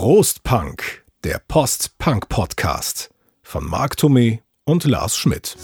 Prost 0.00 0.44
Punk, 0.44 1.02
der 1.24 1.40
Post-Punk-Podcast 1.48 3.10
von 3.42 3.68
Marc 3.68 3.94
Thomé 3.96 4.38
und 4.64 4.84
Lars 4.84 5.16
Schmidt. 5.16 5.56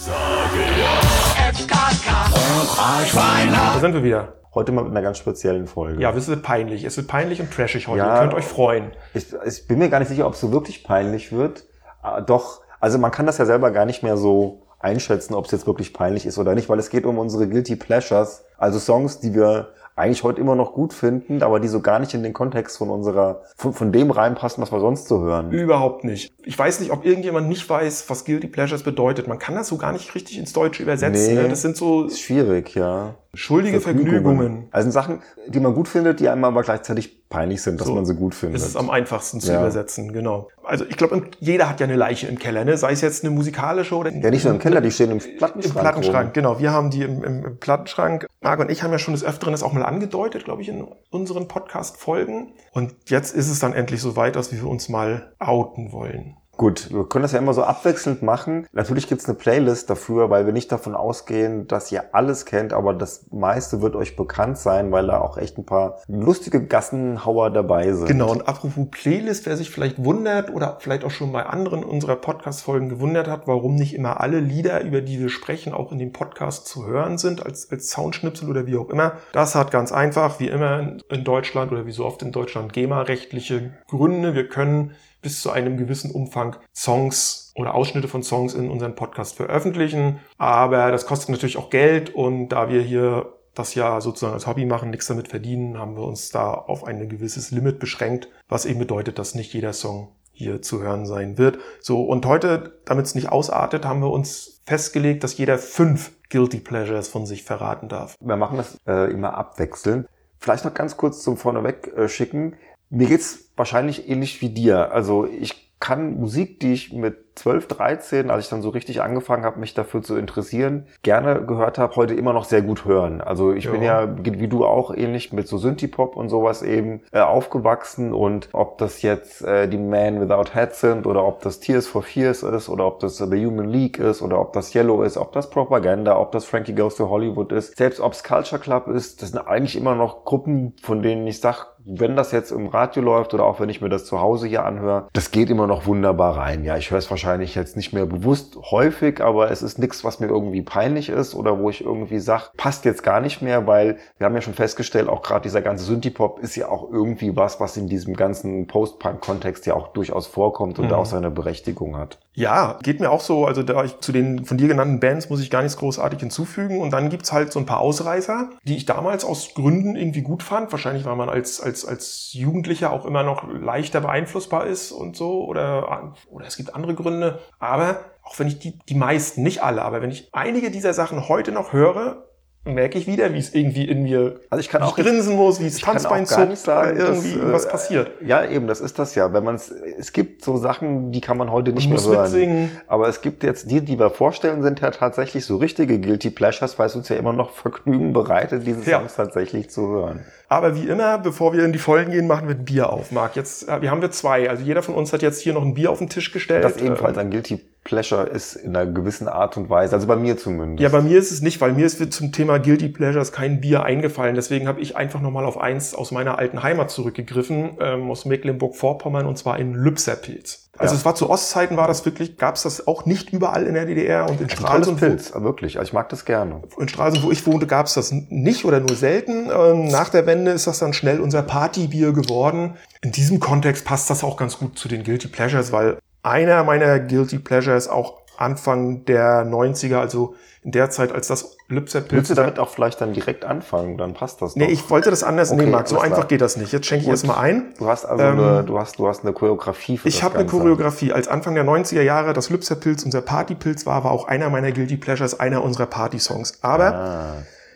Da 3.53 3.79
sind 3.79 3.93
wir 3.93 4.03
wieder. 4.03 4.33
Heute 4.53 4.73
mal 4.73 4.83
mit 4.83 4.91
einer 4.91 5.01
ganz 5.01 5.19
speziellen 5.19 5.67
Folge. 5.67 6.01
Ja, 6.01 6.11
es 6.11 6.27
wird 6.27 6.43
peinlich. 6.43 6.83
Es 6.83 6.97
wird 6.97 7.07
peinlich 7.07 7.39
und 7.39 7.49
trashig 7.49 7.87
heute. 7.87 7.99
Ja. 7.99 8.13
Ihr 8.13 8.19
könnt 8.19 8.33
euch 8.33 8.43
freuen. 8.43 8.91
Ich, 9.13 9.27
ich 9.45 9.67
bin 9.69 9.79
mir 9.79 9.87
gar 9.87 9.99
nicht 9.99 10.09
sicher, 10.09 10.27
ob 10.27 10.33
es 10.33 10.41
so 10.41 10.51
wirklich 10.51 10.83
peinlich 10.83 11.31
wird. 11.31 11.63
Ah, 12.01 12.19
Doch, 12.19 12.59
also 12.81 12.97
man 12.97 13.11
kann 13.11 13.25
das 13.25 13.37
ja 13.37 13.45
selber 13.45 13.71
gar 13.71 13.85
nicht 13.85 14.03
mehr 14.03 14.17
so 14.17 14.63
einschätzen, 14.79 15.33
ob 15.33 15.45
es 15.45 15.51
jetzt 15.51 15.65
wirklich 15.65 15.93
peinlich 15.93 16.25
ist 16.25 16.37
oder 16.37 16.55
nicht, 16.55 16.67
weil 16.67 16.79
es 16.79 16.89
geht 16.89 17.05
um 17.05 17.19
unsere 17.19 17.47
Guilty 17.47 17.77
Pleasures, 17.77 18.43
also 18.57 18.79
Songs, 18.79 19.21
die 19.21 19.33
wir 19.33 19.69
eigentlich 19.95 20.23
heute 20.23 20.41
immer 20.41 20.55
noch 20.55 20.73
gut 20.73 20.93
finden, 20.93 21.41
aber 21.41 21.59
die 21.59 21.69
so 21.69 21.79
gar 21.81 21.99
nicht 21.99 22.13
in 22.13 22.21
den 22.21 22.33
Kontext 22.33 22.77
von 22.77 22.89
unserer, 22.89 23.43
von, 23.55 23.73
von 23.73 23.91
dem 23.93 24.11
reinpassen, 24.11 24.61
was 24.61 24.71
wir 24.71 24.81
sonst 24.81 25.07
so 25.07 25.21
hören. 25.21 25.51
Überhaupt 25.51 26.03
nicht. 26.03 26.33
Ich 26.43 26.59
weiß 26.59 26.81
nicht, 26.81 26.91
ob 26.91 27.05
irgendjemand 27.05 27.47
nicht 27.47 27.69
weiß, 27.69 28.09
was 28.09 28.25
Guilty 28.25 28.47
Pleasures 28.47 28.83
bedeutet. 28.83 29.27
Man 29.27 29.39
kann 29.39 29.55
das 29.55 29.69
so 29.69 29.77
gar 29.77 29.93
nicht 29.93 30.13
richtig 30.13 30.37
ins 30.37 30.51
Deutsche 30.51 30.83
übersetzen. 30.83 31.35
Nee. 31.35 31.41
ne? 31.43 31.49
Das 31.49 31.61
sind 31.61 31.77
so 31.77 32.05
Ist 32.05 32.19
schwierig, 32.19 32.75
ja. 32.75 33.15
Schuldige 33.35 33.81
Vergnügungen. 33.81 34.67
Also 34.71 34.89
Sachen, 34.91 35.21
die 35.47 35.59
man 35.59 35.73
gut 35.73 35.87
findet, 35.87 36.19
die 36.19 36.29
einem 36.29 36.43
aber 36.43 36.63
gleichzeitig 36.63 37.27
peinlich 37.29 37.61
sind, 37.61 37.79
dass 37.81 37.87
So. 37.87 37.95
man 37.95 38.05
sie 38.05 38.15
gut 38.15 38.35
findet. 38.35 38.61
Das 38.61 38.67
ist 38.67 38.75
am 38.75 38.89
einfachsten 38.89 39.39
zu 39.41 39.51
Ja. 39.51 39.59
übersetzen, 39.59 40.13
genau. 40.13 40.49
Also 40.63 40.85
ich 40.85 40.97
glaube, 40.97 41.21
jeder 41.39 41.69
hat 41.69 41.79
ja 41.79 41.85
eine 41.85 41.95
Leiche 41.95 42.27
im 42.27 42.39
Keller, 42.39 42.65
ne? 42.65 42.77
sei 42.77 42.91
es 42.91 43.01
jetzt 43.01 43.23
eine 43.23 43.33
musikalische 43.33 43.95
oder 43.95 44.11
ja, 44.11 44.29
nicht 44.29 44.43
nur 44.45 44.53
im 44.53 44.59
Keller, 44.59 44.81
die 44.81 44.91
stehen 44.91 45.11
im 45.11 45.19
Im 45.19 45.37
Plattenschrank. 45.37 45.79
Plattenschrank, 45.79 46.25
rum. 46.27 46.33
genau. 46.33 46.59
Wir 46.59 46.71
haben 46.71 46.89
die 46.91 47.01
im, 47.03 47.23
im, 47.23 47.57
Plattenschrank. 47.59 48.27
Marc 48.41 48.59
und 48.59 48.71
ich 48.71 48.83
haben 48.83 48.91
ja 48.91 48.99
schon 48.99 49.13
des 49.13 49.23
Öfteren 49.23 49.51
das 49.51 49.63
auch 49.63 49.73
mal 49.73 49.83
angedeutet, 49.83 50.45
glaube 50.45 50.61
ich, 50.61 50.69
in 50.69 50.87
unseren 51.09 51.47
Podcast-Folgen. 51.47 52.53
Und 52.71 52.95
jetzt 53.07 53.35
ist 53.35 53.49
es 53.49 53.59
dann 53.59 53.73
endlich 53.73 54.01
soweit, 54.01 54.35
dass 54.35 54.51
wir 54.51 54.65
uns 54.67 54.89
mal 54.89 55.33
outen 55.39 55.91
wollen. 55.91 56.37
Gut, 56.57 56.91
wir 56.91 57.03
können 57.05 57.23
das 57.23 57.33
ja 57.33 57.39
immer 57.39 57.53
so 57.53 57.63
abwechselnd 57.63 58.23
machen. 58.23 58.67
Natürlich 58.71 59.07
gibt's 59.07 59.25
eine 59.25 59.35
Playlist 59.37 59.89
dafür, 59.89 60.29
weil 60.29 60.45
wir 60.45 60.53
nicht 60.53 60.71
davon 60.71 60.95
ausgehen, 60.95 61.67
dass 61.67 61.91
ihr 61.91 62.15
alles 62.15 62.45
kennt, 62.45 62.71
aber 62.71 62.93
das 62.93 63.25
meiste 63.31 63.81
wird 63.81 63.95
euch 63.95 64.15
bekannt 64.15 64.57
sein, 64.57 64.91
weil 64.91 65.07
da 65.07 65.19
auch 65.19 65.37
echt 65.37 65.57
ein 65.57 65.65
paar 65.65 65.99
lustige 66.07 66.65
Gassenhauer 66.65 67.49
dabei 67.49 67.91
sind. 67.91 68.07
Genau, 68.07 68.31
und 68.31 68.47
apropos 68.47 68.87
Playlist, 68.89 69.45
wer 69.45 69.57
sich 69.57 69.69
vielleicht 69.69 70.03
wundert 70.03 70.49
oder 70.53 70.77
vielleicht 70.79 71.03
auch 71.03 71.11
schon 71.11 71.31
bei 71.33 71.45
anderen 71.45 71.83
unserer 71.83 72.15
Podcast-Folgen 72.15 72.87
gewundert 72.87 73.27
hat, 73.27 73.47
warum 73.47 73.75
nicht 73.75 73.93
immer 73.93 74.21
alle 74.21 74.39
Lieder, 74.39 74.81
über 74.81 75.01
die 75.01 75.19
wir 75.19 75.29
sprechen, 75.29 75.73
auch 75.73 75.91
in 75.91 75.99
dem 75.99 76.13
Podcast 76.13 76.67
zu 76.67 76.85
hören 76.85 77.17
sind, 77.17 77.45
als, 77.45 77.69
als 77.69 77.89
Soundschnipsel 77.89 78.49
oder 78.49 78.65
wie 78.65 78.77
auch 78.77 78.89
immer. 78.89 79.13
Das 79.33 79.55
hat 79.55 79.71
ganz 79.71 79.91
einfach, 79.91 80.39
wie 80.39 80.47
immer 80.47 80.97
in 81.09 81.23
Deutschland 81.25 81.71
oder 81.71 81.85
wie 81.85 81.91
so 81.91 82.05
oft 82.05 82.21
in 82.21 82.31
Deutschland, 82.31 82.71
GEMA-rechtliche 82.71 83.73
Gründe. 83.87 84.35
Wir 84.35 84.47
können 84.47 84.91
bis 85.25 85.41
zu 85.41 85.49
einem 85.49 85.75
gewissen 85.75 86.11
Umfang 86.11 86.55
Songs 86.71 87.51
oder 87.55 87.73
Ausschnitte 87.73 88.07
von 88.07 88.21
Songs 88.21 88.53
in 88.53 88.69
unserem 88.69 88.93
Podcast 88.93 89.35
veröffentlichen. 89.35 90.19
Aber 90.37 90.91
das 90.91 91.07
kostet 91.07 91.29
natürlich 91.29 91.57
auch 91.57 91.71
Geld 91.71 92.13
und 92.13 92.49
da 92.49 92.69
wir 92.69 92.83
hier 92.83 93.33
das 93.55 93.73
ja 93.73 93.99
sozusagen 94.01 94.35
als 94.35 94.45
Hobby 94.45 94.65
machen, 94.65 94.91
nichts 94.91 95.07
damit 95.07 95.29
verdienen, 95.29 95.79
haben 95.79 95.95
wir 95.95 96.03
uns 96.03 96.29
da 96.29 96.53
auf 96.53 96.83
ein 96.83 97.09
gewisses 97.09 97.49
Limit 97.49 97.79
beschränkt, 97.79 98.29
was 98.47 98.67
eben 98.67 98.77
bedeutet, 98.77 99.17
dass 99.17 99.33
nicht 99.33 99.51
jeder 99.51 99.73
Song 99.73 100.09
hier 100.31 100.61
zu 100.61 100.83
hören 100.83 101.07
sein 101.07 101.39
wird. 101.39 101.57
So, 101.79 102.03
und 102.03 102.27
heute, 102.27 102.77
damit 102.85 103.07
es 103.07 103.15
nicht 103.15 103.29
ausartet, 103.29 103.83
haben 103.83 104.01
wir 104.01 104.11
uns 104.11 104.61
festgelegt, 104.67 105.23
dass 105.23 105.37
jeder 105.37 105.57
fünf 105.57 106.11
Guilty 106.29 106.59
Pleasures 106.59 107.07
von 107.07 107.25
sich 107.25 107.43
verraten 107.43 107.89
darf. 107.89 108.15
Wir 108.19 108.35
machen 108.35 108.57
das 108.57 108.77
äh, 108.85 109.11
immer 109.11 109.35
abwechselnd. 109.35 110.07
Vielleicht 110.37 110.65
noch 110.65 110.75
ganz 110.75 110.97
kurz 110.97 111.23
zum 111.23 111.37
Vorneweg 111.37 111.91
äh, 111.97 112.07
schicken. 112.07 112.57
Mir 112.89 113.07
geht's 113.07 113.51
wahrscheinlich 113.55 114.09
ähnlich 114.09 114.41
wie 114.41 114.49
dir. 114.49 114.91
Also 114.91 115.25
ich 115.27 115.65
kann 115.79 116.19
Musik, 116.19 116.61
die 116.61 116.73
ich 116.73 116.93
mit 116.93 117.17
12, 117.35 117.67
13, 117.67 118.31
als 118.31 118.45
ich 118.45 118.49
dann 118.49 118.61
so 118.61 118.69
richtig 118.69 119.01
angefangen 119.01 119.43
habe, 119.43 119.59
mich 119.59 119.73
dafür 119.73 120.01
zu 120.01 120.15
interessieren, 120.15 120.87
gerne 121.03 121.45
gehört 121.45 121.77
habe, 121.77 121.95
heute 121.97 122.13
immer 122.13 122.31
noch 122.31 122.45
sehr 122.45 122.61
gut 122.61 122.85
hören. 122.85 123.19
Also 123.19 123.51
ich 123.51 123.65
Ja. 123.65 123.71
bin 123.71 123.83
ja, 123.83 124.15
wie 124.23 124.47
du 124.47 124.65
auch, 124.65 124.95
ähnlich 124.95 125.33
mit 125.33 125.49
so 125.49 125.57
Synthie-Pop 125.57 126.15
und 126.15 126.29
sowas 126.29 126.63
eben 126.63 127.01
äh, 127.11 127.19
aufgewachsen 127.19 128.13
und 128.13 128.47
ob 128.53 128.77
das 128.77 129.01
jetzt 129.01 129.41
äh, 129.41 129.67
die 129.67 129.77
Man 129.77 130.21
Without 130.21 130.53
Head 130.53 130.73
sind 130.75 131.05
oder 131.05 131.25
ob 131.25 131.41
das 131.41 131.59
Tears 131.59 131.87
for 131.87 132.03
Fears 132.03 132.41
ist 132.43 132.69
oder 132.69 132.87
ob 132.87 133.01
das 133.01 133.17
The 133.17 133.45
Human 133.45 133.67
League 133.67 133.99
ist 133.99 134.21
oder 134.21 134.39
ob 134.39 134.53
das 134.53 134.73
Yellow 134.73 135.03
ist, 135.03 135.17
ob 135.17 135.33
das 135.33 135.49
Propaganda, 135.49 136.17
ob 136.17 136.31
das 136.31 136.45
Frankie 136.45 136.73
Goes 136.73 136.95
to 136.95 137.09
Hollywood 137.09 137.51
ist, 137.51 137.75
selbst 137.77 137.99
ob 137.99 138.13
es 138.13 138.23
Culture 138.23 138.61
Club 138.61 138.87
ist, 138.87 139.21
das 139.21 139.31
sind 139.31 139.39
eigentlich 139.45 139.75
immer 139.75 139.95
noch 139.95 140.23
Gruppen, 140.23 140.73
von 140.81 141.01
denen 141.03 141.27
ich 141.27 141.41
sag, 141.41 141.74
wenn 141.85 142.15
das 142.15 142.31
jetzt 142.31 142.51
im 142.51 142.67
Radio 142.67 143.01
läuft 143.03 143.33
oder 143.33 143.45
auch 143.45 143.59
wenn 143.59 143.69
ich 143.69 143.79
mir 143.81 143.89
das 143.89 144.05
zu 144.05 144.19
Hause 144.19 144.47
hier 144.47 144.65
anhöre, 144.65 145.07
das 145.13 145.31
geht 145.31 145.49
immer 145.49 145.67
noch 145.67 145.85
wunderbar 145.85 146.37
rein. 146.37 146.63
Ja, 146.63 146.77
ich 146.77 146.89
höre 146.91 146.97
es 146.97 147.09
wahrscheinlich 147.09 147.55
jetzt 147.55 147.77
nicht 147.77 147.93
mehr 147.93 148.05
bewusst 148.05 148.57
häufig, 148.71 149.21
aber 149.21 149.51
es 149.51 149.61
ist 149.61 149.77
nichts, 149.79 150.03
was 150.03 150.19
mir 150.19 150.27
irgendwie 150.27 150.61
peinlich 150.63 151.09
ist 151.09 151.35
oder 151.35 151.59
wo 151.59 151.69
ich 151.69 151.83
irgendwie 151.85 152.19
sage, 152.19 152.45
passt 152.57 152.85
jetzt 152.85 153.03
gar 153.03 153.21
nicht 153.21 153.41
mehr, 153.41 153.67
weil 153.67 153.97
wir 154.17 154.25
haben 154.25 154.35
ja 154.35 154.41
schon 154.41 154.53
festgestellt, 154.55 155.09
auch 155.09 155.21
gerade 155.21 155.43
dieser 155.43 155.61
ganze 155.61 155.85
Synthie-Pop 155.85 156.39
ist 156.39 156.55
ja 156.55 156.69
auch 156.69 156.89
irgendwie 156.91 157.35
was, 157.35 157.59
was 157.59 157.77
in 157.77 157.87
diesem 157.87 158.15
ganzen 158.15 158.67
Post-Punk-Kontext 158.67 159.65
ja 159.65 159.73
auch 159.75 159.89
durchaus 159.89 160.27
vorkommt 160.27 160.79
und 160.79 160.87
Mhm. 160.87 160.93
auch 160.93 161.05
seine 161.05 161.29
Berechtigung 161.31 161.97
hat. 161.97 162.17
Ja, 162.33 162.79
geht 162.83 162.99
mir 162.99 163.11
auch 163.11 163.21
so. 163.21 163.45
Also 163.45 163.63
da 163.63 163.83
ich 163.83 163.99
zu 163.99 164.11
den 164.11 164.43
von 164.45 164.57
dir 164.57 164.67
genannten 164.67 164.99
Bands 164.99 165.29
muss 165.29 165.39
ich 165.41 165.49
gar 165.49 165.61
nichts 165.61 165.77
großartig 165.77 166.19
hinzufügen. 166.19 166.81
Und 166.81 166.91
dann 166.91 167.09
gibt's 167.09 167.31
halt 167.31 167.51
so 167.53 167.59
ein 167.59 167.65
paar 167.65 167.79
Ausreißer, 167.79 168.49
die 168.65 168.75
ich 168.75 168.85
damals 168.85 169.23
aus 169.23 169.53
Gründen 169.53 169.95
irgendwie 169.95 170.21
gut 170.21 170.43
fand. 170.43 170.71
Wahrscheinlich, 170.71 171.05
weil 171.05 171.15
man 171.15 171.29
als, 171.29 171.61
als, 171.61 171.74
als 171.83 172.31
Jugendlicher 172.31 172.91
auch 172.91 173.05
immer 173.05 173.23
noch 173.23 173.45
leichter 173.51 173.99
beeinflussbar 174.01 174.67
ist 174.67 174.91
und 174.91 175.17
so. 175.17 175.43
Oder, 175.45 176.13
oder 176.29 176.45
es 176.45 176.55
gibt 176.55 176.73
andere 176.73 176.93
Gründe. 176.95 177.39
Aber 177.59 178.05
auch 178.23 178.39
wenn 178.39 178.47
ich 178.47 178.59
die, 178.59 178.79
die 178.87 178.95
meisten, 178.95 179.43
nicht 179.43 179.63
alle, 179.63 179.81
aber 179.81 180.01
wenn 180.01 180.11
ich 180.11 180.29
einige 180.31 180.71
dieser 180.71 180.93
Sachen 180.93 181.27
heute 181.27 181.51
noch 181.51 181.73
höre, 181.73 182.25
merke 182.65 182.97
ich 182.97 183.07
wieder, 183.07 183.33
wie 183.33 183.37
es 183.37 183.53
irgendwie 183.53 183.87
in 183.87 184.03
mir 184.03 184.39
Also 184.49 184.59
ich 184.59 184.69
kann 184.69 184.81
auch 184.81 184.95
grinsen 184.95 185.35
muss, 185.35 185.59
wie 185.59 185.67
es 185.67 185.79
Tanzbein 185.79 186.25
zuckt, 186.25 186.57
sagen, 186.57 186.97
oder 186.97 187.09
irgendwie 187.09 187.33
äh, 187.39 187.53
was 187.53 187.67
passiert. 187.67 188.09
Ja, 188.25 188.43
eben, 188.43 188.67
das 188.67 188.81
ist 188.81 188.97
das 188.99 189.15
ja. 189.15 189.31
Wenn 189.33 189.43
man 189.43 189.55
es, 189.55 189.69
es 189.69 190.11
gibt 190.13 190.43
so 190.43 190.57
Sachen, 190.57 191.11
die 191.11 191.21
kann 191.21 191.37
man 191.37 191.51
heute 191.51 191.71
nicht 191.71 191.83
Ich 191.85 191.89
mehr 191.89 192.01
hören. 192.01 192.23
mitsingen. 192.23 192.71
Aber 192.87 193.07
es 193.07 193.21
gibt 193.21 193.43
jetzt 193.43 193.69
die, 193.71 193.81
die 193.81 193.99
wir 193.99 194.09
vorstellen, 194.09 194.63
sind 194.63 194.79
ja 194.81 194.91
tatsächlich 194.91 195.45
so 195.45 195.57
richtige 195.57 195.99
Guilty 195.99 196.31
Pleasures, 196.31 196.77
weil 196.79 196.87
es 196.87 196.95
uns 196.95 197.07
ja 197.09 197.15
immer 197.17 197.33
noch 197.33 197.51
Vergnügen 197.51 198.13
bereitet, 198.13 198.65
diese 198.65 198.89
Ja. 198.89 198.99
Songs 198.99 199.15
tatsächlich 199.15 199.69
zu 199.69 199.87
hören. 199.87 200.25
Aber 200.49 200.75
wie 200.75 200.87
immer, 200.87 201.17
bevor 201.17 201.53
wir 201.53 201.65
in 201.65 201.73
die 201.73 201.79
Vollen 201.79 202.11
gehen, 202.11 202.27
machen 202.27 202.47
wir 202.47 202.55
ein 202.55 202.65
Bier 202.65 202.91
auf. 202.91 203.11
Marc, 203.11 203.35
jetzt, 203.35 203.67
äh, 203.69 203.81
wir 203.81 203.91
haben 203.91 204.01
wir 204.01 204.11
zwei. 204.11 204.49
Also 204.49 204.63
jeder 204.63 204.83
von 204.83 204.95
uns 204.95 205.11
hat 205.13 205.21
jetzt 205.21 205.41
hier 205.41 205.53
noch 205.53 205.63
ein 205.63 205.73
Bier 205.73 205.91
auf 205.91 205.99
den 205.99 206.09
Tisch 206.09 206.31
gestellt. 206.31 206.63
Das 206.63 206.77
ebenfalls 206.77 207.17
Ähm, 207.17 207.23
ein 207.25 207.31
Guilty 207.31 207.59
Pleasure 207.85 208.23
ist 208.23 208.55
in 208.55 208.75
einer 208.75 208.91
gewissen 208.91 209.27
Art 209.29 209.55
und 209.57 209.69
Weise, 209.69 209.93
also 209.95 210.07
bei 210.07 210.15
mir 210.15 210.37
zumindest. 210.37 210.81
Ja, 210.81 210.89
bei 210.89 211.01
mir 211.01 211.17
ist 211.19 211.31
es 211.31 211.41
nicht, 211.41 211.61
weil 211.61 211.71
mir 211.71 211.85
ist 211.85 212.11
zum 212.11 212.31
Thema 212.31 212.57
Guilty 212.57 212.89
Pleasures 212.89 213.31
kein 213.31 213.61
Bier 213.61 213.83
eingefallen. 213.83 214.33
Deswegen 214.35 214.67
habe 214.67 214.81
ich 214.81 214.97
einfach 214.97 215.21
nochmal 215.21 215.45
auf 215.45 215.59
eins 215.61 215.93
aus 215.95 216.11
meiner 216.11 216.37
alten 216.39 216.63
Heimat 216.63 216.89
zurückgegriffen, 216.91 217.77
ähm, 217.79 218.09
aus 218.09 218.25
Mecklenburg-Vorpommern, 218.25 219.25
und 219.27 219.37
zwar 219.37 219.59
in 219.59 219.73
Lübserpilz. 219.73 220.63
Also 220.77 220.93
Ja. 220.93 220.99
es 220.99 221.05
war 221.05 221.15
zu 221.15 221.29
Ostzeiten, 221.29 221.77
war 221.77 221.87
das 221.87 222.03
wirklich, 222.05 222.37
gab 222.37 222.55
es 222.55 222.63
das 222.63 222.85
auch 222.85 223.05
nicht 223.05 223.29
überall 223.31 223.63
in 223.65 223.75
der 223.75 223.85
DDR 223.85 224.27
und 224.29 224.41
in 224.41 224.49
Stralsund, 224.49 224.99
wo- 225.01 225.05
Pilz, 225.05 225.31
wirklich. 225.33 225.77
Also 225.77 225.87
ich 225.89 225.93
mag 225.93 226.09
das 226.09 226.25
gerne. 226.25 226.63
in 226.77 226.89
Stralsund, 226.89 227.23
wo 227.23 227.31
ich 227.31 227.45
wohnte, 227.47 227.65
gab 227.67 227.85
es 227.85 227.93
das 227.93 228.11
nicht 228.11 228.65
oder 228.65 228.79
nur 228.81 228.95
selten. 228.95 229.49
Ähm, 229.55 229.85
nach 229.87 230.09
der 230.09 230.25
Wende 230.25 230.51
ist 230.51 230.67
das 230.67 230.79
dann 230.79 230.91
schnell 230.91 231.21
unser 231.21 231.43
Partybier 231.43 232.11
geworden. 232.11 232.73
In 233.01 233.11
diesem 233.13 233.39
Kontext 233.39 233.85
passt 233.85 234.09
das 234.09 234.23
auch 234.23 234.35
ganz 234.35 234.57
gut 234.57 234.77
zu 234.77 234.89
den 234.89 235.03
Guilty 235.03 235.27
Pleasures, 235.29 235.71
weil 235.71 235.97
einer 236.25 236.63
meiner 236.63 236.99
Guilty 236.99 237.39
Pleasures 237.39 237.87
auch 237.87 238.21
Anfang 238.37 239.05
der 239.05 239.45
90er, 239.45 239.97
also 239.97 240.35
in 240.61 240.71
der 240.71 240.89
Zeit, 240.89 241.13
als 241.13 241.27
das 241.27 241.55
Lübser 241.69 241.99
Willst 242.09 242.31
du 242.31 242.33
Pilz... 242.33 242.35
damit 242.35 242.59
auch 242.59 242.69
vielleicht 242.69 242.99
dann 242.99 243.13
direkt 243.13 243.45
anfangen? 243.45 243.97
Dann 243.97 244.13
passt 244.13 244.41
das 244.41 244.55
Nee, 244.57 244.65
doch. 244.65 244.71
ich 244.73 244.89
wollte 244.89 245.09
das 245.09 245.23
anders 245.23 245.51
Okay, 245.51 245.61
nehmen, 245.61 245.71
Marc. 245.71 245.87
So 245.87 245.95
alles 245.95 246.07
klar. 246.07 246.17
einfach 246.17 246.27
geht 246.27 246.41
das 246.41 246.57
nicht. 246.57 246.73
Jetzt 246.73 246.87
schenke 246.87 247.01
ich 247.03 247.05
Gut. 247.05 247.13
erstmal 247.13 247.37
ein. 247.37 247.73
Du 247.77 247.87
hast 247.87 248.03
also 248.05 248.21
Ähm, 248.23 248.39
eine, 248.39 248.63
du 248.63 248.77
hast, 248.79 248.99
du 248.99 249.07
hast 249.07 249.23
eine 249.23 249.31
Choreografie 249.31 249.97
für 249.99 250.07
Ich 250.09 250.21
habe 250.23 250.37
eine. 250.39 250.47
Choreografie. 250.47 251.13
Als 251.13 251.27
Anfang 251.29 251.55
der 251.55 251.63
90er 251.65 252.01
Jahre 252.01 252.33
das 252.33 252.49
Lübser-Pilz 252.49 253.03
unser 253.05 253.21
Partypilz 253.21 253.85
war, 253.85 254.03
war 254.03 254.11
auch 254.11 254.27
einer 254.27 254.49
meiner 254.49 254.71
Guilty 254.73 254.97
Pleasures, 254.97 255.39
einer 255.39 255.63
unserer 255.63 255.85
Party-Songs. 255.85 256.59
Aber 256.63 256.93
Ah. 256.95 257.35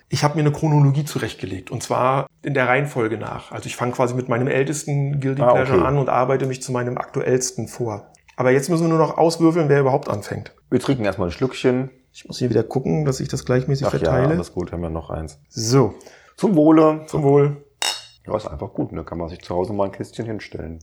ich 0.10 0.24
habe 0.24 0.34
mir 0.36 0.42
eine 0.42 0.52
Chronologie 0.52 1.06
zurechtgelegt. 1.06 1.72
Und 1.72 1.84
zwar 1.84 2.26
in 2.42 2.54
der 2.56 2.68
Reihenfolge 2.68 3.18
nach. 3.18 3.52
Also 3.52 3.68
ich 3.68 3.76
fange 3.78 3.92
quasi 3.94 4.14
mit 4.16 4.28
meinem 4.30 4.48
ältesten 4.48 5.22
Guilty 5.22 5.42
Ah, 5.44 5.54
Pleasure 5.54 5.78
okay. 5.78 5.88
an 5.88 5.98
und 6.00 6.10
arbeite 6.10 6.48
mich 6.48 6.62
zu 6.64 6.72
meinem 6.72 6.98
aktuellsten 6.98 7.68
vor. 7.68 8.12
Aber 8.40 8.52
jetzt 8.52 8.70
müssen 8.70 8.84
wir 8.84 8.88
nur 8.88 9.00
noch 9.06 9.18
auswürfeln, 9.18 9.68
wer 9.68 9.82
überhaupt 9.82 10.08
anfängt. 10.08 10.54
Wir 10.70 10.80
trinken 10.80 11.04
erstmal 11.04 11.28
ein 11.28 11.32
Schlückchen. 11.34 11.90
Ich 12.14 12.24
muss 12.26 12.40
hier 12.40 12.50
wieder 12.50 12.64
gucken, 12.64 13.04
dass 13.04 13.20
ich 13.20 13.28
das 13.28 13.44
gleichmäßig 13.44 13.86
Ach 13.86 13.92
ja, 13.92 14.00
verteile. 14.00 14.30
alles 14.30 14.54
gut, 14.54 14.72
haben 14.72 14.82
wir 14.82 14.90
noch 14.90 15.10
eins. 15.10 15.40
so, 15.50 15.96
Zum 16.38 16.56
Wohle. 16.56 17.02
zum 17.08 17.24
Wohl. 17.24 17.66
Ja, 18.26 18.38
ist 18.38 18.48
einfach 18.48 18.72
gut, 18.72 18.94
ne? 18.94 19.04
Kann 19.04 19.18
man 19.18 19.28
sich 19.28 19.42
zu 19.42 19.54
Hause 19.54 19.74
mal 19.74 19.84
ein 19.88 19.92
Kistchen 19.92 20.26
hinstellen. 20.26 20.80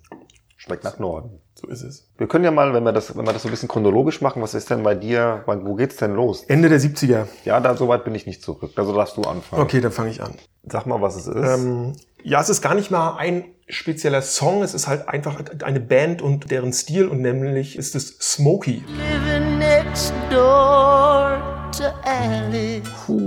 Schmeckt 0.58 0.84
nach 0.84 0.98
Norden. 0.98 1.40
So 1.54 1.66
ist 1.68 1.82
es. 1.82 2.10
Wir 2.18 2.26
können 2.28 2.44
ja 2.44 2.50
mal, 2.50 2.74
wenn 2.74 2.84
wir 2.84 2.92
das, 2.92 3.16
wenn 3.16 3.24
wir 3.24 3.32
das 3.32 3.40
so 3.44 3.48
ein 3.48 3.52
bisschen 3.52 3.70
chronologisch 3.70 4.20
machen, 4.20 4.42
was 4.42 4.52
ist 4.52 4.68
denn 4.68 4.82
bei 4.82 4.94
dir, 4.94 5.42
wo 5.46 5.76
geht's 5.76 5.96
denn 5.96 6.14
los? 6.14 6.44
Ende 6.44 6.68
der 6.68 6.78
70er. 6.78 7.24
Ja, 7.46 7.58
da, 7.60 7.74
so 7.74 7.88
weit 7.88 8.04
bin 8.04 8.14
ich 8.14 8.26
nicht 8.26 8.42
zurück. 8.42 8.72
Also 8.76 8.94
darfst 8.94 9.16
du 9.16 9.22
anfangen. 9.22 9.62
Okay, 9.62 9.80
dann 9.80 9.92
fange 9.92 10.10
ich 10.10 10.22
an. 10.22 10.34
Sag 10.64 10.84
mal, 10.84 11.00
was 11.00 11.16
es 11.16 11.26
ist. 11.26 11.34
Ähm, 11.58 11.94
Ja, 12.28 12.40
es 12.40 12.48
ist 12.48 12.60
gar 12.60 12.74
nicht 12.74 12.90
mal 12.90 13.18
ein 13.18 13.44
spezieller 13.68 14.20
Song, 14.20 14.64
es 14.64 14.74
ist 14.74 14.88
halt 14.88 15.08
einfach 15.08 15.40
eine 15.62 15.78
Band 15.78 16.22
und 16.22 16.50
deren 16.50 16.72
Stil 16.72 17.06
und 17.06 17.20
nämlich 17.20 17.76
ist 17.76 17.94
es 17.94 18.18
Smokey. 18.18 18.82
Living 18.88 19.58
next 19.58 20.12
door 20.28 21.40
to 21.70 21.84
Alice. 22.04 22.82
Puh. 23.06 23.25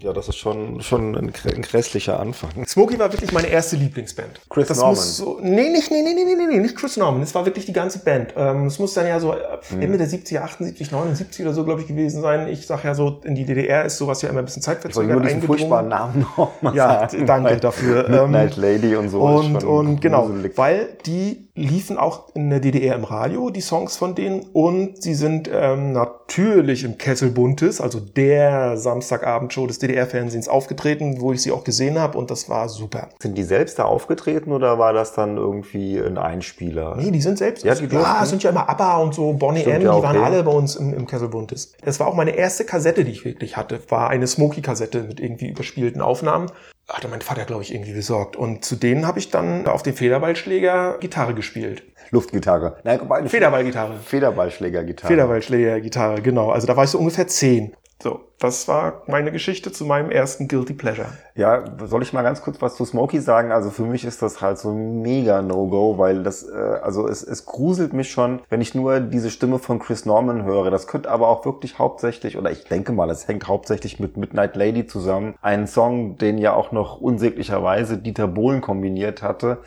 Ja, 0.00 0.12
das 0.12 0.28
ist 0.28 0.36
schon, 0.36 0.80
schon 0.80 1.16
ein, 1.16 1.32
ein 1.44 1.62
grässlicher 1.62 2.20
Anfang. 2.20 2.50
Smokey 2.68 3.00
war 3.00 3.10
wirklich 3.12 3.32
meine 3.32 3.48
erste 3.48 3.74
Lieblingsband. 3.74 4.40
Chris 4.48 4.68
das 4.68 4.76
Norman. 4.78 4.94
Muss 4.94 5.16
so, 5.16 5.40
nee, 5.42 5.70
nicht, 5.70 5.90
nee, 5.90 6.02
nee, 6.02 6.14
nee, 6.14 6.36
nee, 6.36 6.46
nee, 6.46 6.58
nicht 6.60 6.76
Chris 6.76 6.96
Norman. 6.96 7.20
Das 7.20 7.34
war 7.34 7.44
wirklich 7.44 7.66
die 7.66 7.72
ganze 7.72 7.98
Band. 7.98 8.32
Ähm, 8.36 8.66
es 8.66 8.78
muss 8.78 8.94
dann 8.94 9.08
ja 9.08 9.18
so 9.18 9.34
Mhm. 9.72 9.82
Ende 9.82 9.98
der 9.98 10.06
70er, 10.06 10.38
78, 10.42 10.92
79 10.92 11.44
oder 11.44 11.52
so, 11.52 11.64
glaube 11.64 11.80
ich, 11.80 11.88
gewesen 11.88 12.22
sein. 12.22 12.46
Ich 12.46 12.64
sag 12.64 12.84
ja 12.84 12.94
so, 12.94 13.20
in 13.24 13.34
die 13.34 13.44
DDR 13.44 13.84
ist 13.86 13.98
sowas 13.98 14.22
ja 14.22 14.28
immer 14.28 14.38
ein 14.38 14.44
bisschen 14.44 14.60
Ich 14.60 14.66
zeitverzögert 14.66 15.16
eingedrungen. 15.18 15.42
furchtbaren 15.42 15.88
Namen 15.88 16.20
nochmal 16.36 16.76
Ja, 16.76 17.08
sagen. 17.08 17.26
danke 17.26 17.56
dafür. 17.56 18.08
Midnight 18.08 18.56
Ähm, 18.56 18.62
Lady 18.62 18.94
und 18.94 19.08
so. 19.08 19.20
Und, 19.20 19.64
und 19.64 20.00
genau, 20.00 20.30
weil 20.54 20.90
die 21.06 21.47
liefen 21.58 21.98
auch 21.98 22.34
in 22.34 22.50
der 22.50 22.60
DDR 22.60 22.94
im 22.94 23.04
Radio, 23.04 23.50
die 23.50 23.60
Songs 23.60 23.96
von 23.96 24.14
denen. 24.14 24.46
Und 24.52 25.02
sie 25.02 25.14
sind 25.14 25.50
ähm, 25.52 25.92
natürlich 25.92 26.84
im 26.84 26.98
Kessel 26.98 27.30
Buntes, 27.30 27.80
also 27.80 28.00
der 28.00 28.76
Samstagabendshow 28.76 29.66
des 29.66 29.78
DDR-Fernsehens 29.78 30.48
aufgetreten, 30.48 31.20
wo 31.20 31.32
ich 31.32 31.42
sie 31.42 31.52
auch 31.52 31.64
gesehen 31.64 31.98
habe. 31.98 32.16
Und 32.16 32.30
das 32.30 32.48
war 32.48 32.68
super. 32.68 33.08
Sind 33.20 33.36
die 33.36 33.42
selbst 33.42 33.78
da 33.78 33.84
aufgetreten 33.84 34.52
oder 34.52 34.78
war 34.78 34.92
das 34.92 35.12
dann 35.12 35.36
irgendwie 35.36 35.98
ein 35.98 36.18
Einspieler? 36.18 36.96
Nee, 36.96 37.10
die 37.10 37.20
sind 37.20 37.38
selbst. 37.38 37.64
Ja, 37.64 37.74
die 37.74 37.86
ja, 37.92 38.24
sind 38.24 38.42
ja 38.42 38.50
immer 38.50 38.68
ABBA 38.68 38.98
und 38.98 39.14
so, 39.14 39.32
Bonnie 39.32 39.62
M, 39.62 39.70
ja 39.70 39.78
die 39.78 39.88
auch, 39.88 40.02
waren 40.02 40.16
ja. 40.16 40.22
alle 40.22 40.42
bei 40.42 40.52
uns 40.52 40.76
im, 40.76 40.94
im 40.94 41.06
Kessel 41.06 41.28
Buntes. 41.28 41.72
Das 41.84 41.98
war 42.00 42.06
auch 42.06 42.14
meine 42.14 42.30
erste 42.32 42.64
Kassette, 42.64 43.04
die 43.04 43.10
ich 43.10 43.24
wirklich 43.24 43.56
hatte. 43.56 43.80
War 43.88 44.10
eine 44.10 44.26
Smokey-Kassette 44.26 45.02
mit 45.02 45.20
irgendwie 45.20 45.48
überspielten 45.48 46.00
Aufnahmen. 46.00 46.50
Hatte 46.88 47.08
mein 47.08 47.20
Vater, 47.20 47.44
glaube 47.44 47.62
ich, 47.62 47.74
irgendwie 47.74 47.92
besorgt. 47.92 48.36
Und 48.36 48.64
zu 48.64 48.74
denen 48.74 49.06
habe 49.06 49.18
ich 49.18 49.30
dann 49.30 49.66
auf 49.66 49.82
dem 49.82 49.94
Federballschläger 49.94 50.98
Gitarre 51.00 51.34
gespielt. 51.34 51.82
Luftgitarre. 52.10 52.78
Nein, 52.84 53.28
Federballgitarre. 53.28 53.98
Federballschlägergitarre. 53.98 55.12
Federballschlägergitarre, 55.12 56.22
genau. 56.22 56.50
Also 56.50 56.66
da 56.66 56.76
war 56.76 56.84
ich 56.84 56.90
so 56.90 56.98
ungefähr 56.98 57.26
zehn. 57.26 57.76
So, 58.00 58.20
das 58.38 58.68
war 58.68 59.02
meine 59.08 59.32
Geschichte 59.32 59.72
zu 59.72 59.84
meinem 59.84 60.12
ersten 60.12 60.46
Guilty 60.46 60.72
Pleasure. 60.72 61.08
Ja, 61.34 61.64
soll 61.84 62.04
ich 62.04 62.12
mal 62.12 62.22
ganz 62.22 62.42
kurz 62.42 62.62
was 62.62 62.76
zu 62.76 62.84
Smokey 62.84 63.18
sagen? 63.18 63.50
Also 63.50 63.70
für 63.70 63.82
mich 63.82 64.04
ist 64.04 64.22
das 64.22 64.40
halt 64.40 64.58
so 64.58 64.72
mega 64.72 65.42
No-Go, 65.42 65.98
weil 65.98 66.22
das, 66.22 66.48
äh, 66.48 66.54
also 66.54 67.08
es, 67.08 67.24
es 67.24 67.44
gruselt 67.44 67.94
mich 67.94 68.08
schon, 68.12 68.40
wenn 68.50 68.60
ich 68.60 68.72
nur 68.72 69.00
diese 69.00 69.30
Stimme 69.30 69.58
von 69.58 69.80
Chris 69.80 70.06
Norman 70.06 70.44
höre. 70.44 70.70
Das 70.70 70.86
könnte 70.86 71.10
aber 71.10 71.26
auch 71.26 71.44
wirklich 71.44 71.80
hauptsächlich, 71.80 72.38
oder 72.38 72.52
ich 72.52 72.64
denke 72.64 72.92
mal, 72.92 73.10
es 73.10 73.26
hängt 73.26 73.48
hauptsächlich 73.48 73.98
mit 73.98 74.16
Midnight 74.16 74.54
Lady 74.54 74.86
zusammen. 74.86 75.34
Ein 75.42 75.66
Song, 75.66 76.18
den 76.18 76.38
ja 76.38 76.52
auch 76.52 76.70
noch 76.70 77.00
unsäglicherweise 77.00 77.98
Dieter 77.98 78.28
Bohlen 78.28 78.60
kombiniert 78.60 79.24
hatte. 79.24 79.58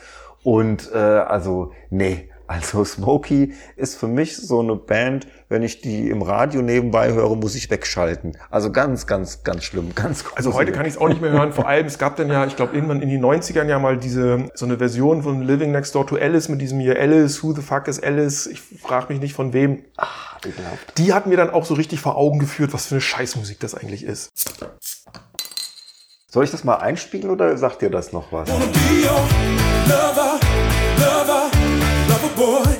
Und 0.43 0.89
äh, 0.93 0.97
also, 0.97 1.73
nee. 1.89 2.30
Also 2.51 2.83
Smokey 2.83 3.53
ist 3.77 3.97
für 3.97 4.09
mich 4.09 4.35
so 4.35 4.59
eine 4.59 4.75
Band, 4.75 5.25
wenn 5.47 5.63
ich 5.63 5.79
die 5.79 6.09
im 6.09 6.21
Radio 6.21 6.61
nebenbei 6.61 7.13
höre, 7.13 7.33
muss 7.37 7.55
ich 7.55 7.69
wegschalten. 7.69 8.37
Also 8.49 8.73
ganz, 8.73 9.07
ganz, 9.07 9.43
ganz 9.45 9.63
schlimm. 9.63 9.95
Ganz 9.95 10.25
Also 10.35 10.53
heute 10.53 10.73
kann 10.73 10.85
ich 10.85 10.95
es 10.95 10.97
auch 10.99 11.07
nicht 11.07 11.21
mehr 11.21 11.31
hören. 11.31 11.53
Vor 11.53 11.65
allem, 11.65 11.85
es 11.85 11.97
gab 11.97 12.17
dann 12.17 12.27
ja, 12.27 12.45
ich 12.45 12.57
glaube, 12.57 12.75
irgendwann 12.75 13.01
in 13.01 13.07
den 13.07 13.23
90ern 13.23 13.67
ja 13.67 13.79
mal 13.79 13.95
diese, 13.95 14.49
so 14.53 14.65
eine 14.65 14.77
Version 14.79 15.23
von 15.23 15.43
Living 15.43 15.71
Next 15.71 15.95
Door 15.95 16.07
to 16.07 16.17
Alice 16.17 16.49
mit 16.49 16.59
diesem 16.59 16.81
hier 16.81 16.99
Alice, 16.99 17.41
who 17.41 17.53
the 17.53 17.61
fuck 17.61 17.87
is 17.87 18.03
Alice? 18.03 18.47
Ich 18.47 18.59
frage 18.59 19.13
mich 19.13 19.21
nicht 19.21 19.33
von 19.33 19.53
wem. 19.53 19.85
Ah, 19.95 20.07
ekelhaft. 20.45 20.97
Die 20.97 21.13
hat 21.13 21.27
mir 21.27 21.37
dann 21.37 21.51
auch 21.51 21.63
so 21.63 21.75
richtig 21.75 22.01
vor 22.01 22.17
Augen 22.17 22.39
geführt, 22.39 22.73
was 22.73 22.87
für 22.87 22.95
eine 22.95 23.01
Scheißmusik 23.01 23.61
das 23.61 23.75
eigentlich 23.75 24.03
ist. 24.03 24.29
Soll 26.27 26.43
ich 26.43 26.51
das 26.51 26.65
mal 26.65 26.75
einspielen 26.75 27.29
oder 27.29 27.55
sagt 27.57 27.81
ihr 27.81 27.89
das 27.89 28.11
noch 28.11 28.33
was? 28.33 28.49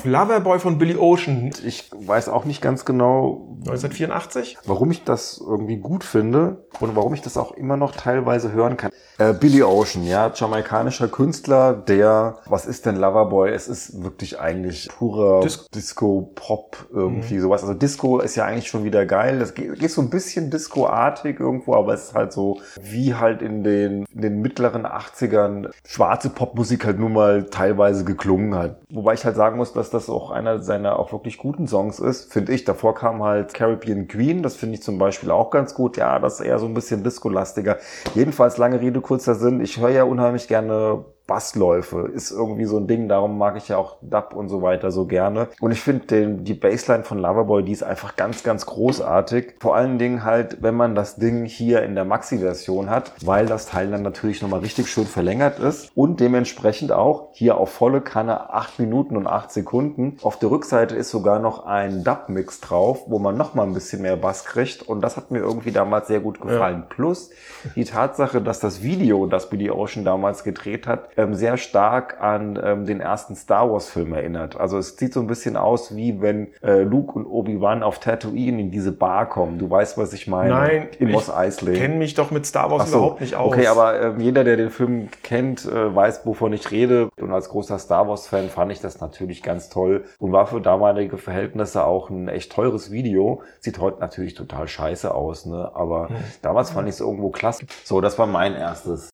Loverboy 0.04 0.58
von 0.58 0.78
Billy 0.78 0.96
Ocean, 0.96 1.50
Ich 1.64 1.90
weiß 1.94 2.28
auch 2.28 2.44
nicht 2.44 2.60
ganz 2.62 2.84
genau, 2.84 3.48
1984. 3.60 4.58
warum 4.66 4.90
ich 4.90 5.04
das 5.04 5.40
irgendwie 5.44 5.76
gut 5.76 6.04
finde 6.04 6.64
und 6.80 6.96
warum 6.96 7.14
ich 7.14 7.22
das 7.22 7.36
auch 7.36 7.52
immer 7.52 7.76
noch 7.76 7.92
teilweise 7.94 8.52
hören 8.52 8.76
kann. 8.76 8.90
Äh, 9.18 9.34
Billy 9.34 9.62
Ocean, 9.62 10.04
ja, 10.04 10.32
jamaikanischer 10.34 11.08
Künstler, 11.08 11.72
der, 11.74 12.38
was 12.46 12.66
ist 12.66 12.86
denn 12.86 12.96
Loverboy? 12.96 13.50
Es 13.50 13.68
ist 13.68 14.02
wirklich 14.02 14.40
eigentlich 14.40 14.88
purer 14.88 15.40
Dis- 15.42 15.68
Disco-Pop 15.72 16.88
irgendwie 16.92 17.38
sowas. 17.38 17.62
Also 17.62 17.74
Disco 17.74 18.18
ist 18.20 18.36
ja 18.36 18.44
eigentlich 18.46 18.68
schon 18.68 18.84
wieder 18.84 19.06
geil. 19.06 19.38
Das 19.38 19.54
geht, 19.54 19.78
geht 19.78 19.90
so 19.90 20.00
ein 20.00 20.10
bisschen 20.10 20.50
Disco-artig 20.50 21.38
irgendwo, 21.40 21.74
aber 21.74 21.94
es 21.94 22.04
ist 22.08 22.14
halt 22.14 22.32
so 22.32 22.60
wie 22.80 23.14
halt 23.14 23.42
in 23.42 23.62
den, 23.62 24.06
in 24.14 24.22
den 24.22 24.40
mittleren 24.40 24.86
80ern 24.86 25.70
schwarze 25.86 26.30
Popmusik 26.30 26.84
halt 26.86 26.98
nun 26.98 27.12
mal 27.12 27.44
teilweise 27.44 28.04
geklungen 28.04 28.54
hat. 28.56 28.80
Wobei 28.90 29.14
ich 29.14 29.24
halt 29.24 29.36
sagen 29.36 29.51
muss, 29.56 29.72
dass 29.72 29.90
das 29.90 30.08
auch 30.08 30.30
einer 30.30 30.62
seiner 30.62 30.98
auch 30.98 31.12
wirklich 31.12 31.38
guten 31.38 31.66
Songs 31.66 31.98
ist, 31.98 32.32
finde 32.32 32.52
ich. 32.52 32.64
Davor 32.64 32.94
kam 32.94 33.22
halt 33.22 33.54
Caribbean 33.54 34.08
Queen, 34.08 34.42
das 34.42 34.56
finde 34.56 34.76
ich 34.76 34.82
zum 34.82 34.98
Beispiel 34.98 35.30
auch 35.30 35.50
ganz 35.50 35.74
gut. 35.74 35.96
Ja, 35.96 36.18
das 36.18 36.40
ist 36.40 36.46
eher 36.46 36.58
so 36.58 36.66
ein 36.66 36.74
bisschen 36.74 37.04
Disco-lastiger. 37.04 37.78
Jedenfalls 38.14 38.58
lange 38.58 38.80
Rede, 38.80 39.00
kurzer 39.00 39.34
Sinn. 39.34 39.60
Ich 39.60 39.78
höre 39.78 39.90
ja 39.90 40.04
unheimlich 40.04 40.48
gerne 40.48 41.04
Bassläufe 41.26 42.10
ist 42.12 42.30
irgendwie 42.30 42.64
so 42.64 42.78
ein 42.78 42.86
Ding, 42.86 43.08
darum 43.08 43.38
mag 43.38 43.56
ich 43.56 43.68
ja 43.68 43.76
auch 43.76 43.96
Dub 44.02 44.34
und 44.34 44.48
so 44.48 44.62
weiter 44.62 44.90
so 44.90 45.06
gerne. 45.06 45.48
Und 45.60 45.70
ich 45.70 45.80
finde 45.80 46.26
die 46.26 46.54
Bassline 46.54 47.04
von 47.04 47.18
Loverboy, 47.18 47.62
die 47.62 47.72
ist 47.72 47.82
einfach 47.82 48.16
ganz, 48.16 48.42
ganz 48.42 48.66
großartig. 48.66 49.54
Vor 49.60 49.76
allen 49.76 49.98
Dingen 49.98 50.24
halt, 50.24 50.62
wenn 50.62 50.74
man 50.74 50.94
das 50.94 51.16
Ding 51.16 51.44
hier 51.44 51.82
in 51.82 51.94
der 51.94 52.04
Maxi-Version 52.04 52.90
hat, 52.90 53.12
weil 53.24 53.46
das 53.46 53.66
Teil 53.66 53.90
dann 53.90 54.02
natürlich 54.02 54.42
nochmal 54.42 54.60
richtig 54.60 54.88
schön 54.90 55.06
verlängert 55.06 55.58
ist 55.58 55.90
und 55.94 56.20
dementsprechend 56.20 56.92
auch 56.92 57.28
hier 57.32 57.56
auf 57.56 57.70
volle 57.70 58.00
Kanne 58.00 58.52
8 58.52 58.78
Minuten 58.80 59.16
und 59.16 59.26
8 59.26 59.52
Sekunden. 59.52 60.16
Auf 60.22 60.38
der 60.38 60.50
Rückseite 60.50 60.96
ist 60.96 61.10
sogar 61.10 61.38
noch 61.38 61.66
ein 61.66 62.04
Dub-Mix 62.04 62.60
drauf, 62.60 63.04
wo 63.06 63.18
man 63.18 63.36
nochmal 63.36 63.66
ein 63.66 63.74
bisschen 63.74 64.02
mehr 64.02 64.16
Bass 64.16 64.44
kriegt 64.44 64.82
und 64.82 65.00
das 65.00 65.16
hat 65.16 65.30
mir 65.30 65.38
irgendwie 65.38 65.72
damals 65.72 66.08
sehr 66.08 66.20
gut 66.20 66.40
gefallen. 66.40 66.84
Plus 66.88 67.30
die 67.76 67.84
Tatsache, 67.84 68.40
dass 68.40 68.60
das 68.60 68.82
Video, 68.82 69.26
das 69.26 69.48
Billy 69.48 69.70
Ocean 69.70 70.04
damals 70.04 70.44
gedreht 70.44 70.86
hat, 70.86 71.08
ähm, 71.22 71.34
sehr 71.34 71.56
stark 71.56 72.20
an 72.20 72.58
ähm, 72.62 72.86
den 72.86 73.00
ersten 73.00 73.34
Star 73.36 73.70
Wars 73.70 73.88
Film 73.88 74.12
erinnert. 74.12 74.56
Also 74.58 74.78
es 74.78 74.96
sieht 74.96 75.12
so 75.14 75.20
ein 75.20 75.26
bisschen 75.26 75.56
aus, 75.56 75.94
wie 75.96 76.20
wenn 76.20 76.48
äh, 76.62 76.82
Luke 76.82 77.12
und 77.12 77.26
Obi-Wan 77.26 77.82
auf 77.82 77.98
Tatooine 77.98 78.60
in 78.60 78.70
diese 78.70 78.92
Bar 78.92 79.28
kommen. 79.28 79.58
Du 79.58 79.70
weißt, 79.70 79.98
was 79.98 80.12
ich 80.12 80.26
meine. 80.26 80.50
Nein, 80.50 80.88
in 80.98 81.08
ich 81.08 81.14
Mos 81.14 81.30
Eisley. 81.30 81.74
kenne 81.76 81.96
mich 81.96 82.14
doch 82.14 82.30
mit 82.30 82.46
Star 82.46 82.70
Wars 82.70 82.90
so. 82.90 82.98
überhaupt 82.98 83.20
nicht 83.20 83.36
aus. 83.36 83.52
Okay, 83.52 83.66
aber 83.66 84.00
ähm, 84.00 84.20
jeder, 84.20 84.44
der 84.44 84.56
den 84.56 84.70
Film 84.70 85.08
kennt, 85.22 85.64
äh, 85.66 85.94
weiß, 85.94 86.26
wovon 86.26 86.52
ich 86.52 86.70
rede. 86.70 87.08
Und 87.20 87.32
als 87.32 87.48
großer 87.48 87.78
Star 87.78 88.08
Wars-Fan 88.08 88.48
fand 88.48 88.72
ich 88.72 88.80
das 88.80 89.00
natürlich 89.00 89.42
ganz 89.42 89.68
toll 89.68 90.04
und 90.18 90.32
war 90.32 90.46
für 90.46 90.60
damalige 90.60 91.18
Verhältnisse 91.18 91.84
auch 91.84 92.10
ein 92.10 92.28
echt 92.28 92.52
teures 92.52 92.90
Video. 92.90 93.42
Sieht 93.60 93.78
heute 93.78 94.00
natürlich 94.00 94.34
total 94.34 94.68
scheiße 94.68 95.14
aus, 95.14 95.46
ne? 95.46 95.70
Aber 95.74 96.08
Hm. 96.08 96.16
damals 96.42 96.70
fand 96.70 96.88
ich 96.88 96.94
es 96.94 97.00
irgendwo 97.00 97.30
klasse. 97.30 97.66
So, 97.84 98.00
das 98.00 98.18
war 98.18 98.26
mein 98.26 98.54
erstes. 98.54 99.10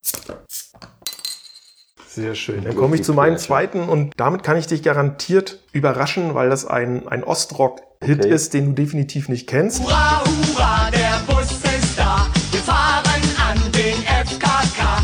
Sehr 2.11 2.33
schön. 2.33 2.63
Dann 2.63 2.75
komme 2.75 2.95
ich 2.95 3.03
zu 3.03 3.13
meinem 3.13 3.37
zweiten 3.37 3.87
und 3.87 4.13
damit 4.17 4.41
kann 4.41 4.57
ich 4.57 4.65
dich 4.65 4.81
garantiert 4.81 5.59
überraschen, 5.73 6.33
weil 6.33 6.49
das 6.49 6.65
ein, 6.65 7.07
ein 7.07 7.23
Ostrock-Hit 7.23 8.21
Okay. 8.21 8.33
ist, 8.33 8.55
den 8.55 8.65
du 8.67 8.71
definitiv 8.81 9.29
nicht 9.29 9.47
kennst. 9.47 9.83
Hurra, 9.83 10.23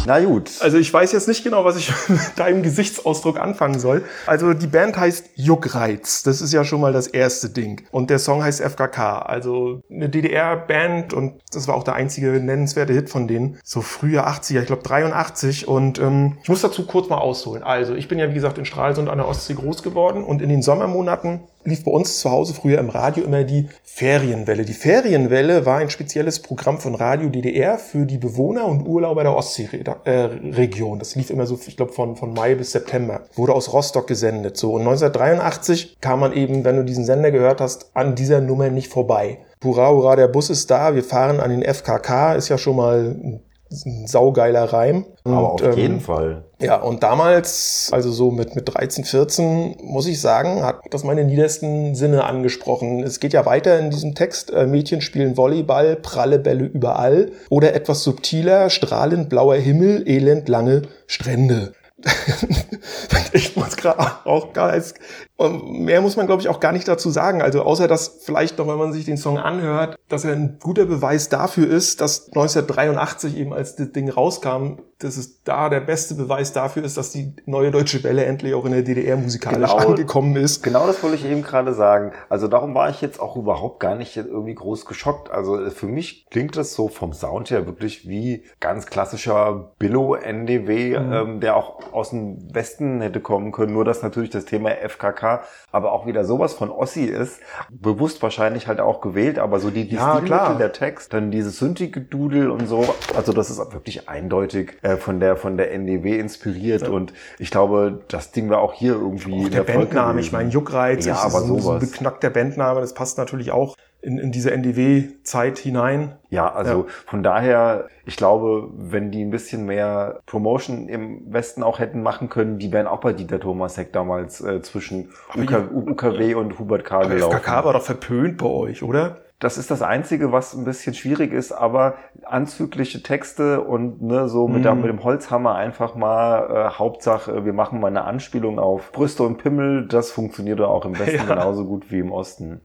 Na 0.05 0.23
gut. 0.23 0.51
Also 0.59 0.77
ich 0.77 0.93
weiß 0.93 1.11
jetzt 1.13 1.27
nicht 1.27 1.43
genau, 1.43 1.65
was 1.65 1.77
ich 1.77 1.91
mit 2.07 2.19
deinem 2.37 2.61
Gesichtsausdruck 2.61 3.39
anfangen 3.39 3.79
soll. 3.79 4.03
Also 4.27 4.53
die 4.53 4.67
Band 4.67 4.97
heißt 4.97 5.31
Juckreiz. 5.35 6.23
Das 6.23 6.41
ist 6.41 6.53
ja 6.53 6.63
schon 6.63 6.79
mal 6.79 6.93
das 6.93 7.07
erste 7.07 7.49
Ding. 7.49 7.81
Und 7.91 8.09
der 8.09 8.19
Song 8.19 8.43
heißt 8.43 8.61
FKK. 8.61 9.19
Also 9.19 9.81
eine 9.89 10.09
DDR-Band 10.09 11.13
und 11.13 11.41
das 11.51 11.67
war 11.67 11.75
auch 11.75 11.83
der 11.83 11.95
einzige 11.95 12.27
nennenswerte 12.27 12.93
Hit 12.93 13.09
von 13.09 13.27
denen. 13.27 13.57
So 13.63 13.81
frühe 13.81 14.27
80er, 14.27 14.61
ich 14.61 14.67
glaube 14.67 14.83
83. 14.83 15.67
Und 15.67 15.99
ähm, 15.99 16.37
ich 16.43 16.49
muss 16.49 16.61
dazu 16.61 16.85
kurz 16.85 17.09
mal 17.09 17.17
ausholen. 17.17 17.63
Also 17.63 17.95
ich 17.95 18.07
bin 18.07 18.19
ja 18.19 18.29
wie 18.29 18.35
gesagt 18.35 18.57
in 18.57 18.65
Stralsund 18.65 19.09
an 19.09 19.17
der 19.17 19.27
Ostsee 19.27 19.55
groß 19.55 19.81
geworden 19.81 20.23
und 20.23 20.41
in 20.41 20.49
den 20.49 20.61
Sommermonaten 20.61 21.41
lief 21.65 21.83
bei 21.83 21.91
uns 21.91 22.19
zu 22.19 22.31
Hause 22.31 22.53
früher 22.53 22.79
im 22.79 22.89
Radio 22.89 23.23
immer 23.23 23.43
die 23.43 23.67
Ferienwelle. 23.83 24.65
Die 24.65 24.73
Ferienwelle 24.73 25.65
war 25.65 25.79
ein 25.79 25.89
spezielles 25.89 26.41
Programm 26.41 26.79
von 26.79 26.95
Radio 26.95 27.29
DDR 27.29 27.77
für 27.77 28.05
die 28.05 28.17
Bewohner 28.17 28.65
und 28.65 28.85
Urlauber 28.85 29.23
der 29.23 29.35
Ostseeregion. 29.35 30.99
Das 30.99 31.15
lief 31.15 31.29
immer 31.29 31.45
so, 31.45 31.59
ich 31.65 31.75
glaube, 31.75 31.93
von, 31.93 32.15
von 32.15 32.33
Mai 32.33 32.55
bis 32.55 32.71
September. 32.71 33.21
Wurde 33.35 33.53
aus 33.53 33.73
Rostock 33.73 34.07
gesendet. 34.07 34.57
So, 34.57 34.73
und 34.73 34.81
1983 34.81 35.97
kam 36.01 36.19
man 36.19 36.33
eben, 36.33 36.63
wenn 36.63 36.77
du 36.77 36.83
diesen 36.83 37.05
Sender 37.05 37.31
gehört 37.31 37.61
hast, 37.61 37.89
an 37.95 38.15
dieser 38.15 38.41
Nummer 38.41 38.69
nicht 38.69 38.91
vorbei. 38.91 39.39
Hurra, 39.63 39.89
hurra, 39.89 40.15
der 40.15 40.27
Bus 40.27 40.49
ist 40.51 40.69
da, 40.69 40.93
wir 40.93 41.03
fahren 41.03 41.39
an 41.39 41.49
den 41.49 41.63
FKK, 41.63 42.33
ist 42.33 42.49
ja 42.49 42.57
schon 42.57 42.75
mal 42.75 43.15
ein 43.23 43.44
ein 43.83 44.07
saugeiler 44.07 44.63
Reim. 44.65 45.05
Aber 45.23 45.53
auf 45.53 45.61
Und, 45.61 45.73
ähm, 45.73 45.77
jeden 45.77 45.99
Fall. 45.99 46.43
Ja, 46.61 46.81
und 46.81 47.03
damals, 47.03 47.89
also 47.91 48.11
so 48.11 48.31
mit, 48.31 48.55
mit 48.55 48.73
13, 48.73 49.03
14, 49.03 49.77
muss 49.81 50.07
ich 50.07 50.21
sagen, 50.21 50.63
hat 50.63 50.79
das 50.91 51.03
meine 51.03 51.23
niedersten 51.23 51.95
Sinne 51.95 52.23
angesprochen. 52.23 53.03
Es 53.03 53.19
geht 53.19 53.33
ja 53.33 53.45
weiter 53.45 53.77
in 53.79 53.89
diesem 53.89 54.15
Text. 54.15 54.51
Äh, 54.51 54.65
Mädchen 54.67 55.01
spielen 55.01 55.35
Volleyball, 55.35 55.95
pralle 55.97 56.39
Bälle 56.39 56.65
überall. 56.65 57.31
Oder 57.49 57.73
etwas 57.73 58.03
subtiler, 58.03 58.69
strahlend 58.69 59.29
blauer 59.29 59.55
Himmel, 59.55 60.07
elend 60.07 60.47
lange 60.47 60.83
Strände. 61.07 61.73
ich 63.35 63.55
muss 63.55 63.75
gerade 63.75 63.99
auch 64.25 64.53
gar 64.53 64.75
nicht, 64.75 64.93
und 65.37 65.81
mehr 65.81 65.99
muss 66.01 66.15
man 66.15 66.25
glaube 66.27 66.41
ich 66.41 66.47
auch 66.49 66.59
gar 66.61 66.71
nicht 66.71 66.87
dazu 66.87 67.09
sagen. 67.09 67.41
Also 67.41 67.61
außer 67.63 67.87
dass 67.87 68.19
vielleicht 68.23 68.57
noch, 68.57 68.67
wenn 68.67 68.77
man 68.77 68.93
sich 68.93 69.03
den 69.05 69.17
Song 69.17 69.37
anhört, 69.37 69.97
dass 70.07 70.23
er 70.23 70.33
ein 70.33 70.57
guter 70.61 70.85
Beweis 70.85 71.27
dafür 71.29 71.69
ist, 71.69 71.99
dass 72.01 72.27
1983 72.29 73.37
eben 73.37 73.53
als 73.53 73.75
das 73.75 73.91
Ding 73.91 74.09
rauskam, 74.09 74.77
dass 74.99 75.17
es 75.17 75.43
da 75.43 75.67
der 75.67 75.81
beste 75.81 76.15
Beweis 76.15 76.53
dafür 76.53 76.83
ist, 76.85 76.95
dass 76.95 77.11
die 77.11 77.33
neue 77.45 77.69
deutsche 77.71 78.01
Welle 78.03 78.23
endlich 78.23 78.53
auch 78.53 78.63
in 78.65 78.71
der 78.71 78.81
DDR 78.83 79.17
musikalisch 79.17 79.69
Genau. 79.71 79.89
angekommen 79.89 80.37
ist. 80.37 80.63
Genau 80.63 80.87
das 80.87 81.03
wollte 81.03 81.17
ich 81.17 81.25
eben 81.25 81.41
gerade 81.41 81.73
sagen. 81.73 82.13
Also 82.29 82.47
darum 82.47 82.73
war 82.73 82.89
ich 82.89 83.01
jetzt 83.01 83.19
auch 83.19 83.35
überhaupt 83.35 83.81
gar 83.81 83.95
nicht 83.95 84.15
irgendwie 84.15 84.55
groß 84.55 84.85
geschockt. 84.85 85.29
Also 85.31 85.61
äh, 85.65 85.69
für 85.71 85.87
mich 85.87 86.27
klingt 86.31 86.55
das 86.55 86.73
so 86.73 86.87
vom 86.87 87.11
Sound 87.11 87.51
her 87.51 87.65
wirklich 87.65 88.07
wie 88.07 88.43
ganz 88.61 88.85
klassischer 88.85 89.73
Billo-NDW, 89.79 90.97
Mhm. 90.99 91.13
ähm, 91.13 91.39
der 91.41 91.57
auch 91.57 91.91
aus 91.91 92.11
dem 92.11 92.37
Westen 92.53 93.01
hätte 93.01 93.19
kommen 93.25 93.51
können. 93.51 93.73
Nur 93.73 93.83
dass 93.83 94.01
natürlich 94.01 94.29
das 94.29 94.45
Thema 94.45 94.69
FKK 94.69 95.43
aber 95.73 95.91
auch 95.91 96.05
wieder 96.05 96.23
sowas 96.23 96.53
von 96.53 96.69
Ossi 96.69 97.03
ist. 97.03 97.41
Bewusst 97.69 98.23
wahrscheinlich 98.23 98.67
halt 98.69 98.79
auch 98.79 99.01
gewählt, 99.01 99.39
aber 99.39 99.59
so 99.59 99.69
die, 99.69 99.89
die 99.89 99.95
Ja, 99.95 100.21
klar. 100.21 100.57
der 100.57 100.71
Text, 100.71 101.11
dann 101.13 101.31
dieses 101.31 101.59
Synthi-Gedudel 101.59 102.49
und 102.49 102.67
so. 102.67 102.85
Also 103.13 103.33
das 103.33 103.49
ist 103.49 103.57
wirklich 103.73 104.07
eindeutig 104.07 104.77
äh, 104.83 104.95
von 104.95 105.19
der 105.19 105.35
von 105.35 105.57
der 105.57 105.73
NDW 105.73 106.17
inspiriert 106.17 106.87
und 106.87 107.13
ich 107.39 107.51
glaube, 107.51 108.03
das 108.07 108.31
Ding 108.31 108.49
war 108.49 108.59
auch 108.59 108.73
hier 108.73 108.93
irgendwie 108.93 109.45
Auch 109.45 109.49
der 109.49 109.63
Bandname, 109.63 110.21
ich 110.21 110.31
meine, 110.31 110.49
Juckreiz, 110.49 111.05
Ja, 111.05 111.15
aber 111.17 111.41
so, 111.41 111.47
so 111.47 111.55
ein 111.55 111.61
sowas. 111.61 111.79
beknackter 111.91 112.29
Bandname, 112.29 112.79
das 112.79 112.93
passt 112.93 113.17
natürlich 113.17 113.51
auch 113.51 113.75
in, 114.05 114.17
in 114.19 114.31
diese 114.31 114.51
NDW-Zeit 114.51 115.57
hinein. 115.57 116.13
Ja, 116.29 116.51
also 116.53 116.83
Ja. 116.85 116.85
von 117.07 117.23
daher, 117.23 117.87
ich 118.05 118.15
glaube, 118.17 118.69
wenn 118.75 119.11
die 119.11 119.23
ein 119.23 119.31
bisschen 119.31 119.65
mehr 119.65 120.19
Promotion 120.25 120.87
im 120.87 121.31
Westen 121.33 121.63
auch 121.63 121.79
hätten 121.79 122.03
machen 122.03 122.29
können, 122.29 122.59
die 122.59 122.71
wären 122.71 122.87
auch 122.87 122.99
bei 123.01 123.13
Dieter 123.13 123.39
Thomasek 123.39 123.91
damals 123.93 124.41
äh, 124.41 124.61
zwischen 124.61 125.09
UK. 125.35 125.71
UKW 125.73 126.35
und 126.35 126.59
Hubert 126.59 126.85
K. 126.85 126.97
Aber 126.99 127.09
gelaufen. 127.09 127.37
FKK 127.37 127.65
war 127.65 127.73
doch 127.73 127.81
verpönt 127.83 128.37
bei 128.37 128.47
euch, 128.47 128.83
oder? 128.83 129.17
Das 129.39 129.57
ist 129.57 129.69
das 129.69 129.81
Einzige, 129.81 130.31
was 130.31 130.53
ein 130.53 130.63
bisschen 130.63 130.93
schwierig 130.93 131.33
ist, 131.33 131.51
aber 131.51 131.95
anzügliche 132.23 133.03
Texte 133.03 133.59
und 133.61 134.01
ne, 134.01 134.29
so 134.29 134.47
mit, 134.47 134.63
der, 134.63 134.73
Mhm. 134.75 134.81
mit 134.81 134.89
dem 134.89 135.03
Holzhammer 135.03 135.55
einfach 135.55 135.93
mal, 135.95 136.49
äh, 136.49 136.69
Hauptsache, 136.79 137.43
wir 137.43 137.51
machen 137.51 137.81
mal 137.81 137.87
eine 137.87 138.05
Anspielung 138.05 138.59
auf 138.59 138.93
Brüste 138.93 139.23
und 139.23 139.37
Pimmel, 139.37 139.87
das 139.89 140.09
funktioniert 140.11 140.61
auch 140.61 140.85
im 140.85 140.97
Westen 140.97 141.17
Ja. 141.27 141.35
genauso 141.35 141.65
gut 141.65 141.91
wie 141.91 141.99
im 141.99 142.13
Osten. 142.13 142.61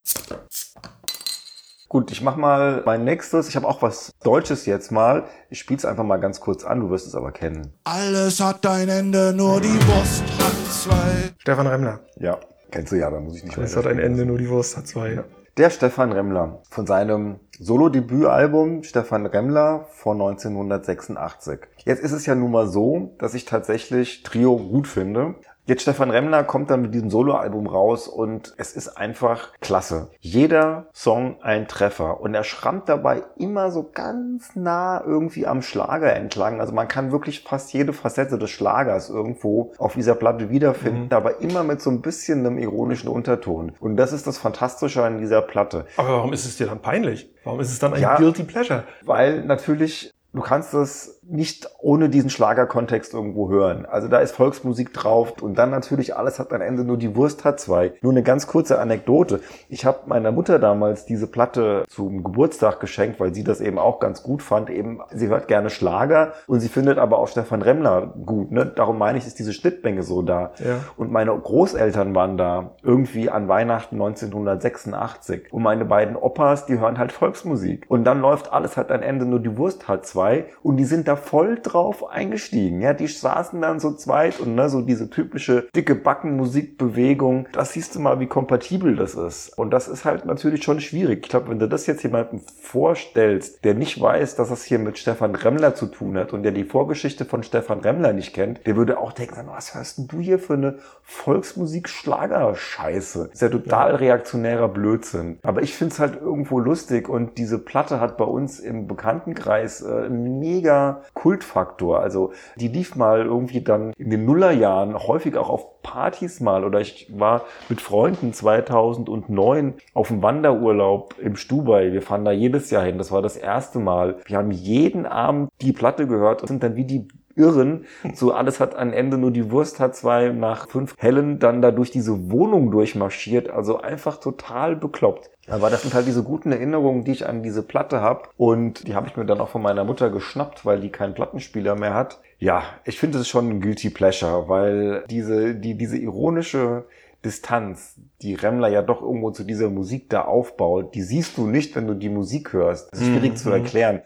Gut, 1.93 2.13
ich 2.13 2.23
mach 2.23 2.37
mal 2.37 2.85
mein 2.87 3.03
nächstes. 3.03 3.49
Ich 3.49 3.57
habe 3.57 3.67
auch 3.67 3.83
was 3.83 4.13
Deutsches 4.23 4.65
jetzt 4.65 4.93
mal. 4.93 5.25
Ich 5.49 5.59
spiel's 5.59 5.85
einfach 5.85 6.05
mal 6.05 6.19
ganz 6.19 6.39
kurz 6.39 6.65
an, 6.65 6.79
du 6.79 6.91
wirst 6.91 7.05
es 7.05 7.17
aber 7.17 7.33
kennen. 7.33 7.73
Alles 7.83 8.39
hat 8.39 8.65
ein 8.65 8.89
Ende, 8.89 9.33
nur 9.35 9.61
die 9.61 9.75
Wurst 9.89 10.23
hat 10.39 10.73
zwei. 10.73 11.33
Stefan 11.39 11.67
Remmler. 11.67 11.99
Ja, 12.15 12.39
kennst 12.71 12.93
du 12.93 12.97
ja, 12.97 13.11
da 13.11 13.19
muss 13.19 13.39
ich 13.39 13.43
nicht 13.43 13.59
Es 13.59 13.75
weiter 13.75 13.89
hat 13.89 13.93
ein. 13.93 13.99
Ende, 13.99 14.25
nur 14.25 14.39
die 14.39 14.49
Wurst 14.49 14.77
hat 14.77 14.87
zwei. 14.87 15.25
Der 15.57 15.71
Stefan 15.71 16.13
Remmler 16.13 16.63
von 16.71 16.87
seinem 16.87 17.41
Solo-Debütalbum 17.59 18.85
Stefan 18.85 19.27
Remmler 19.27 19.89
von 19.91 20.21
1986. 20.21 21.59
Jetzt 21.85 22.05
ist 22.05 22.13
es 22.13 22.25
ja 22.25 22.37
nun 22.37 22.53
mal 22.53 22.69
so, 22.69 23.17
dass 23.19 23.35
ich 23.35 23.47
tatsächlich 23.47 24.23
Trio 24.23 24.57
gut 24.57 24.87
finde. 24.87 25.35
Jetzt 25.71 25.83
Stefan 25.83 26.11
Remmler 26.11 26.43
kommt 26.43 26.69
dann 26.69 26.83
mit 26.83 26.95
diesem 26.95 27.11
Soloalbum 27.11 27.69
raus 27.69 28.09
und 28.09 28.55
es 28.57 28.73
ist 28.73 28.89
einfach 28.89 29.50
klasse. 29.61 30.09
Jeder 30.19 30.87
Song 30.93 31.37
ein 31.43 31.69
Treffer 31.69 32.21
und 32.21 32.35
er 32.35 32.43
schrammt 32.43 32.89
dabei 32.89 33.23
immer 33.37 33.71
so 33.71 33.89
ganz 33.95 34.57
nah 34.57 35.00
irgendwie 35.07 35.47
am 35.47 35.62
Schlager 35.62 36.12
entlang. 36.12 36.61
Also 36.61 36.73
man 36.73 36.89
kann 36.89 37.12
wirklich 37.12 37.45
fast 37.45 37.73
jede 37.73 37.93
Facette 37.93 38.37
des 38.37 38.50
Schlagers 38.50 39.11
irgendwo 39.11 39.73
auf 39.79 39.95
dieser 39.95 40.17
Platte 40.17 40.50
wiederfinden, 40.50 41.15
aber 41.15 41.41
immer 41.41 41.62
mit 41.62 41.81
so 41.81 41.91
ein 41.91 42.00
bisschen 42.03 42.45
einem 42.45 42.59
ironischen 42.59 43.09
Unterton. 43.09 43.71
Und 43.79 43.95
das 43.95 44.12
ist 44.12 44.27
das 44.27 44.39
Fantastische 44.39 45.05
an 45.05 45.19
dieser 45.19 45.41
Platte. 45.41 45.87
Aber 45.97 46.09
warum 46.09 46.33
ist 46.33 46.47
es 46.47 46.57
dir 46.57 46.67
dann 46.67 46.83
peinlich? 46.83 47.33
Warum 47.45 47.61
ist 47.61 47.71
es 47.71 47.79
dann 47.79 47.95
ein 47.95 48.03
Ja. 48.03 48.17
Guilty 48.17 48.43
Pleasure? 48.43 48.83
Weil 49.05 49.45
natürlich, 49.45 50.12
du 50.33 50.41
kannst 50.41 50.75
es 50.75 51.20
nicht 51.31 51.69
ohne 51.81 52.09
diesen 52.09 52.31
Schlagerkontext 52.31 53.15
irgendwo 53.15 53.49
hören. 53.49 53.87
Also 53.87 54.09
da 54.09 54.19
ist 54.19 54.33
Volksmusik 54.33 54.93
drauf 54.93 55.41
und 55.41 55.57
dann 55.57 55.71
natürlich 55.71 56.17
alles 56.17 56.39
hat 56.39 56.53
am 56.53 56.61
Ende 56.61 56.85
nur 56.85 56.97
die 56.97 57.15
Wurst 57.15 57.45
hat 57.45 57.61
zwei. 57.61 57.93
Nur 58.03 58.13
eine 58.13 58.23
ganz 58.23 58.47
kurze 58.47 58.79
Anekdote. 58.79 59.41
Ich 59.69 59.85
habe 59.85 60.01
meiner 60.07 60.33
Mutter 60.33 60.59
damals 60.59 61.07
diese 61.07 61.27
Platte 61.27 61.85
zum 61.89 62.25
Geburtstag 62.25 62.81
geschenkt, 62.81 63.21
weil 63.21 63.33
sie 63.35 63.45
das 63.45 63.61
eben 63.61 63.79
auch 63.79 64.01
ganz 64.01 64.23
gut 64.23 64.43
fand. 64.43 64.71
Eben, 64.71 65.01
sie 65.13 65.29
hört 65.29 65.49
gerne 65.49 65.71
Schlager 65.71 66.33
und 66.47 66.61
sie 66.61 66.69
findet 66.69 66.99
aber 66.99 67.19
auch 67.19 67.29
Stefan 67.29 67.63
Remmler 67.63 68.13
gut. 68.25 68.51
Ne? 68.51 68.67
Darum 68.67 68.99
meine 68.99 69.19
ich, 69.19 69.27
ist 69.27 69.39
diese 69.39 69.53
Schnittmenge 69.53 70.03
so 70.03 70.23
da. 70.23 70.53
Ja. 70.59 70.81
Und 70.97 71.13
meine 71.13 71.37
Großeltern 71.37 72.15
waren 72.15 72.37
da 72.37 72.73
irgendwie 72.83 73.31
an 73.31 73.49
Weihnachten 73.49 73.95
1986. 73.97 75.53
Und 75.53 75.63
meine 75.63 75.85
beiden 75.85 76.17
Opas, 76.17 76.67
die 76.67 76.79
hören 76.79 76.99
halt 76.99 77.13
Volksmusik. 77.13 77.87
Und 77.89 78.05
dann 78.05 78.21
läuft 78.21 78.53
alles 78.53 78.77
hat 78.77 78.91
ein 78.91 79.03
Ende, 79.03 79.25
nur 79.25 79.41
die 79.41 79.57
Wurst 79.57 79.89
hat 79.89 80.07
zwei. 80.07 80.47
Und 80.63 80.77
die 80.77 80.85
sind 80.85 81.07
da 81.07 81.20
voll 81.21 81.59
drauf 81.62 82.09
eingestiegen. 82.09 82.81
Ja, 82.81 82.93
die 82.93 83.07
saßen 83.07 83.61
dann 83.61 83.81
so 83.81 83.93
zweit 83.93 84.41
und 84.41 84.55
ne, 84.55 84.69
so 84.69 84.83
diese 84.83 85.11
typische 85.11 85.69
dicke 85.75 85.95
Backenmusikbewegung. 85.95 87.47
Das 87.53 87.73
siehst 87.73 87.95
du 87.95 88.00
mal, 88.00 88.21
wie 88.21 88.27
kompatibel 88.27 88.97
das 88.97 89.15
ist. 89.15 89.57
Und 89.59 89.71
das 89.71 89.89
ist 89.89 90.05
halt 90.05 90.25
natürlich 90.25 90.65
schon 90.65 90.81
schwierig. 90.81 91.21
Ich 91.25 91.31
glaube, 91.31 91.50
wenn 91.50 91.59
du 91.59 91.69
das 91.69 91.87
jetzt 91.87 92.03
jemandem 92.03 92.41
vorstellst, 92.61 93.65
der 93.65 93.75
nicht 93.75 94.00
weiß, 94.00 94.37
dass 94.37 94.49
das 94.49 94.65
hier 94.65 94.79
mit 94.79 94.99
Stefan 94.99 95.35
Remmler 95.35 95.75
zu 95.75 95.87
tun 95.87 96.17
hat 96.17 96.33
und 96.33 96.43
der 96.43 96.53
die 96.53 96.65
Vorgeschichte 96.65 97.25
von 97.25 97.43
Stefan 97.43 97.81
Remmler 97.81 98.12
nicht 98.12 98.35
kennt, 98.35 98.67
der 98.67 98.77
würde 98.77 98.99
auch 98.99 99.12
denken, 99.12 99.47
was 99.47 99.75
hörst 99.75 99.99
denn 99.99 100.09
du 100.09 100.21
hier 100.21 100.39
für 100.39 100.55
eine 100.55 100.79
Volksmusik-Schlager-Scheiße? 101.03 103.31
Ist 103.33 103.43
ja 103.43 103.49
total 103.49 103.97
reaktionärer 103.97 104.69
Blödsinn. 104.69 105.39
Aber 105.43 105.62
ich 105.62 105.75
finde 105.75 105.95
es 105.95 106.00
halt 106.00 106.21
irgendwo 106.21 106.59
lustig 106.59 107.09
und 107.09 107.39
diese 107.39 107.59
Platte 107.59 108.00
hat 108.00 108.17
bei 108.17 108.25
uns 108.25 108.61
im 108.61 108.87
Bekanntenkreis 108.87 109.83
äh, 109.83 110.09
mega 110.09 111.03
Kultfaktor. 111.14 112.00
Also 112.00 112.33
die 112.57 112.69
lief 112.69 112.97
mal 112.97 113.25
irgendwie 113.25 113.61
dann 113.61 113.93
in 113.99 114.11
den 114.11 114.25
Nullerjahren 114.25 114.97
häufig 114.99 115.37
auch 115.37 115.49
auf 115.49 115.83
Partys 115.83 116.40
mal 116.40 116.64
oder 116.64 116.81
ich 116.81 117.11
war 117.17 117.43
mit 117.69 117.81
Freunden 117.81 118.33
2009 118.33 119.75
auf 119.95 120.09
dem 120.09 120.23
Wanderurlaub 120.23 121.14
im 121.19 121.37
Stubai. 121.37 121.93
Wir 121.93 122.02
fahren 122.02 122.25
da 122.25 122.33
jedes 122.33 122.71
Jahr 122.71 122.85
hin. 122.85 122.99
Das 122.99 123.12
war 123.12 123.23
das 123.23 123.37
erste 123.37 123.79
Mal. 123.79 124.17
Wir 124.26 124.38
haben 124.38 124.50
jeden 124.50 125.07
Abend 125.07 125.50
die 125.61 125.73
Platte 125.73 126.07
gehört 126.07 126.43
und 126.43 126.49
sind 126.49 126.62
dann 126.62 126.76
wie 126.76 126.85
die 126.85 127.09
Irren. 127.41 127.87
So 128.15 128.33
alles 128.33 128.61
hat 128.61 128.75
ein 128.75 128.93
Ende, 128.93 129.19
nur 129.19 129.31
die 129.31 129.51
Wurst 129.51 129.81
hat 129.81 129.97
zwei 129.97 130.29
nach 130.29 130.69
fünf 130.69 130.95
Hellen 130.99 131.39
dann 131.39 131.63
da 131.63 131.71
durch 131.71 131.91
diese 131.91 132.31
Wohnung 132.31 132.71
durchmarschiert. 132.71 133.51
Also 133.51 133.81
einfach 133.81 134.19
total 134.19 134.77
bekloppt. 134.77 135.31
Aber 135.49 135.69
das 135.71 135.83
sind 135.83 135.95
halt 135.95 136.07
diese 136.07 136.23
guten 136.23 136.53
Erinnerungen, 136.53 137.05
die 137.05 137.11
ich 137.13 137.27
an 137.27 137.43
diese 137.43 137.63
Platte 137.63 138.01
habe. 138.01 138.29
Und 138.37 138.87
die 138.87 138.95
habe 138.95 139.09
ich 139.09 139.17
mir 139.17 139.25
dann 139.25 139.41
auch 139.41 139.49
von 139.49 139.63
meiner 139.63 139.85
Mutter 139.85 140.11
geschnappt, 140.11 140.65
weil 140.65 140.81
die 140.81 140.91
keinen 140.91 141.15
Plattenspieler 141.15 141.75
mehr 141.75 141.95
hat. 141.95 142.21
Ja, 142.39 142.63
ich 142.85 142.99
finde 142.99 143.19
es 143.19 143.29
schon 143.29 143.49
ein 143.49 143.61
Guilty 143.61 143.91
Pleasure, 143.91 144.49
weil 144.49 145.05
diese, 145.11 145.55
die, 145.55 145.77
diese 145.77 145.97
ironische 145.99 146.85
Distanz, 147.25 147.97
die 148.23 148.35
Remmler 148.35 148.69
ja 148.69 148.81
doch 148.81 149.03
irgendwo 149.03 149.31
zu 149.31 149.45
dieser 149.45 149.69
Musik 149.69 150.09
da 150.09 150.23
aufbaut, 150.23 150.95
die 150.95 151.03
siehst 151.03 151.37
du 151.37 151.47
nicht, 151.47 151.77
wenn 151.77 151.87
du 151.87 151.95
die 151.95 152.09
Musik 152.09 152.53
hörst. 152.53 152.93
Das 152.93 153.01
ist 153.01 153.09
schwierig 153.09 153.37
zu 153.37 153.51
erklären. 153.51 154.03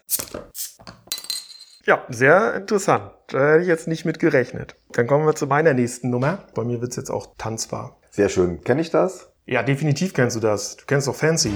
Ja, 1.86 2.02
sehr 2.08 2.54
interessant. 2.54 3.10
Da 3.28 3.52
hätte 3.52 3.62
ich 3.62 3.68
jetzt 3.68 3.88
nicht 3.88 4.06
mit 4.06 4.18
gerechnet. 4.18 4.74
Dann 4.92 5.06
kommen 5.06 5.26
wir 5.26 5.34
zu 5.34 5.46
meiner 5.46 5.74
nächsten 5.74 6.08
Nummer. 6.08 6.38
Bei 6.54 6.64
mir 6.64 6.80
wird's 6.80 6.96
jetzt 6.96 7.10
auch 7.10 7.34
tanzbar. 7.36 7.98
Sehr 8.10 8.30
schön. 8.30 8.62
Kenne 8.64 8.80
ich 8.80 8.90
das? 8.90 9.30
Ja, 9.44 9.62
definitiv 9.62 10.14
kennst 10.14 10.34
du 10.34 10.40
das. 10.40 10.76
Du 10.76 10.84
kennst 10.86 11.08
doch 11.08 11.14
Fancy. 11.14 11.52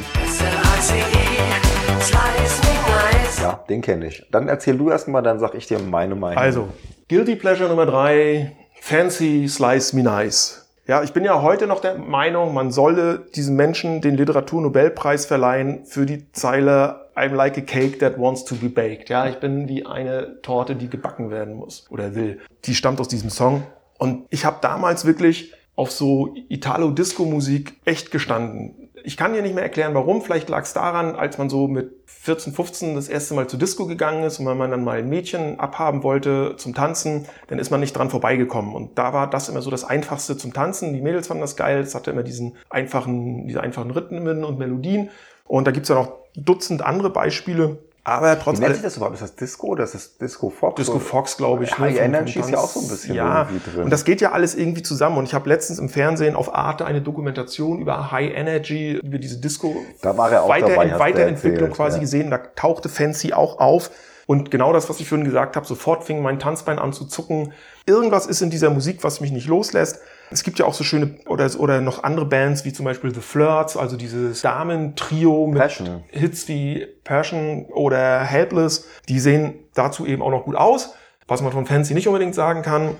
Ja, 3.40 3.64
den 3.70 3.80
kenne 3.80 4.08
ich. 4.08 4.28
Dann 4.30 4.48
erzähl 4.48 4.76
du 4.76 4.90
erst 4.90 5.08
mal, 5.08 5.22
dann 5.22 5.38
sag 5.38 5.54
ich 5.54 5.66
dir 5.66 5.78
meine 5.78 6.14
Meinung. 6.14 6.36
Also, 6.36 6.68
Guilty 7.08 7.36
Pleasure 7.36 7.70
Nummer 7.70 7.86
drei, 7.86 8.52
Fancy 8.82 9.48
Slice 9.48 9.96
Me 9.96 10.02
Nice. 10.02 10.68
Ja, 10.86 11.02
ich 11.02 11.14
bin 11.14 11.24
ja 11.24 11.40
heute 11.40 11.66
noch 11.66 11.80
der 11.80 11.96
Meinung, 11.96 12.52
man 12.52 12.70
solle 12.70 13.26
diesem 13.34 13.56
Menschen 13.56 14.02
den 14.02 14.16
Literaturnobelpreis 14.16 15.24
verleihen 15.24 15.86
für 15.86 16.04
die 16.04 16.30
Zeile 16.32 17.07
I'm 17.18 17.34
like 17.34 17.58
a 17.58 17.62
cake 17.62 17.98
that 17.98 18.18
wants 18.18 18.44
to 18.44 18.54
be 18.54 18.68
baked. 18.68 19.08
Ja, 19.08 19.26
ich 19.28 19.36
bin 19.36 19.68
wie 19.68 19.84
eine 19.84 20.40
Torte, 20.42 20.76
die 20.76 20.88
gebacken 20.88 21.30
werden 21.30 21.54
muss 21.54 21.86
oder 21.90 22.14
will. 22.14 22.38
Die 22.64 22.74
stammt 22.74 23.00
aus 23.00 23.08
diesem 23.08 23.30
Song. 23.30 23.64
Und 23.98 24.26
ich 24.30 24.44
habe 24.44 24.58
damals 24.62 25.04
wirklich 25.04 25.52
auf 25.74 25.90
so 25.90 26.34
Italo-Disco-Musik 26.48 27.80
echt 27.84 28.10
gestanden. 28.10 28.90
Ich 29.04 29.16
kann 29.16 29.32
dir 29.32 29.42
nicht 29.42 29.54
mehr 29.54 29.62
erklären, 29.62 29.94
warum. 29.94 30.22
Vielleicht 30.22 30.48
lag 30.48 30.62
es 30.62 30.72
daran, 30.72 31.14
als 31.14 31.38
man 31.38 31.48
so 31.48 31.68
mit 31.68 31.92
14, 32.06 32.52
15 32.52 32.94
das 32.94 33.08
erste 33.08 33.34
Mal 33.34 33.48
zur 33.48 33.58
Disco 33.58 33.86
gegangen 33.86 34.24
ist 34.24 34.40
und 34.40 34.46
wenn 34.46 34.56
man 34.56 34.70
dann 34.70 34.82
mal 34.82 34.98
ein 34.98 35.08
Mädchen 35.08 35.60
abhaben 35.60 36.02
wollte 36.02 36.56
zum 36.56 36.74
Tanzen, 36.74 37.26
dann 37.46 37.60
ist 37.60 37.70
man 37.70 37.80
nicht 37.80 37.96
dran 37.96 38.10
vorbeigekommen. 38.10 38.74
Und 38.74 38.98
da 38.98 39.12
war 39.12 39.30
das 39.30 39.48
immer 39.48 39.62
so 39.62 39.70
das 39.70 39.84
Einfachste 39.84 40.36
zum 40.36 40.52
Tanzen. 40.52 40.94
Die 40.94 41.00
Mädels 41.00 41.28
fanden 41.28 41.42
das 41.42 41.56
geil. 41.56 41.80
Es 41.80 41.94
hatte 41.94 42.10
immer 42.10 42.24
diesen 42.24 42.56
einfachen, 42.70 43.46
diese 43.46 43.60
einfachen 43.60 43.92
Rhythmen 43.92 44.44
und 44.44 44.58
Melodien. 44.58 45.10
Und 45.48 45.66
da 45.66 45.70
gibt's 45.70 45.88
ja 45.88 45.96
noch 45.96 46.12
Dutzend 46.36 46.82
andere 46.82 47.10
Beispiele. 47.10 47.78
Aber 48.04 48.38
trotz 48.38 48.56
Wie 48.56 48.62
nennt 48.62 48.74
sich 48.74 48.82
das 48.82 48.96
überhaupt? 48.96 49.16
Ist 49.16 49.22
das 49.22 49.36
Disco 49.36 49.66
oder 49.66 49.84
ist 49.84 49.94
das 49.94 50.16
Disco 50.16 50.48
Fox? 50.48 50.76
Disco 50.76 50.98
Fox, 50.98 51.36
glaube 51.36 51.64
ich. 51.64 51.78
High 51.78 51.92
ne, 51.92 51.96
vom- 51.96 52.04
Energy 52.04 52.38
ist 52.38 52.50
ja 52.50 52.58
auch 52.58 52.68
so 52.68 52.80
ein 52.80 52.88
bisschen 52.88 53.14
ja, 53.14 53.42
irgendwie 53.42 53.70
drin. 53.70 53.84
Und 53.84 53.90
das 53.90 54.04
geht 54.04 54.22
ja 54.22 54.32
alles 54.32 54.54
irgendwie 54.54 54.82
zusammen. 54.82 55.18
Und 55.18 55.24
ich 55.24 55.34
habe 55.34 55.46
letztens 55.48 55.78
im 55.78 55.90
Fernsehen 55.90 56.34
auf 56.34 56.54
Arte 56.54 56.86
eine 56.86 57.02
Dokumentation 57.02 57.80
über 57.80 58.10
High 58.10 58.32
Energy, 58.34 58.92
über 59.02 59.18
diese 59.18 59.38
Disco 59.38 59.76
Da 60.00 60.16
war 60.16 60.32
er 60.32 60.44
auch 60.44 60.48
Weiter, 60.48 60.68
dabei, 60.68 60.98
Weiterentwicklung 60.98 61.68
erzählt, 61.68 61.76
quasi 61.76 61.96
ja. 61.96 62.00
gesehen. 62.00 62.30
Da 62.30 62.38
tauchte 62.38 62.88
Fancy 62.88 63.34
auch 63.34 63.58
auf. 63.58 63.90
Und 64.26 64.50
genau 64.50 64.72
das, 64.72 64.88
was 64.88 65.00
ich 65.00 65.08
vorhin 65.08 65.26
gesagt 65.26 65.56
habe, 65.56 65.66
sofort 65.66 66.04
fing 66.04 66.22
mein 66.22 66.38
Tanzbein 66.38 66.78
an 66.78 66.94
zu 66.94 67.04
zucken. 67.04 67.52
Irgendwas 67.84 68.26
ist 68.26 68.40
in 68.40 68.48
dieser 68.48 68.70
Musik, 68.70 69.04
was 69.04 69.20
mich 69.20 69.32
nicht 69.32 69.48
loslässt. 69.48 70.00
Es 70.30 70.42
gibt 70.42 70.58
ja 70.58 70.66
auch 70.66 70.74
so 70.74 70.84
schöne 70.84 71.16
oder, 71.26 71.48
oder 71.58 71.80
noch 71.80 72.04
andere 72.04 72.26
Bands 72.26 72.64
wie 72.64 72.72
zum 72.72 72.84
Beispiel 72.84 73.14
The 73.14 73.20
Flirts, 73.20 73.76
also 73.76 73.96
dieses 73.96 74.42
Damen-Trio 74.42 75.46
mit 75.46 75.58
Passion. 75.58 76.04
Hits 76.08 76.48
wie 76.48 76.86
Passion 77.04 77.66
oder 77.66 78.20
Helpless. 78.20 78.88
Die 79.08 79.20
sehen 79.20 79.54
dazu 79.74 80.06
eben 80.06 80.22
auch 80.22 80.30
noch 80.30 80.44
gut 80.44 80.56
aus. 80.56 80.94
Was 81.26 81.42
man 81.42 81.52
von 81.52 81.66
Fancy 81.66 81.94
nicht 81.94 82.08
unbedingt 82.08 82.34
sagen 82.34 82.62
kann. 82.62 82.96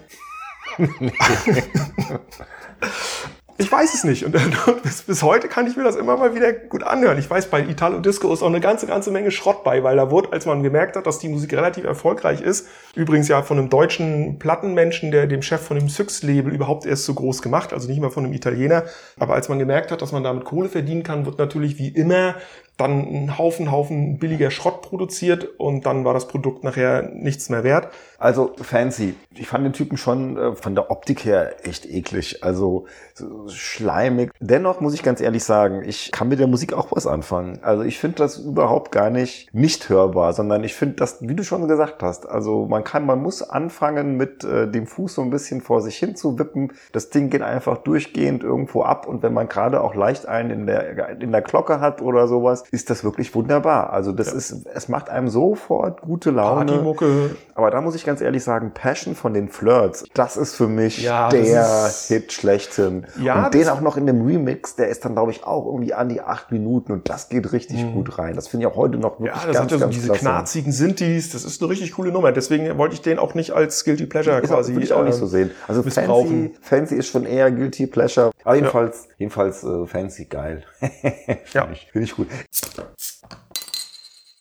Ich 3.61 3.73
weiß 3.73 3.93
es 3.93 4.05
nicht. 4.05 4.25
Und 4.25 4.37
bis, 4.85 5.03
bis 5.03 5.23
heute 5.25 5.49
kann 5.49 5.67
ich 5.67 5.77
mir 5.77 5.83
das 5.83 5.97
immer 5.97 6.17
mal 6.17 6.33
wieder 6.33 6.53
gut 6.53 6.85
anhören. 6.85 7.19
Ich 7.19 7.29
weiß, 7.29 7.47
bei 7.47 7.61
Italo 7.61 7.99
Disco 7.99 8.33
ist 8.33 8.41
auch 8.41 8.47
eine 8.47 8.61
ganze, 8.61 8.87
ganze 8.87 9.11
Menge 9.11 9.33
Schrott 9.33 9.65
bei, 9.65 9.83
weil 9.83 9.97
da 9.97 10.12
wurde, 10.12 10.33
als 10.33 10.47
man 10.47 10.62
gemerkt 10.62 10.97
hat, 10.97 11.09
dass 11.09 11.19
die 11.19 11.29
Musik 11.29 11.53
relativ 11.55 11.83
erfolgreich 11.83 12.41
ist, 12.41 12.69
übrigens 12.95 13.27
ja 13.27 13.43
von 13.43 13.59
einem 13.59 13.69
deutschen 13.69 14.38
Plattenmenschen, 14.38 15.11
der 15.11 15.27
dem 15.27 15.43
Chef 15.43 15.61
von 15.61 15.77
dem 15.77 15.88
Syx-Label 15.88 16.55
überhaupt 16.55 16.87
erst 16.87 17.05
so 17.05 17.15
groß 17.15 17.43
gemacht, 17.43 17.73
also 17.73 17.88
nicht 17.88 18.00
mal 18.00 18.11
von 18.11 18.25
einem 18.25 18.33
Italiener. 18.33 18.85
Aber 19.19 19.35
als 19.35 19.49
man 19.49 19.59
gemerkt 19.59 19.91
hat, 19.91 20.03
dass 20.03 20.12
man 20.12 20.23
damit 20.23 20.45
Kohle 20.45 20.69
verdienen 20.69 21.03
kann, 21.03 21.27
wird 21.27 21.38
natürlich 21.38 21.79
wie 21.79 21.88
immer 21.88 22.37
dann 22.79 23.01
ein 23.01 23.39
Haufen, 23.39 23.71
Haufen 23.71 24.19
billiger 24.19 24.51
Schrott 24.51 24.83
produziert 24.83 25.49
und 25.59 25.85
dann 25.85 26.05
war 26.05 26.15
das 26.15 26.29
Produkt 26.29 26.65
nachher 26.65 27.11
nichts 27.13 27.51
mehr 27.51 27.65
wert. 27.65 27.89
Also 28.19 28.53
fancy. 28.61 29.15
Ich 29.35 29.47
fand 29.47 29.65
den 29.65 29.73
Typen 29.73 29.97
schon 29.97 30.37
äh, 30.37 30.55
von 30.55 30.75
der 30.75 30.91
Optik 30.91 31.25
her 31.25 31.55
echt 31.67 31.87
eklig. 31.87 32.43
Also 32.43 32.87
so 33.15 33.49
schleimig. 33.49 34.31
Dennoch 34.41 34.81
muss 34.81 34.95
ich 34.95 35.03
ganz 35.03 35.21
ehrlich 35.21 35.45
sagen, 35.45 35.83
ich 35.85 36.11
kann 36.13 36.29
mit 36.29 36.39
der 36.39 36.47
Musik 36.47 36.73
auch 36.73 36.91
was 36.93 37.07
anfangen. 37.07 37.61
Also 37.63 37.83
ich 37.83 37.99
finde 37.99 38.17
das 38.19 38.39
überhaupt 38.39 38.93
gar 38.93 39.11
nicht 39.11 39.53
nicht 39.53 39.89
hörbar, 39.89 40.33
sondern 40.33 40.63
ich 40.65 40.75
finde 40.75 40.97
das, 40.97 41.19
wie 41.21 41.35
du 41.35 41.43
schon 41.43 41.67
gesagt 41.69 42.03
hast, 42.03 42.29
also 42.29 42.67
man 42.67 42.85
kann, 42.85 43.07
man 43.07 43.21
muss 43.21 43.43
anfangen 43.43 44.17
mit 44.17 44.45
äh, 44.45 44.71
dem 44.71 44.87
Fuß 44.87 45.15
so 45.15 45.23
ein 45.23 45.31
bisschen 45.31 45.61
vor 45.61 45.81
sich 45.81 45.97
hin 45.97 46.15
zu 46.15 46.39
wippen. 46.39 46.73
Das 46.93 47.11
Ding 47.11 47.31
geht 47.31 47.43
einfach 47.43 47.79
durchgehend 47.79 48.43
irgendwo 48.43 48.83
ab 48.83 49.07
und 49.07 49.23
wenn 49.23 49.33
man 49.33 49.49
gerade 49.49 49.81
auch 49.81 49.95
leicht 49.95 50.27
einen 50.27 50.51
in 50.51 50.67
der, 50.67 51.21
in 51.21 51.33
der 51.33 51.43
Glocke 51.43 51.81
hat 51.81 52.03
oder 52.03 52.29
sowas, 52.29 52.65
ist 52.71 52.91
das 52.91 53.03
wirklich 53.05 53.35
wunderbar. 53.35 53.93
Also 53.93 54.13
das 54.13 54.33
ist, 54.33 54.67
es 54.75 54.89
macht 54.89 55.09
einem 55.09 55.29
sofort 55.29 56.03
gute 56.03 56.31
Laune. 56.31 56.67
Partymucke, 56.67 57.37
Aber 57.55 57.71
da 57.71 57.81
muss 57.81 57.95
ich 57.95 58.05
ganz 58.05 58.21
ehrlich 58.21 58.45
sagen, 58.45 58.73
Passion 58.75 59.15
von 59.15 59.33
den 59.35 59.49
Flirts, 59.49 60.05
das 60.15 60.37
ist 60.37 60.55
für 60.55 60.69
mich 60.69 61.03
Ja, 61.03 61.29
der 61.31 61.87
ist- 61.87 62.09
Hit 62.09 62.33
schlechthin. 62.33 63.07
Ja, 63.23 63.47
und 63.47 63.55
den 63.55 63.69
auch 63.69 63.81
noch 63.81 63.97
in 63.97 64.07
dem 64.07 64.25
Remix, 64.27 64.77
der 64.77 64.89
ist 64.89 65.05
dann, 65.05 65.15
glaube 65.15 65.31
ich, 65.33 65.45
auch 65.45 65.67
irgendwie 65.67 65.95
an 65.95 66.09
die 66.09 66.21
acht 66.21 66.53
Minuten 66.53 66.93
und 66.93 67.09
das 67.09 67.29
geht 67.29 67.53
richtig 67.53 67.93
gut 67.95 68.19
rein. 68.19 68.35
Das 68.37 68.49
finde 68.49 68.67
ich 68.67 68.73
auch 68.73 68.77
heute 68.77 68.99
noch 68.99 69.19
wirklich 69.21 69.33
Mhm. 69.35 69.41
Ja, 69.41 69.47
das 69.47 69.57
ganz, 69.57 69.59
hat 69.59 69.71
ja 69.73 69.79
so 69.79 69.85
ganz 69.85 69.95
diese 69.95 70.07
klasse. 70.09 70.21
knarzigen 70.21 70.73
Sintis. 70.73 71.31
Das 71.33 71.45
ist 71.45 71.61
eine 71.63 71.71
richtig 71.71 71.93
coole 71.93 72.13
Nummer. 72.13 72.33
Deswegen 72.33 72.77
wollte 72.79 72.95
ich 72.95 73.03
den 73.03 73.19
auch 73.19 73.35
nicht 73.35 73.53
als 73.53 73.85
Guilty 73.85 74.07
Pleasure 74.07 74.39
Ist 74.41 74.49
quasi. 74.51 74.73
würde 74.75 74.85
ich 74.85 74.93
auch 74.93 75.05
nicht 75.05 75.15
äh, 75.17 75.19
so 75.19 75.27
sehen. 75.27 75.51
Also 75.67 75.83
fancy, 75.83 76.55
fancy 76.61 76.95
ist 76.97 77.09
schon 77.09 77.25
eher 77.25 77.51
Guilty 77.51 77.87
Pleasure. 77.87 78.31
Aber 78.45 78.55
jedenfalls, 78.57 79.09
jedenfalls 79.19 79.65
äh, 79.65 79.87
fancy 79.87 80.27
geil. 80.27 80.63
Finde 80.81 81.39
Ja. 81.53 81.69
ich, 81.73 81.89
finde 81.93 82.05
ich 82.07 82.15
gut. 82.17 82.29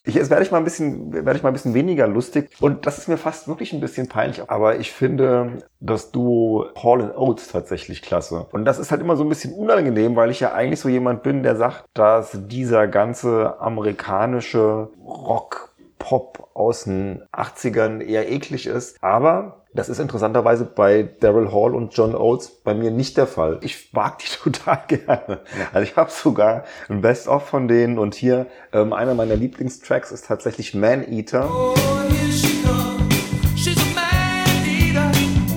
Jetzt 0.06 0.30
werde 0.30 0.44
ich 0.44 0.52
mal 0.52 0.60
ein 0.60 0.64
bisschen, 0.64 1.12
werde 1.12 1.36
ich 1.36 1.44
mal 1.44 1.50
ein 1.50 1.54
bisschen 1.54 1.74
weniger 1.74 2.08
lustig. 2.08 2.50
Und 2.62 2.86
das 2.86 2.98
ist 2.98 3.10
mir 3.10 3.18
fast 3.18 3.50
wirklich 3.50 3.74
ein 3.74 3.82
bisschen 3.82 4.08
peinlich. 4.08 4.50
Aber 4.50 4.78
ich 4.80 4.94
finde 4.94 5.64
das 5.82 6.12
Duo 6.12 6.68
Hall 6.82 7.02
and 7.02 7.18
Oates 7.18 7.50
tatsächlich 7.50 8.02
klasse. 8.02 8.48
Und 8.52 8.64
das 8.64 8.80
ist 8.80 8.92
halt 8.92 9.02
immer 9.02 9.18
so 9.18 9.24
ein 9.24 9.30
bisschen 9.30 9.54
unangenehm, 9.54 10.16
weil 10.16 10.32
ich 10.32 10.40
ja 10.40 10.54
eigentlich 10.54 10.80
so 10.80 10.88
jemand 10.88 11.24
bin, 11.24 11.44
der 11.44 11.58
sagt, 11.58 11.84
dass 11.94 12.38
dieser 12.48 12.88
ganze 12.88 13.60
amerikanische 13.60 14.88
Rock 15.06 15.74
Pop 16.00 16.52
aus 16.54 16.86
den 16.86 17.24
80ern 17.34 18.02
eher 18.02 18.32
eklig 18.32 18.66
ist. 18.66 19.04
Aber 19.04 19.66
das 19.78 19.90
ist 19.90 20.00
interessanterweise 20.00 20.66
bei 20.66 21.08
Daryl 21.20 21.52
Hall 21.52 21.76
und 21.76 21.94
John 21.96 22.16
Oates 22.16 22.50
bei 22.50 22.74
mir 22.74 22.90
nicht 22.90 23.16
der 23.16 23.28
Fall. 23.28 23.60
Ich 23.62 23.94
mag 23.94 24.18
die 24.18 24.26
total 24.44 24.82
gerne. 24.88 25.42
Also 25.72 25.84
ich 25.84 25.96
habe 25.96 26.10
sogar 26.10 26.64
ein 26.90 27.02
Best-of 27.02 27.48
von 27.48 27.68
denen 27.68 28.00
und 28.00 28.16
hier 28.16 28.48
ähm, 28.74 28.92
einer 28.92 29.14
meiner 29.14 29.36
Lieblingstracks 29.36 30.12
ist 30.12 30.26
tatsächlich 30.26 30.74
Man 30.74 31.08
Eater. 31.08 31.48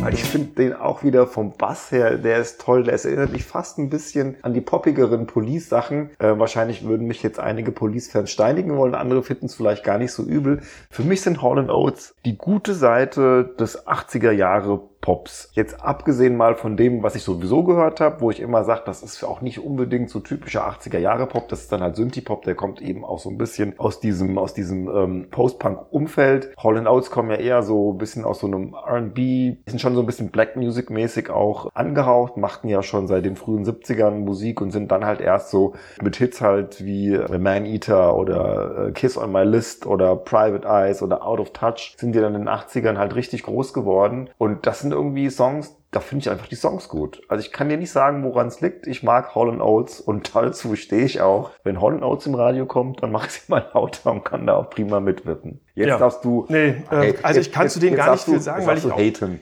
Ich 0.09 0.25
finde 0.25 0.49
den 0.57 0.75
auch 0.75 1.05
wieder 1.05 1.27
vom 1.27 1.53
Bass 1.53 1.93
her, 1.93 2.17
der 2.17 2.39
ist 2.39 2.61
toll. 2.61 2.85
Der 2.85 2.95
erinnert 2.95 3.33
mich 3.33 3.45
fast 3.45 3.79
ein 3.79 3.91
bisschen 3.91 4.37
an 4.43 4.55
die 4.55 4.61
poppigeren 4.61 5.27
Police-Sachen. 5.27 6.11
Äh, 6.19 6.39
wahrscheinlich 6.39 6.85
würden 6.85 7.07
mich 7.07 7.23
jetzt 7.23 7.39
einige 7.39 7.71
Police-Fans 7.71 8.31
steinigen 8.31 8.77
wollen, 8.77 8.95
andere 8.95 9.23
finden 9.23 9.47
es 9.47 9.55
vielleicht 9.55 9.85
gar 9.85 9.99
nicht 9.99 10.13
so 10.13 10.23
übel. 10.23 10.63
Für 10.91 11.03
mich 11.03 11.21
sind 11.21 11.43
Hall 11.43 11.71
Oates 11.71 12.15
die 12.25 12.39
gute 12.39 12.75
Seite 12.75 13.55
des 13.59 13.87
80er 13.87 14.33
Jahre 14.33 14.89
Pops. 15.01 15.51
Jetzt 15.55 15.83
abgesehen 15.83 16.37
mal 16.37 16.55
von 16.55 16.77
dem, 16.77 17.03
was 17.03 17.15
ich 17.15 17.23
sowieso 17.23 17.65
gehört 17.65 18.01
habe, 18.01 18.21
wo 18.21 18.31
ich 18.31 18.41
immer 18.41 18.65
sage, 18.65 18.83
das 18.85 19.03
ist 19.03 19.25
auch 19.25 19.41
nicht 19.41 19.59
unbedingt 19.59 20.11
so 20.11 20.21
typischer 20.21 20.69
80er 20.69 20.99
Jahre 20.99 21.27
Pop, 21.27 21.49
das 21.49 21.63
ist 21.63 21.73
dann 21.73 21.81
halt 21.81 21.97
Synthie-Pop, 21.97 22.43
der 22.43 22.55
kommt 22.55 22.83
eben 22.83 23.05
auch 23.05 23.19
so 23.19 23.31
ein 23.31 23.39
bisschen 23.39 23.79
aus 23.79 24.01
diesem, 24.01 24.37
aus 24.39 24.55
diesem 24.55 24.89
ähm, 24.89 25.27
Post-Punk-Umfeld. 25.31 26.55
Hall 26.63 26.87
Oates 26.87 27.11
kommen 27.11 27.31
ja 27.31 27.37
eher 27.37 27.63
so 27.63 27.93
ein 27.93 27.99
bisschen 27.99 28.25
aus 28.25 28.41
so 28.41 28.47
einem 28.47 28.75
R&B, 28.75 29.57
sind 29.67 29.81
schon 29.81 29.95
so 29.95 30.01
ein 30.01 30.07
bisschen 30.07 30.31
Black 30.31 30.57
Music-mäßig 30.57 31.31
auch 31.31 31.71
angehaucht, 31.75 32.37
machten 32.37 32.69
ja 32.69 32.83
schon 32.83 33.07
seit 33.07 33.25
den 33.25 33.37
frühen 33.37 33.65
70ern 33.65 34.11
Musik 34.11 34.61
und 34.61 34.71
sind 34.71 34.91
dann 34.93 35.05
halt 35.05 35.21
erst 35.21 35.51
so 35.51 35.75
mit 36.03 36.17
Hits 36.17 36.41
halt 36.41 36.85
wie 36.85 37.19
Man 37.39 37.65
Eater 37.65 38.17
oder 38.17 38.89
äh, 38.89 38.93
Kiss 38.93 39.17
on 39.17 39.33
My 39.33 39.45
List 39.45 39.87
oder 39.87 40.17
Private 40.17 40.67
Eyes 40.67 41.03
oder 41.03 41.27
Out 41.27 41.41
of 41.41 41.53
Touch 41.53 41.95
sind 41.97 42.15
die 42.15 42.21
dann 42.21 42.35
in 42.35 42.43
den 42.43 42.49
80ern 42.49 42.99
halt 42.99 43.15
richtig 43.15 43.43
groß 43.45 43.73
geworden 43.73 44.31
und 44.39 44.67
das 44.67 44.81
sind 44.81 44.89
irgendwie 44.92 45.29
Songs, 45.31 45.76
da 45.90 45.98
finde 46.00 46.22
ich 46.22 46.31
einfach 46.31 46.46
die 46.46 46.55
Songs 46.55 46.88
gut. 46.88 47.20
Also 47.29 47.44
ich 47.44 47.53
kann 47.53 47.68
dir 47.68 47.76
nicht 47.76 47.90
sagen, 47.90 48.22
woran 48.22 48.46
es 48.46 48.61
liegt. 48.61 48.87
Ich 48.87 49.03
mag 49.03 49.35
Hall 49.35 49.61
Oates 49.61 50.00
und 50.00 50.31
dazu 50.35 50.76
stehe 50.76 51.05
ich 51.05 51.20
auch. 51.20 51.50
Wenn 51.64 51.81
Hall 51.81 52.03
Oates 52.03 52.26
im 52.26 52.35
Radio 52.37 52.66
kommt, 52.66 53.03
dann 53.03 53.11
mache 53.11 53.26
ich 53.26 53.33
sie 53.33 53.40
mal 53.50 53.66
lauter 53.74 54.11
und 54.12 54.24
kann 54.24 54.46
da 54.46 54.55
auch 54.57 54.70
prima 54.70 55.00
mitwippen. 55.00 55.61
Jetzt 55.74 55.88
Ja. 55.88 55.98
darfst 55.98 56.24
du... 56.24 56.46
Nee, 56.48 56.68
äh, 56.68 56.83
Hey, 56.90 57.14
also 57.22 57.40
ich 57.40 57.50
kann 57.50 57.64
jetzt- 57.64 57.72
zu 57.74 57.81
denen 57.81 57.96
gar 57.96 58.12
nicht 58.12 58.24
viel 58.24 58.40
sagen, 58.40 58.66
weil 58.66 58.79
ich, 58.79 58.85
auch, 58.87 58.98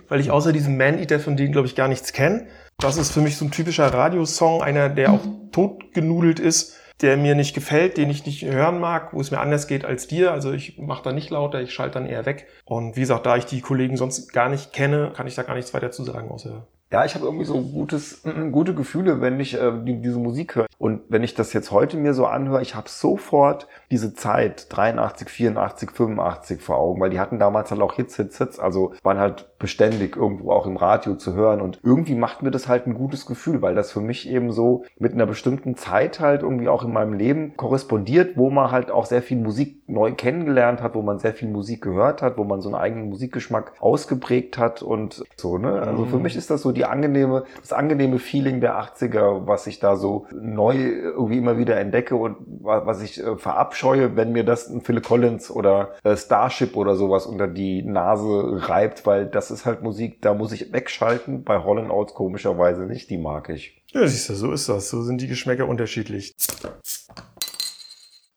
weil 0.09 0.21
ich 0.21 0.31
außer 0.31 0.53
diesem 0.53 0.77
Man-Eater 0.79 1.21
von 1.21 1.37
denen, 1.37 1.53
glaube 1.53 1.67
ich, 1.67 1.75
gar 1.77 1.89
nichts 1.89 2.13
kenne. 2.13 2.47
Das 2.81 2.97
ist 2.97 3.11
für 3.13 3.21
mich 3.21 3.37
so 3.37 3.45
ein 3.45 3.51
typischer 3.51 3.93
Radiosong, 3.93 4.63
einer, 4.63 4.89
der 4.89 5.13
auch 5.13 5.21
totgenudelt 5.53 6.41
ist, 6.41 6.77
der 7.01 7.17
mir 7.17 7.35
nicht 7.35 7.55
gefällt, 7.55 7.97
den 7.97 8.11
ich 8.11 8.27
nicht 8.27 8.45
hören 8.45 8.81
mag, 8.81 9.13
wo 9.13 9.21
es 9.21 9.31
mir 9.31 9.41
anders 9.41 9.67
geht 9.67 9.85
als 9.85 10.07
dir. 10.07 10.33
Also 10.33 10.53
ich 10.53 10.79
mache 10.79 11.05
da 11.05 11.13
nicht 11.13 11.31
lauter, 11.31 11.61
ich 11.61 11.73
schalte 11.73 11.95
dann 11.95 12.09
eher 12.09 12.27
weg. 12.27 12.49
Und 12.65 12.97
wie 12.97 13.01
gesagt, 13.01 13.27
da 13.27 13.37
ich 13.37 13.47
die 13.47 13.61
Kollegen 13.61 13.97
sonst 13.97 14.33
gar 14.33 14.49
nicht 14.49 14.73
kenne, 14.73 15.13
kann 15.15 15.27
ich 15.27 15.35
da 15.35 15.43
gar 15.43 15.55
nichts 15.55 15.73
weiter 15.75 15.91
zu 15.91 16.05
sagen, 16.05 16.31
außer 16.31 16.67
Ja, 16.91 17.05
ich 17.05 17.15
habe 17.15 17.27
irgendwie 17.27 17.45
so 17.45 17.61
gutes, 17.61 18.25
mm, 18.25 18.51
gute 18.51 18.75
Gefühle, 18.75 19.21
wenn 19.21 19.39
ich 19.41 19.61
äh, 19.61 19.73
die, 19.83 20.01
diese 20.01 20.19
Musik 20.19 20.57
höre. 20.57 20.67
Und 20.79 21.03
wenn 21.11 21.23
ich 21.23 21.35
das 21.35 21.53
jetzt 21.53 21.71
heute 21.71 21.99
mir 21.99 22.15
so 22.15 22.25
anhöre, 22.25 22.63
ich 22.63 22.75
habe 22.75 22.89
sofort 22.89 23.69
diese 23.91 24.15
Zeit 24.15 24.69
83, 24.71 25.29
84, 25.29 25.91
85 25.91 26.63
vor 26.63 26.79
Augen, 26.79 27.01
weil 27.01 27.11
die 27.11 27.21
hatten 27.21 27.39
damals 27.39 27.71
halt 27.71 27.83
auch 27.83 27.93
Hits, 27.93 28.17
Hits, 28.17 28.39
Hits, 28.39 28.59
also 28.59 28.95
waren 29.03 29.19
halt 29.19 29.59
beständig 29.59 30.17
irgendwo 30.17 30.51
auch 30.53 30.67
im 30.67 30.79
Radio 30.79 31.17
zu 31.17 31.35
hören. 31.35 31.61
Und 31.61 31.79
irgendwie 31.83 32.15
macht 32.15 32.43
mir 32.43 32.51
das 32.51 32.69
halt 32.69 32.87
ein 32.87 32.95
gutes 32.95 33.27
Gefühl, 33.27 33.61
weil 33.61 33.75
das 33.75 33.93
für 33.93 34.01
mich 34.01 34.27
eben 34.27 34.51
so 34.51 34.85
mit 34.99 35.13
einer 35.13 35.27
bestimmten 35.27 35.77
Zeit 35.77 36.21
halt 36.21 36.43
irgendwie 36.43 36.69
auch 36.69 36.85
in 36.85 36.93
meinem 36.93 37.13
Leben 37.13 37.55
korrespondiert, 37.57 38.39
wo 38.39 38.49
man 38.49 38.71
halt 38.71 38.91
auch 38.91 39.05
sehr 39.05 39.21
viel 39.21 39.37
Musik 39.37 39.83
neu 39.89 40.13
kennengelernt 40.13 40.83
hat, 40.83 40.95
wo 40.95 41.03
man 41.03 41.19
sehr 41.19 41.35
viel 41.35 41.49
Musik 41.49 41.83
gehört 41.83 42.23
hat, 42.23 42.39
wo 42.39 42.45
man 42.45 42.63
so 42.63 42.69
einen 42.69 42.77
eigenen 42.77 43.09
Musikgeschmack 43.11 43.73
ausgeprägt 43.81 44.57
hat 44.57 44.83
und 44.83 45.25
so, 45.37 45.59
ne? 45.59 45.83
Also 45.83 46.07
für 46.07 46.19
mich 46.19 46.37
ist 46.37 46.51
das 46.51 46.63
so 46.63 46.73
die 46.79 46.85
angenehme, 46.85 47.45
das 47.61 47.73
angenehme 47.73 48.19
Feeling 48.19 48.61
der 48.61 48.81
80er, 48.81 49.47
was 49.47 49.67
ich 49.67 49.79
da 49.81 49.97
so 49.97 50.27
neu 50.33 50.77
irgendwie 50.77 51.37
immer 51.39 51.59
wieder 51.59 51.77
entdecke 51.79 52.17
und 52.17 52.37
wa- 52.63 52.87
was 52.87 53.03
ich 53.03 53.23
äh, 53.23 53.37
verabscheue, 53.37 54.17
wenn 54.17 54.33
mir 54.33 54.45
das 54.45 54.69
ein 54.69 54.81
Phil 54.81 55.01
Collins 55.01 55.51
oder 55.51 55.95
äh, 56.05 56.17
Starship 56.17 56.77
oder 56.77 56.97
sowas 56.97 57.27
unter 57.27 57.47
die 57.49 57.83
Nase 57.83 58.69
reibt, 58.69 59.05
weil 59.07 59.27
das 59.27 59.51
ist 59.51 59.67
halt 59.67 59.83
Musik, 59.83 60.23
da 60.23 60.33
muss 60.35 60.53
ich 60.53 60.73
wegschalten. 60.73 61.45
Bei 61.45 61.63
Holland 61.65 61.91
Oates 61.91 62.15
komischerweise 62.15 62.83
nicht, 62.87 63.11
die 63.11 63.19
mag 63.19 63.49
ich. 63.51 63.83
Ja, 63.93 64.07
siehst 64.07 64.29
du, 64.29 64.35
so 64.35 64.53
ist 64.53 64.69
das. 64.69 64.89
So 64.91 65.03
sind 65.03 65.21
die 65.21 65.29
Geschmäcker 65.29 65.67
unterschiedlich. 65.67 66.35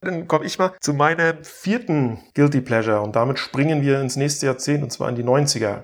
Dann 0.04 0.28
komme 0.28 0.46
ich 0.46 0.58
mal 0.58 0.72
zu 0.82 0.94
meinem 0.96 1.44
vierten 1.44 2.20
Guilty 2.34 2.62
Pleasure 2.62 3.02
und 3.02 3.16
damit 3.16 3.38
springen 3.38 3.84
wir 3.84 4.02
ins 4.02 4.16
nächste 4.16 4.48
Jahrzehnt 4.48 4.82
und 4.82 4.92
zwar 4.92 5.10
in 5.10 5.16
die 5.16 5.24
90er. 5.24 5.84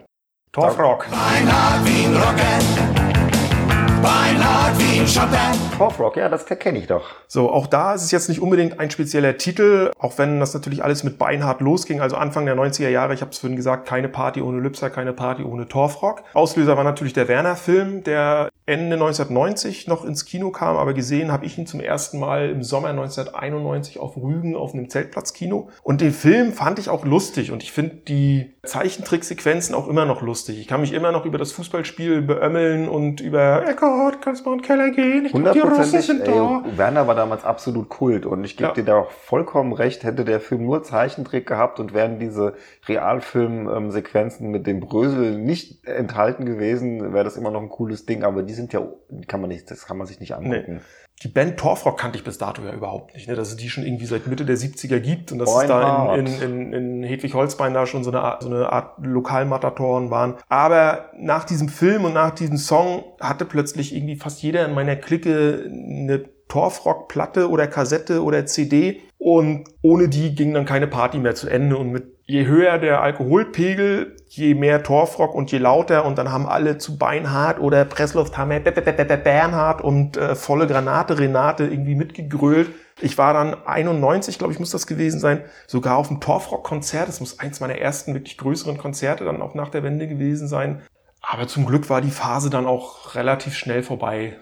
Torfrock. 0.57 1.05
Beinhard 1.11 1.85
ein 1.85 2.15
Rocket. 2.15 2.65
Beinhard 4.01 4.79
ein 4.79 5.05
Chopin. 5.05 5.66
Torfrock, 5.77 6.17
ja, 6.17 6.27
das 6.27 6.47
kenne 6.47 6.79
ich 6.79 6.87
doch. 6.87 7.05
So, 7.27 7.51
auch 7.51 7.67
da 7.67 7.93
ist 7.93 8.01
es 8.01 8.09
jetzt 8.09 8.29
nicht 8.29 8.41
unbedingt 8.41 8.79
ein 8.79 8.89
spezieller 8.89 9.37
Titel, 9.37 9.91
auch 9.99 10.17
wenn 10.17 10.39
das 10.39 10.55
natürlich 10.55 10.83
alles 10.83 11.03
mit 11.03 11.19
Beinhard 11.19 11.61
losging, 11.61 12.01
also 12.01 12.15
Anfang 12.15 12.47
der 12.47 12.55
90er 12.55 12.89
Jahre, 12.89 13.13
ich 13.13 13.21
habe 13.21 13.29
es 13.29 13.37
vorhin 13.37 13.55
gesagt, 13.55 13.87
keine 13.87 14.09
Party 14.09 14.41
ohne 14.41 14.59
Lübser, 14.59 14.89
keine 14.89 15.13
Party 15.13 15.43
ohne 15.43 15.67
Torfrock. 15.67 16.23
Auslöser 16.33 16.77
war 16.77 16.83
natürlich 16.83 17.13
der 17.13 17.27
Werner-Film, 17.27 18.03
der 18.03 18.49
Ende 18.65 18.95
1990 18.95 19.87
noch 19.87 20.03
ins 20.03 20.25
Kino 20.25 20.51
kam, 20.51 20.75
aber 20.75 20.93
gesehen 20.93 21.31
habe 21.31 21.45
ich 21.45 21.57
ihn 21.57 21.67
zum 21.67 21.79
ersten 21.79 22.19
Mal 22.19 22.49
im 22.49 22.63
Sommer 22.63 22.89
1991 22.89 23.97
auf 23.97 24.17
Rügen 24.17 24.57
auf 24.57 24.73
einem 24.73 24.89
Zeltplatzkino. 24.89 25.69
Und 25.83 26.01
den 26.01 26.11
Film 26.11 26.51
fand 26.51 26.77
ich 26.77 26.89
auch 26.89 27.05
lustig 27.05 27.51
und 27.51 27.63
ich 27.63 27.71
finde 27.71 27.95
die 28.07 28.55
Zeichentricksequenzen 28.63 29.73
auch 29.73 29.87
immer 29.87 30.03
noch 30.03 30.21
lustig. 30.21 30.59
Ich 30.59 30.67
kann 30.67 30.81
mich 30.81 30.91
immer 30.91 31.13
noch 31.13 31.23
über 31.23 31.37
das 31.37 31.53
Fußballspiel 31.53 32.21
beömmeln 32.23 32.89
und 32.89 33.21
über, 33.21 33.63
oh 33.65 33.75
Gott, 33.79 34.21
kannst 34.21 34.45
du 34.45 34.49
mal 34.49 34.55
in 34.55 34.61
den 34.61 34.67
Keller 34.67 34.89
gehen? 34.89 35.25
Ich 35.27 35.33
Hundertprozentig. 35.71 36.77
Werner 36.77 37.07
war 37.07 37.15
damals 37.15 37.43
absolut 37.45 37.89
Kult 37.89 38.25
und 38.25 38.43
ich 38.43 38.57
gebe 38.57 38.69
Ja. 38.69 38.73
dir 38.73 38.83
da 38.83 38.95
auch 38.99 39.11
vollkommen 39.11 39.73
recht, 39.73 40.03
hätte 40.03 40.25
der 40.25 40.39
Film 40.39 40.65
nur 40.65 40.83
Zeichentrick 40.83 41.47
gehabt 41.47 41.79
und 41.79 41.93
wären 41.93 42.19
diese 42.19 42.53
Realfilm-Sequenzen 42.87 44.49
mit 44.49 44.67
dem 44.67 44.79
Brösel 44.79 45.37
nicht 45.37 45.85
enthalten 45.87 46.45
gewesen, 46.45 47.13
wäre 47.13 47.23
das 47.23 47.37
immer 47.37 47.51
noch 47.51 47.61
ein 47.61 47.69
cooles 47.69 48.05
Ding, 48.05 48.23
aber 48.23 48.43
die 48.43 48.53
sind 48.53 48.73
ja, 48.73 48.81
kann 49.27 49.41
man 49.41 49.49
nicht, 49.49 49.69
das 49.71 49.85
kann 49.85 49.97
man 49.97 50.07
sich 50.07 50.19
nicht 50.19 50.33
angucken. 50.35 50.81
Die 51.23 51.27
Band 51.27 51.57
Torfrock 51.57 51.97
kannte 51.97 52.17
ich 52.17 52.23
bis 52.23 52.37
dato 52.37 52.61
ja 52.61 52.71
überhaupt 52.73 53.15
nicht, 53.15 53.27
ne? 53.27 53.35
dass 53.35 53.49
es 53.49 53.55
die 53.55 53.69
schon 53.69 53.83
irgendwie 53.83 54.05
seit 54.05 54.27
Mitte 54.27 54.45
der 54.45 54.55
70er 54.55 54.99
gibt 54.99 55.31
und 55.31 55.39
dass 55.39 55.49
es 55.49 55.67
da 55.67 56.13
in, 56.15 56.27
in, 56.27 56.41
in, 56.41 56.73
in 56.73 57.03
Hedwig-Holzbein 57.03 57.73
da 57.73 57.87
schon 57.87 58.03
so 58.03 58.11
eine 58.11 58.21
Art, 58.21 58.43
so 58.43 58.49
eine 58.49 58.71
Art 58.71 59.03
Lokalmatatoren 59.03 60.11
waren. 60.11 60.35
Aber 60.47 61.09
nach 61.17 61.43
diesem 61.43 61.69
Film 61.69 62.05
und 62.05 62.13
nach 62.13 62.31
diesem 62.31 62.57
Song 62.57 63.03
hatte 63.19 63.45
plötzlich 63.45 63.95
irgendwie 63.95 64.15
fast 64.15 64.43
jeder 64.43 64.63
in 64.65 64.75
meiner 64.75 64.95
Clique 64.95 65.65
eine 65.65 66.25
Torfrock-Platte 66.49 67.49
oder 67.49 67.65
Kassette 67.65 68.23
oder 68.23 68.45
CD 68.45 69.01
und 69.17 69.65
ohne 69.81 70.09
die 70.09 70.35
ging 70.35 70.53
dann 70.53 70.65
keine 70.65 70.87
Party 70.87 71.17
mehr 71.17 71.33
zu 71.33 71.49
Ende 71.49 71.77
und 71.77 71.91
mit 71.91 72.16
je 72.27 72.45
höher 72.45 72.77
der 72.77 73.01
Alkoholpegel, 73.01 74.15
je 74.27 74.53
mehr 74.53 74.83
Torfrock 74.83 75.33
und 75.33 75.51
je 75.51 75.57
lauter 75.57 76.05
und 76.05 76.17
dann 76.17 76.31
haben 76.31 76.45
alle 76.45 76.77
zu 76.77 76.97
Beinhard 76.97 77.59
oder 77.59 77.85
Presslufthammer 77.85 78.59
Be- 78.59 78.73
Be- 78.73 78.81
Be- 78.81 79.05
Be- 79.05 79.17
Bernhard 79.17 79.81
und 79.81 80.17
äh, 80.17 80.35
volle 80.35 80.67
Granate 80.67 81.17
Renate 81.17 81.63
irgendwie 81.63 81.95
mitgegrölt. 81.95 82.69
Ich 82.99 83.17
war 83.17 83.33
dann 83.33 83.55
91, 83.65 84.37
glaube 84.37 84.51
ich, 84.53 84.59
muss 84.59 84.71
das 84.71 84.87
gewesen 84.87 85.19
sein, 85.19 85.43
sogar 85.67 85.97
auf 85.97 86.09
dem 86.09 86.19
Torfrock-Konzert. 86.19 87.07
Das 87.07 87.19
muss 87.21 87.39
eins 87.39 87.59
meiner 87.61 87.77
ersten 87.77 88.13
wirklich 88.13 88.37
größeren 88.37 88.77
Konzerte 88.77 89.23
dann 89.23 89.41
auch 89.41 89.55
nach 89.55 89.69
der 89.69 89.83
Wende 89.83 90.07
gewesen 90.07 90.47
sein. 90.47 90.81
Aber 91.21 91.47
zum 91.47 91.65
Glück 91.65 91.89
war 91.89 92.01
die 92.01 92.11
Phase 92.11 92.49
dann 92.49 92.65
auch 92.65 93.15
relativ 93.15 93.55
schnell 93.55 93.83
vorbei. 93.83 94.37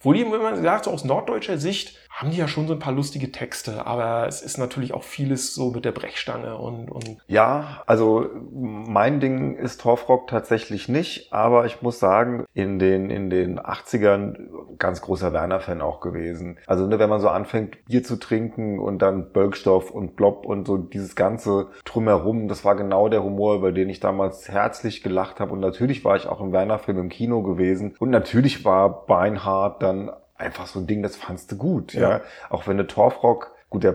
Wo 0.00 0.12
die, 0.12 0.24
wenn 0.24 0.42
man 0.42 0.62
sagt, 0.62 0.84
so 0.86 0.90
aus 0.90 1.04
norddeutscher 1.04 1.58
Sicht, 1.58 1.96
haben 2.10 2.30
die 2.30 2.36
ja 2.36 2.48
schon 2.48 2.66
so 2.66 2.74
ein 2.74 2.78
paar 2.78 2.92
lustige 2.92 3.32
Texte, 3.32 3.86
aber 3.86 4.26
es 4.26 4.42
ist 4.42 4.58
natürlich 4.58 4.92
auch 4.92 5.04
vieles 5.04 5.54
so 5.54 5.70
mit 5.70 5.84
der 5.84 5.92
Brechstange 5.92 6.56
und, 6.56 6.90
und 6.90 7.16
Ja, 7.28 7.82
also 7.86 8.26
mein 8.52 9.20
Ding 9.20 9.56
ist 9.56 9.80
Torfrock 9.80 10.26
tatsächlich 10.26 10.88
nicht, 10.88 11.32
aber 11.32 11.66
ich 11.66 11.82
muss 11.82 11.98
sagen, 11.98 12.44
in 12.52 12.78
den, 12.78 13.10
in 13.10 13.30
den 13.30 13.58
80ern 13.58 14.76
ganz 14.78 15.00
großer 15.00 15.32
Werner-Fan 15.32 15.80
auch 15.80 16.00
gewesen. 16.00 16.58
Also 16.66 16.86
ne, 16.86 16.98
wenn 16.98 17.08
man 17.08 17.20
so 17.20 17.28
anfängt, 17.28 17.84
Bier 17.86 18.02
zu 18.02 18.16
trinken 18.16 18.78
und 18.78 18.98
dann 18.98 19.32
Bölkstoff 19.32 19.90
und 19.90 20.16
Blob 20.16 20.44
und 20.44 20.66
so 20.66 20.76
dieses 20.76 21.14
ganze 21.14 21.68
Drumherum, 21.84 22.48
das 22.48 22.64
war 22.64 22.74
genau 22.74 23.08
der 23.08 23.22
Humor, 23.22 23.54
über 23.54 23.72
den 23.72 23.88
ich 23.88 24.00
damals 24.00 24.48
herzlich 24.48 25.02
gelacht 25.02 25.40
habe. 25.40 25.52
Und 25.52 25.60
natürlich 25.60 26.04
war 26.04 26.16
ich 26.16 26.26
auch 26.26 26.40
im 26.40 26.52
Werner-Film 26.52 26.98
im 26.98 27.08
Kino 27.08 27.42
gewesen. 27.42 27.94
Und 27.98 28.10
natürlich 28.10 28.64
war 28.64 29.06
Beinhard 29.06 29.82
dann 29.82 30.10
einfach 30.40 30.66
so 30.66 30.78
ein 30.80 30.86
Ding, 30.86 31.02
das 31.02 31.16
fandst 31.16 31.52
du 31.52 31.56
gut. 31.56 31.94
Ja. 31.94 32.10
Ja. 32.10 32.20
Auch 32.48 32.66
wenn 32.66 32.76
der 32.76 32.86
Torfrock 32.86 33.54
Gut, 33.70 33.84
der 33.84 33.92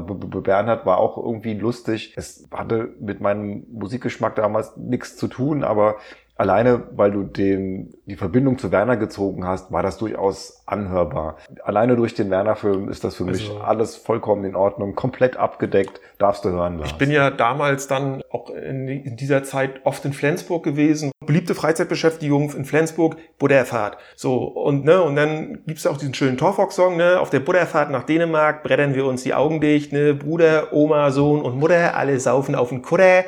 B- 0.00 0.40
Bernhard 0.40 0.84
war 0.84 0.98
auch 0.98 1.16
irgendwie 1.16 1.54
lustig. 1.54 2.12
Es 2.16 2.48
hatte 2.50 2.92
mit 2.98 3.20
meinem 3.20 3.64
Musikgeschmack 3.70 4.34
damals 4.34 4.76
nichts 4.76 5.16
zu 5.16 5.28
tun, 5.28 5.62
aber 5.62 5.98
alleine, 6.36 6.82
weil 6.92 7.10
du 7.12 7.22
den, 7.22 7.94
die 8.06 8.16
Verbindung 8.16 8.58
zu 8.58 8.70
Werner 8.70 8.96
gezogen 8.96 9.46
hast, 9.46 9.72
war 9.72 9.82
das 9.82 9.98
durchaus 9.98 10.62
anhörbar. 10.66 11.36
Alleine 11.64 11.96
durch 11.96 12.14
den 12.14 12.30
Werner-Film 12.30 12.88
ist 12.88 13.04
das 13.04 13.16
für 13.16 13.24
mich 13.24 13.48
Also- 13.50 13.60
alles 13.60 13.96
vollkommen 13.96 14.44
in 14.44 14.54
Ordnung, 14.54 14.94
komplett 14.94 15.36
abgedeckt, 15.36 16.00
darfst 16.18 16.44
du 16.44 16.50
hören 16.50 16.78
Lars. 16.78 16.90
Ich 16.90 16.98
bin 16.98 17.10
ja 17.10 17.30
damals 17.30 17.86
dann 17.88 18.22
auch 18.30 18.50
in, 18.50 18.88
in 18.88 19.16
dieser 19.16 19.42
Zeit 19.44 19.80
oft 19.84 20.04
in 20.04 20.12
Flensburg 20.12 20.62
gewesen. 20.62 21.10
Beliebte 21.24 21.54
Freizeitbeschäftigung 21.54 22.52
in 22.52 22.64
Flensburg, 22.64 23.16
Budderfahrt. 23.38 23.96
So, 24.14 24.36
und, 24.44 24.84
ne, 24.84 25.02
und 25.02 25.16
dann 25.16 25.60
gibt's 25.66 25.86
auch 25.86 25.96
diesen 25.96 26.14
schönen 26.14 26.36
Torfox-Song, 26.36 26.96
ne, 26.96 27.18
auf 27.20 27.30
der 27.30 27.40
Budderfahrt 27.40 27.90
nach 27.90 28.04
Dänemark 28.04 28.62
brettern 28.62 28.94
wir 28.94 29.06
uns 29.06 29.22
die 29.22 29.34
Augen 29.34 29.60
dicht, 29.60 29.92
ne, 29.92 30.14
Bruder, 30.14 30.72
Oma, 30.72 31.10
Sohn 31.10 31.40
und 31.42 31.58
Mutter, 31.58 31.96
alle 31.96 32.20
saufen 32.20 32.54
auf 32.54 32.68
den 32.68 32.82
Kutter. 32.82 33.24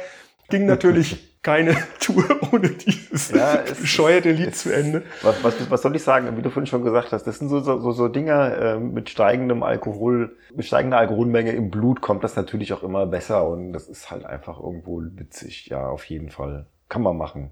Ging 0.50 0.66
natürlich 0.66 1.24
keine 1.42 1.76
Tour 2.00 2.24
ohne 2.52 2.70
dieses 2.70 3.30
Ja, 3.30 3.54
es- 3.62 3.78
bescheuerte 3.80 4.32
Lied 4.32 4.48
es- 4.48 4.62
zu 4.62 4.72
Ende. 4.74 5.02
Was, 5.22 5.42
was, 5.42 5.54
was 5.70 5.82
soll 5.82 5.94
ich 5.96 6.02
sagen? 6.02 6.36
Wie 6.36 6.42
du 6.42 6.50
vorhin 6.50 6.66
schon 6.66 6.84
gesagt 6.84 7.12
hast, 7.12 7.24
das 7.26 7.38
sind 7.38 7.48
so, 7.48 7.60
so, 7.60 7.78
so, 7.80 7.92
so 7.92 8.08
Dinger 8.08 8.56
äh, 8.56 8.78
mit 8.78 9.08
steigendem 9.10 9.62
Alkohol, 9.62 10.36
mit 10.54 10.66
steigender 10.66 10.98
Alkoholmenge 10.98 11.52
im 11.52 11.70
Blut 11.70 12.00
kommt 12.00 12.24
das 12.24 12.36
natürlich 12.36 12.72
auch 12.72 12.82
immer 12.82 13.06
besser 13.06 13.46
und 13.48 13.72
das 13.72 13.88
ist 13.88 14.10
halt 14.10 14.24
einfach 14.24 14.58
irgendwo 14.60 15.02
witzig. 15.02 15.66
Ja, 15.66 15.88
auf 15.88 16.04
jeden 16.04 16.30
Fall. 16.30 16.66
Kann 16.88 17.02
man 17.02 17.16
machen. 17.16 17.50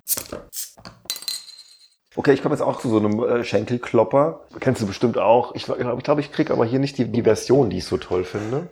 Okay, 2.19 2.33
ich 2.33 2.41
komme 2.43 2.55
jetzt 2.55 2.63
auch 2.63 2.79
zu 2.81 2.89
so 2.89 2.97
einem 2.99 3.23
äh, 3.23 3.45
Schenkelklopper. 3.45 4.41
Kennst 4.61 4.81
du 4.81 4.87
bestimmt 4.87 5.19
auch. 5.19 5.55
Ich 5.55 5.65
glaube, 5.67 5.83
ich, 5.99 6.03
glaub, 6.05 6.19
ich 6.19 6.33
krieg 6.33 6.51
aber 6.51 6.65
hier 6.65 6.79
nicht 6.79 6.97
die, 6.97 7.05
die 7.05 7.23
Version, 7.23 7.69
die 7.69 7.77
ich 7.79 7.85
so 7.85 7.99
toll 7.99 8.25
finde. 8.25 8.69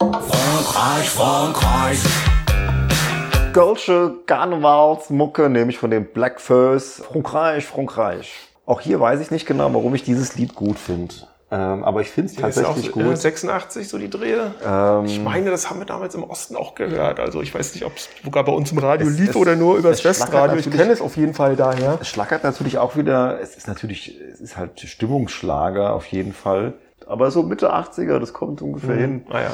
Frankreich, 0.00 1.08
Frankreich. 1.10 1.98
Gölsche 3.54 4.14
Karnevalsmucke, 4.26 5.48
nämlich 5.48 5.78
von 5.78 5.90
den 5.90 6.04
Black 6.06 6.40
Furs. 6.40 7.02
Frankreich, 7.10 7.64
Frankreich. 7.66 8.32
Auch 8.66 8.80
hier 8.80 9.00
weiß 9.00 9.20
ich 9.20 9.30
nicht 9.30 9.46
genau, 9.46 9.72
warum 9.74 9.94
ich 9.94 10.02
dieses 10.02 10.36
Lied 10.36 10.54
gut 10.54 10.78
finde. 10.78 11.14
Ähm, 11.50 11.84
aber 11.84 12.00
ich 12.00 12.08
finde 12.10 12.32
es 12.32 12.38
auch 12.38 12.42
tatsächlich 12.42 12.88
äh, 12.88 12.90
gut. 13.02 13.16
86, 13.18 13.88
so 13.88 13.98
die 13.98 14.10
Drehe. 14.10 14.52
Ähm, 14.66 15.04
Ich 15.04 15.20
meine, 15.20 15.50
das 15.50 15.68
haben 15.70 15.78
wir 15.78 15.86
damals 15.86 16.14
im 16.14 16.24
Osten 16.24 16.56
auch 16.56 16.74
gehört. 16.74 17.20
Also 17.20 17.42
ich 17.42 17.54
weiß 17.54 17.74
nicht, 17.74 17.84
ob 17.84 17.94
es 17.96 18.08
sogar 18.24 18.44
bei 18.44 18.52
uns 18.52 18.72
im 18.72 18.78
Radio 18.78 19.06
Es- 19.06 19.18
lief 19.18 19.30
es- 19.30 19.36
oder 19.36 19.54
nur 19.54 19.76
übers 19.76 20.02
Westradio. 20.04 20.56
Ich 20.58 20.70
kenne 20.70 20.90
es 20.92 21.00
auf 21.00 21.16
jeden 21.16 21.34
Fall 21.34 21.54
daher. 21.54 21.98
es 22.00 22.08
schlackert 22.08 22.42
natürlich 22.42 22.78
auch 22.78 22.96
wieder, 22.96 23.38
es 23.40 23.56
ist 23.56 23.68
natürlich, 23.68 24.18
es 24.32 24.40
ist 24.40 24.56
halt 24.56 24.80
Stimmungsschlager 24.80 25.92
auf 25.92 26.06
jeden 26.06 26.32
Fall. 26.32 26.72
Aber 27.06 27.30
so 27.30 27.42
Mitte 27.42 27.74
80er, 27.74 28.18
das 28.18 28.32
kommt 28.32 28.62
ungefähr 28.62 28.96
hin. 28.96 29.26
Naja. 29.28 29.50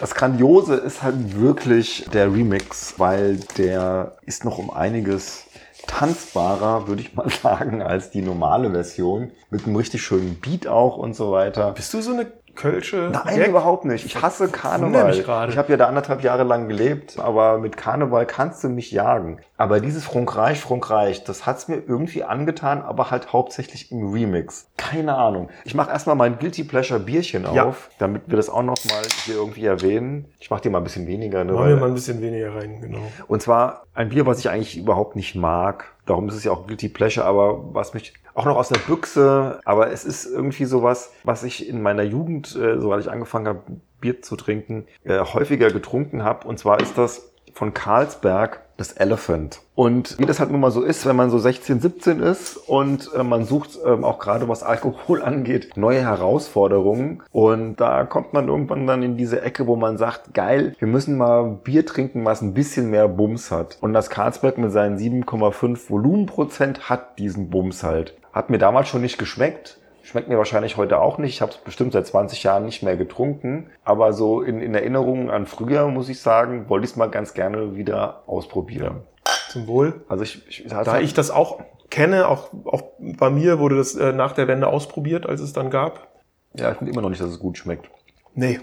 Das 0.00 0.14
Grandiose 0.14 0.74
ist 0.74 1.02
halt 1.02 1.38
wirklich 1.38 2.06
der 2.12 2.32
Remix, 2.32 2.94
weil 2.98 3.38
der 3.58 4.16
ist 4.22 4.44
noch 4.44 4.58
um 4.58 4.70
einiges 4.70 5.44
tanzbarer, 5.86 6.88
würde 6.88 7.02
ich 7.02 7.14
mal 7.14 7.28
sagen, 7.42 7.82
als 7.82 8.10
die 8.10 8.22
normale 8.22 8.70
Version. 8.70 9.30
Mit 9.50 9.66
einem 9.66 9.76
richtig 9.76 10.02
schönen 10.02 10.40
Beat 10.40 10.66
auch 10.66 10.96
und 10.96 11.14
so 11.14 11.32
weiter. 11.32 11.72
Bist 11.72 11.94
du 11.94 12.00
so 12.00 12.12
eine 12.12 12.26
Kölsche? 12.56 13.10
Nein, 13.12 13.38
Jack? 13.38 13.48
überhaupt 13.48 13.84
nicht. 13.84 14.04
Ich 14.06 14.20
hasse 14.20 14.48
Karneval. 14.48 15.14
Ich 15.48 15.56
habe 15.58 15.70
ja 15.70 15.76
da 15.76 15.86
anderthalb 15.86 16.22
Jahre 16.22 16.42
lang 16.42 16.68
gelebt, 16.68 17.18
aber 17.18 17.58
mit 17.58 17.76
Karneval 17.76 18.26
kannst 18.26 18.64
du 18.64 18.68
mich 18.68 18.90
jagen. 18.90 19.38
Aber 19.56 19.80
dieses 19.80 20.04
Frankreich, 20.04 20.60
Frankreich, 20.60 21.24
das 21.24 21.46
hat's 21.46 21.68
mir 21.68 21.76
irgendwie 21.86 22.24
angetan, 22.24 22.82
aber 22.82 23.10
halt 23.10 23.32
hauptsächlich 23.32 23.90
im 23.92 24.12
Remix. 24.12 24.68
Keine 24.76 25.14
Ahnung. 25.16 25.48
Ich 25.64 25.74
mache 25.74 25.90
erstmal 25.90 26.16
mein 26.16 26.38
Guilty 26.38 26.64
Pleasure 26.64 27.00
Bierchen 27.00 27.46
Ja. 27.54 27.64
auf, 27.64 27.90
damit 27.98 28.22
wir 28.26 28.36
das 28.36 28.50
auch 28.50 28.62
noch 28.62 28.76
mal 28.86 29.02
hier 29.24 29.36
irgendwie 29.36 29.64
erwähnen. 29.64 30.26
Ich 30.40 30.50
mache 30.50 30.62
dir 30.62 30.70
mal 30.70 30.78
ein 30.78 30.84
bisschen 30.84 31.06
weniger, 31.06 31.44
ne? 31.44 31.52
Machen 31.52 31.68
wir 31.68 31.76
mal 31.76 31.88
ein 31.88 31.94
bisschen 31.94 32.20
weniger 32.20 32.54
rein, 32.54 32.80
genau. 32.80 32.98
und 33.28 33.40
zwar 33.42 33.84
ein 33.94 34.08
Bier, 34.10 34.26
was 34.26 34.38
ich 34.40 34.50
eigentlich 34.50 34.76
überhaupt 34.76 35.16
nicht 35.16 35.34
mag. 35.34 35.86
Darum 36.06 36.28
ist 36.28 36.34
es 36.36 36.44
ja 36.44 36.52
auch 36.52 36.66
Guilty 36.66 36.88
Pleasure, 36.88 37.26
aber 37.26 37.74
was 37.74 37.94
mich 37.94 38.12
auch 38.36 38.44
noch 38.44 38.56
aus 38.56 38.68
der 38.68 38.80
Büchse, 38.80 39.60
aber 39.64 39.90
es 39.90 40.04
ist 40.04 40.26
irgendwie 40.26 40.66
sowas, 40.66 41.12
was 41.24 41.42
ich 41.42 41.68
in 41.68 41.82
meiner 41.82 42.02
Jugend, 42.02 42.54
äh, 42.54 42.78
so 42.78 42.92
als 42.92 43.06
ich 43.06 43.10
angefangen 43.10 43.48
habe, 43.48 43.62
Bier 44.00 44.20
zu 44.22 44.36
trinken, 44.36 44.86
äh, 45.04 45.20
häufiger 45.20 45.70
getrunken 45.70 46.22
habe. 46.22 46.46
Und 46.46 46.58
zwar 46.58 46.80
ist 46.80 46.98
das 46.98 47.32
von 47.54 47.72
Carlsberg 47.72 48.60
das 48.76 48.92
Elephant. 48.92 49.62
Und 49.74 50.18
wie 50.18 50.26
das 50.26 50.38
halt 50.38 50.50
nun 50.50 50.60
mal 50.60 50.70
so 50.70 50.82
ist, 50.82 51.06
wenn 51.06 51.16
man 51.16 51.30
so 51.30 51.38
16, 51.38 51.80
17 51.80 52.20
ist 52.20 52.56
und 52.56 53.10
äh, 53.14 53.22
man 53.22 53.44
sucht 53.44 53.78
ähm, 53.86 54.04
auch 54.04 54.18
gerade 54.18 54.48
was 54.48 54.62
Alkohol 54.62 55.22
angeht, 55.24 55.76
neue 55.76 56.02
Herausforderungen. 56.02 57.22
Und 57.32 57.76
da 57.76 58.04
kommt 58.04 58.34
man 58.34 58.48
irgendwann 58.48 58.86
dann 58.86 59.02
in 59.02 59.16
diese 59.16 59.40
Ecke, 59.40 59.66
wo 59.66 59.76
man 59.76 59.96
sagt, 59.96 60.34
geil, 60.34 60.74
wir 60.78 60.88
müssen 60.88 61.16
mal 61.16 61.58
Bier 61.64 61.86
trinken, 61.86 62.26
was 62.26 62.42
ein 62.42 62.52
bisschen 62.52 62.90
mehr 62.90 63.08
Bums 63.08 63.50
hat. 63.50 63.78
Und 63.80 63.94
das 63.94 64.10
Carlsberg 64.10 64.58
mit 64.58 64.72
seinen 64.72 64.98
7,5 64.98 65.88
Volumenprozent 65.88 66.90
hat 66.90 67.18
diesen 67.18 67.48
Bums 67.48 67.82
halt. 67.82 68.14
Hat 68.36 68.50
mir 68.50 68.58
damals 68.58 68.88
schon 68.88 69.00
nicht 69.00 69.16
geschmeckt. 69.16 69.78
Schmeckt 70.02 70.28
mir 70.28 70.36
wahrscheinlich 70.36 70.76
heute 70.76 71.00
auch 71.00 71.16
nicht. 71.16 71.32
Ich 71.32 71.40
habe 71.40 71.52
es 71.52 71.56
bestimmt 71.56 71.94
seit 71.94 72.06
20 72.06 72.42
Jahren 72.42 72.66
nicht 72.66 72.82
mehr 72.82 72.98
getrunken. 72.98 73.70
Aber 73.82 74.12
so 74.12 74.42
in, 74.42 74.60
in 74.60 74.74
Erinnerung 74.74 75.30
an 75.30 75.46
früher, 75.46 75.88
muss 75.88 76.10
ich 76.10 76.20
sagen, 76.20 76.68
wollte 76.68 76.84
ich 76.84 76.90
es 76.90 76.96
mal 76.98 77.06
ganz 77.06 77.32
gerne 77.32 77.76
wieder 77.76 78.24
ausprobieren. 78.26 79.00
Zum 79.48 79.66
Wohl. 79.66 80.04
Also 80.06 80.22
ich, 80.22 80.46
ich 80.48 80.68
Da 80.68 81.00
ich 81.00 81.14
das 81.14 81.30
auch 81.30 81.60
kenne, 81.88 82.28
auch, 82.28 82.50
auch 82.66 82.82
bei 82.98 83.30
mir 83.30 83.58
wurde 83.58 83.78
das 83.78 83.94
äh, 83.94 84.12
nach 84.12 84.32
der 84.32 84.48
Wende 84.48 84.66
ausprobiert, 84.66 85.24
als 85.24 85.40
es 85.40 85.54
dann 85.54 85.70
gab. 85.70 86.06
ja, 86.52 86.72
ich 86.72 86.76
finde 86.76 86.92
immer 86.92 87.00
noch 87.00 87.08
nicht, 87.08 87.22
dass 87.22 87.30
es 87.30 87.38
gut 87.38 87.56
schmeckt. 87.56 87.88
Nee, 88.34 88.60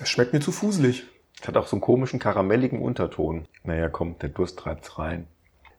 es 0.00 0.10
schmeckt 0.10 0.32
mir 0.32 0.40
zu 0.40 0.52
fuselig. 0.52 1.06
Es 1.42 1.48
hat 1.48 1.56
auch 1.56 1.66
so 1.66 1.74
einen 1.74 1.80
komischen 1.80 2.20
karamelligen 2.20 2.80
Unterton. 2.80 3.48
Naja, 3.64 3.88
komm, 3.88 4.16
der 4.20 4.28
Durst 4.28 4.60
treibt's 4.60 4.96
rein. 4.96 5.26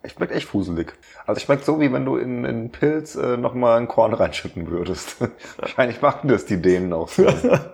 Es 0.01 0.13
schmeckt 0.13 0.31
echt 0.31 0.47
fuselig. 0.47 0.93
Also 1.25 1.39
es 1.39 1.43
schmeckt 1.43 1.65
so, 1.65 1.79
wie 1.81 1.91
wenn 1.91 2.05
du 2.05 2.15
in, 2.15 2.39
in 2.39 2.45
einen 2.45 2.69
Pilz 2.71 3.15
äh, 3.15 3.35
nochmal 3.37 3.77
ein 3.79 3.87
Korn 3.87 4.13
reinschütten 4.15 4.69
würdest. 4.69 5.17
Wahrscheinlich 5.57 6.01
machen 6.01 6.29
das 6.29 6.45
die 6.45 6.61
Dänen 6.61 6.93
auch 6.93 7.09
so. 7.09 7.25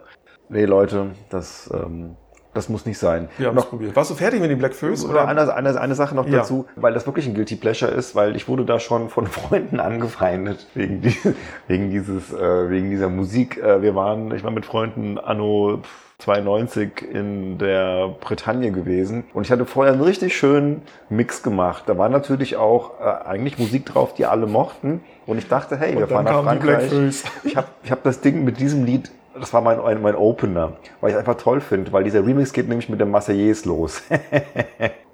nee, 0.49 0.65
Leute, 0.65 1.11
das, 1.29 1.69
ähm, 1.71 2.15
das 2.55 2.67
muss 2.67 2.85
nicht 2.87 2.97
sein. 2.97 3.29
Wir 3.37 3.47
haben 3.47 3.57
es 3.57 3.65
probiert. 3.65 3.95
Warst 3.95 4.09
du 4.09 4.15
fertig 4.15 4.39
mit 4.41 4.49
dem 4.49 4.57
Black 4.57 4.73
Föß? 4.73 5.05
Oder 5.05 5.27
eine, 5.27 5.53
eine, 5.53 5.79
eine 5.79 5.93
Sache 5.93 6.15
noch 6.15 6.25
Ja. 6.25 6.39
dazu, 6.39 6.65
weil 6.75 6.93
das 6.93 7.05
wirklich 7.05 7.27
ein 7.27 7.35
Guilty 7.35 7.57
Pleasure 7.57 7.91
ist, 7.91 8.15
weil 8.15 8.35
ich 8.35 8.47
wurde 8.47 8.65
da 8.65 8.79
schon 8.79 9.09
von 9.09 9.27
Freunden 9.27 9.79
angefeindet 9.79 10.65
wegen, 10.73 11.01
die, 11.01 11.15
wegen 11.67 11.91
dieses, 11.91 12.33
äh, 12.33 12.69
wegen 12.69 12.89
dieser 12.89 13.09
Musik. 13.09 13.57
Äh, 13.59 13.83
wir 13.83 13.93
waren, 13.93 14.33
ich 14.33 14.43
war 14.43 14.51
mit 14.51 14.65
Freunden 14.65 15.19
anno 15.19 15.81
92 16.19 17.01
in 17.13 17.57
der 17.57 18.15
Bretagne 18.21 18.71
gewesen 18.71 19.25
und 19.33 19.45
ich 19.45 19.51
hatte 19.51 19.65
vorher 19.65 19.93
einen 19.93 20.01
richtig 20.01 20.37
schönen 20.37 20.81
Mix 21.09 21.43
gemacht. 21.43 21.83
Da 21.87 21.97
war 21.97 22.09
natürlich 22.09 22.55
auch 22.55 22.99
äh, 22.99 23.27
eigentlich 23.27 23.59
Musik 23.59 23.85
drauf, 23.85 24.13
die 24.13 24.25
alle 24.25 24.47
mochten 24.47 25.01
und 25.25 25.37
ich 25.37 25.47
dachte, 25.47 25.77
hey, 25.77 25.93
wir 25.93 26.07
dann 26.07 26.09
fahren 26.09 26.25
nach 26.25 26.43
Frankreich. 26.43 26.91
Ich 27.43 27.57
habe 27.57 27.67
ich 27.83 27.91
hab 27.91 28.03
das 28.03 28.21
Ding 28.21 28.45
mit 28.45 28.59
diesem 28.59 28.85
Lied, 28.85 29.11
das 29.37 29.53
war 29.53 29.61
mein, 29.61 30.01
mein, 30.01 30.15
Opener, 30.15 30.73
weil 31.01 31.09
ich 31.09 31.15
es 31.15 31.19
einfach 31.19 31.35
toll 31.35 31.59
finde, 31.59 31.91
weil 31.91 32.05
dieser 32.05 32.25
Remix 32.25 32.53
geht 32.53 32.69
nämlich 32.69 32.87
mit 32.89 32.99
der 32.99 33.07
Marseillaise 33.07 33.67
los. 33.67 34.03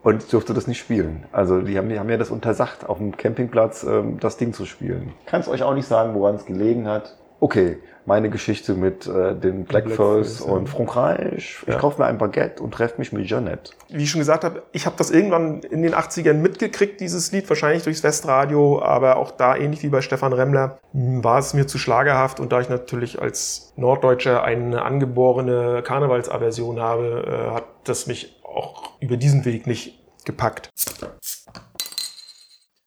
Und 0.04 0.24
ich 0.24 0.30
durfte 0.30 0.54
das 0.54 0.66
nicht 0.66 0.80
spielen. 0.80 1.26
Also 1.32 1.62
die 1.62 1.78
haben, 1.78 1.90
die 1.90 2.00
haben 2.00 2.08
mir 2.08 2.18
das 2.18 2.32
untersagt, 2.32 2.90
auf 2.90 2.98
dem 2.98 3.16
Campingplatz 3.16 3.84
ähm, 3.84 4.20
das 4.20 4.38
Ding 4.38 4.52
zu 4.52 4.66
spielen. 4.66 5.14
Kann 5.28 5.42
es 5.42 5.48
euch 5.48 5.62
auch 5.62 5.76
nicht 5.76 5.88
sagen, 5.88 6.16
woran 6.16 6.36
es 6.36 6.46
gelegen 6.46 6.88
hat. 6.88 7.18
Okay, 7.40 7.78
meine 8.12 8.30
Geschichte 8.30 8.74
mit 8.74 9.08
äh, 9.08 9.34
den 9.36 9.64
Black 9.64 9.86
Black 9.86 9.96
Föß 9.96 10.40
Föß, 10.40 10.46
ja. 10.46 10.52
und 10.52 10.68
Frankreich. 10.68 11.60
Ich 11.62 11.68
Ja. 11.68 11.80
kaufe 11.80 12.02
mir 12.02 12.08
ein 12.08 12.18
Baguette 12.18 12.62
und 12.62 12.74
treffe 12.74 12.96
mich 12.98 13.14
mit 13.14 13.26
Jeanette. 13.26 13.72
wie 13.88 14.04
ich 14.04 14.10
schon 14.12 14.20
gesagt 14.20 14.44
habe, 14.44 14.64
ich 14.74 14.86
habe 14.86 14.98
das 14.98 15.12
irgendwann 15.12 15.62
in 15.62 15.82
den 15.82 15.94
80ern 15.96 16.34
mitgekriegt, 16.34 17.00
dieses 17.00 17.32
Lied, 17.32 17.48
wahrscheinlich 17.48 17.84
durchs 17.84 18.04
Westradio, 18.04 18.82
aber 18.82 19.16
auch 19.16 19.32
da, 19.32 19.56
ähnlich 19.56 19.82
wie 19.84 19.88
bei 19.88 20.02
Stefan 20.02 20.34
Remmler, 20.34 20.80
mh, 20.92 21.24
war 21.24 21.40
es 21.40 21.54
mir 21.54 21.68
zu 21.68 21.78
schlagerhaft 21.78 22.42
und 22.42 22.52
da 22.52 22.60
ich 22.60 22.68
natürlich 22.68 23.22
als 23.22 23.72
Norddeutscher 23.78 24.44
eine 24.44 24.82
angeborene 24.82 25.82
Karnevalsaversion 25.82 26.82
habe, 26.82 27.26
äh, 27.26 27.56
hat 27.56 27.64
das 27.86 28.08
mich 28.08 28.42
auch 28.44 29.00
über 29.00 29.16
diesen 29.16 29.46
Weg 29.46 29.68
nicht 29.68 29.98
gepackt. 30.26 30.70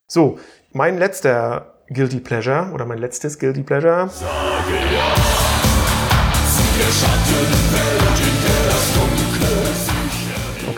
So, 0.07 0.39
mein 0.73 0.99
letzter 0.99 1.71
Guilty 1.89 2.21
Pleasure 2.21 2.71
oder 2.73 2.87
mein 2.87 2.99
letztes 2.99 3.39
Guilty 3.39 3.63
Pleasure 3.63 4.09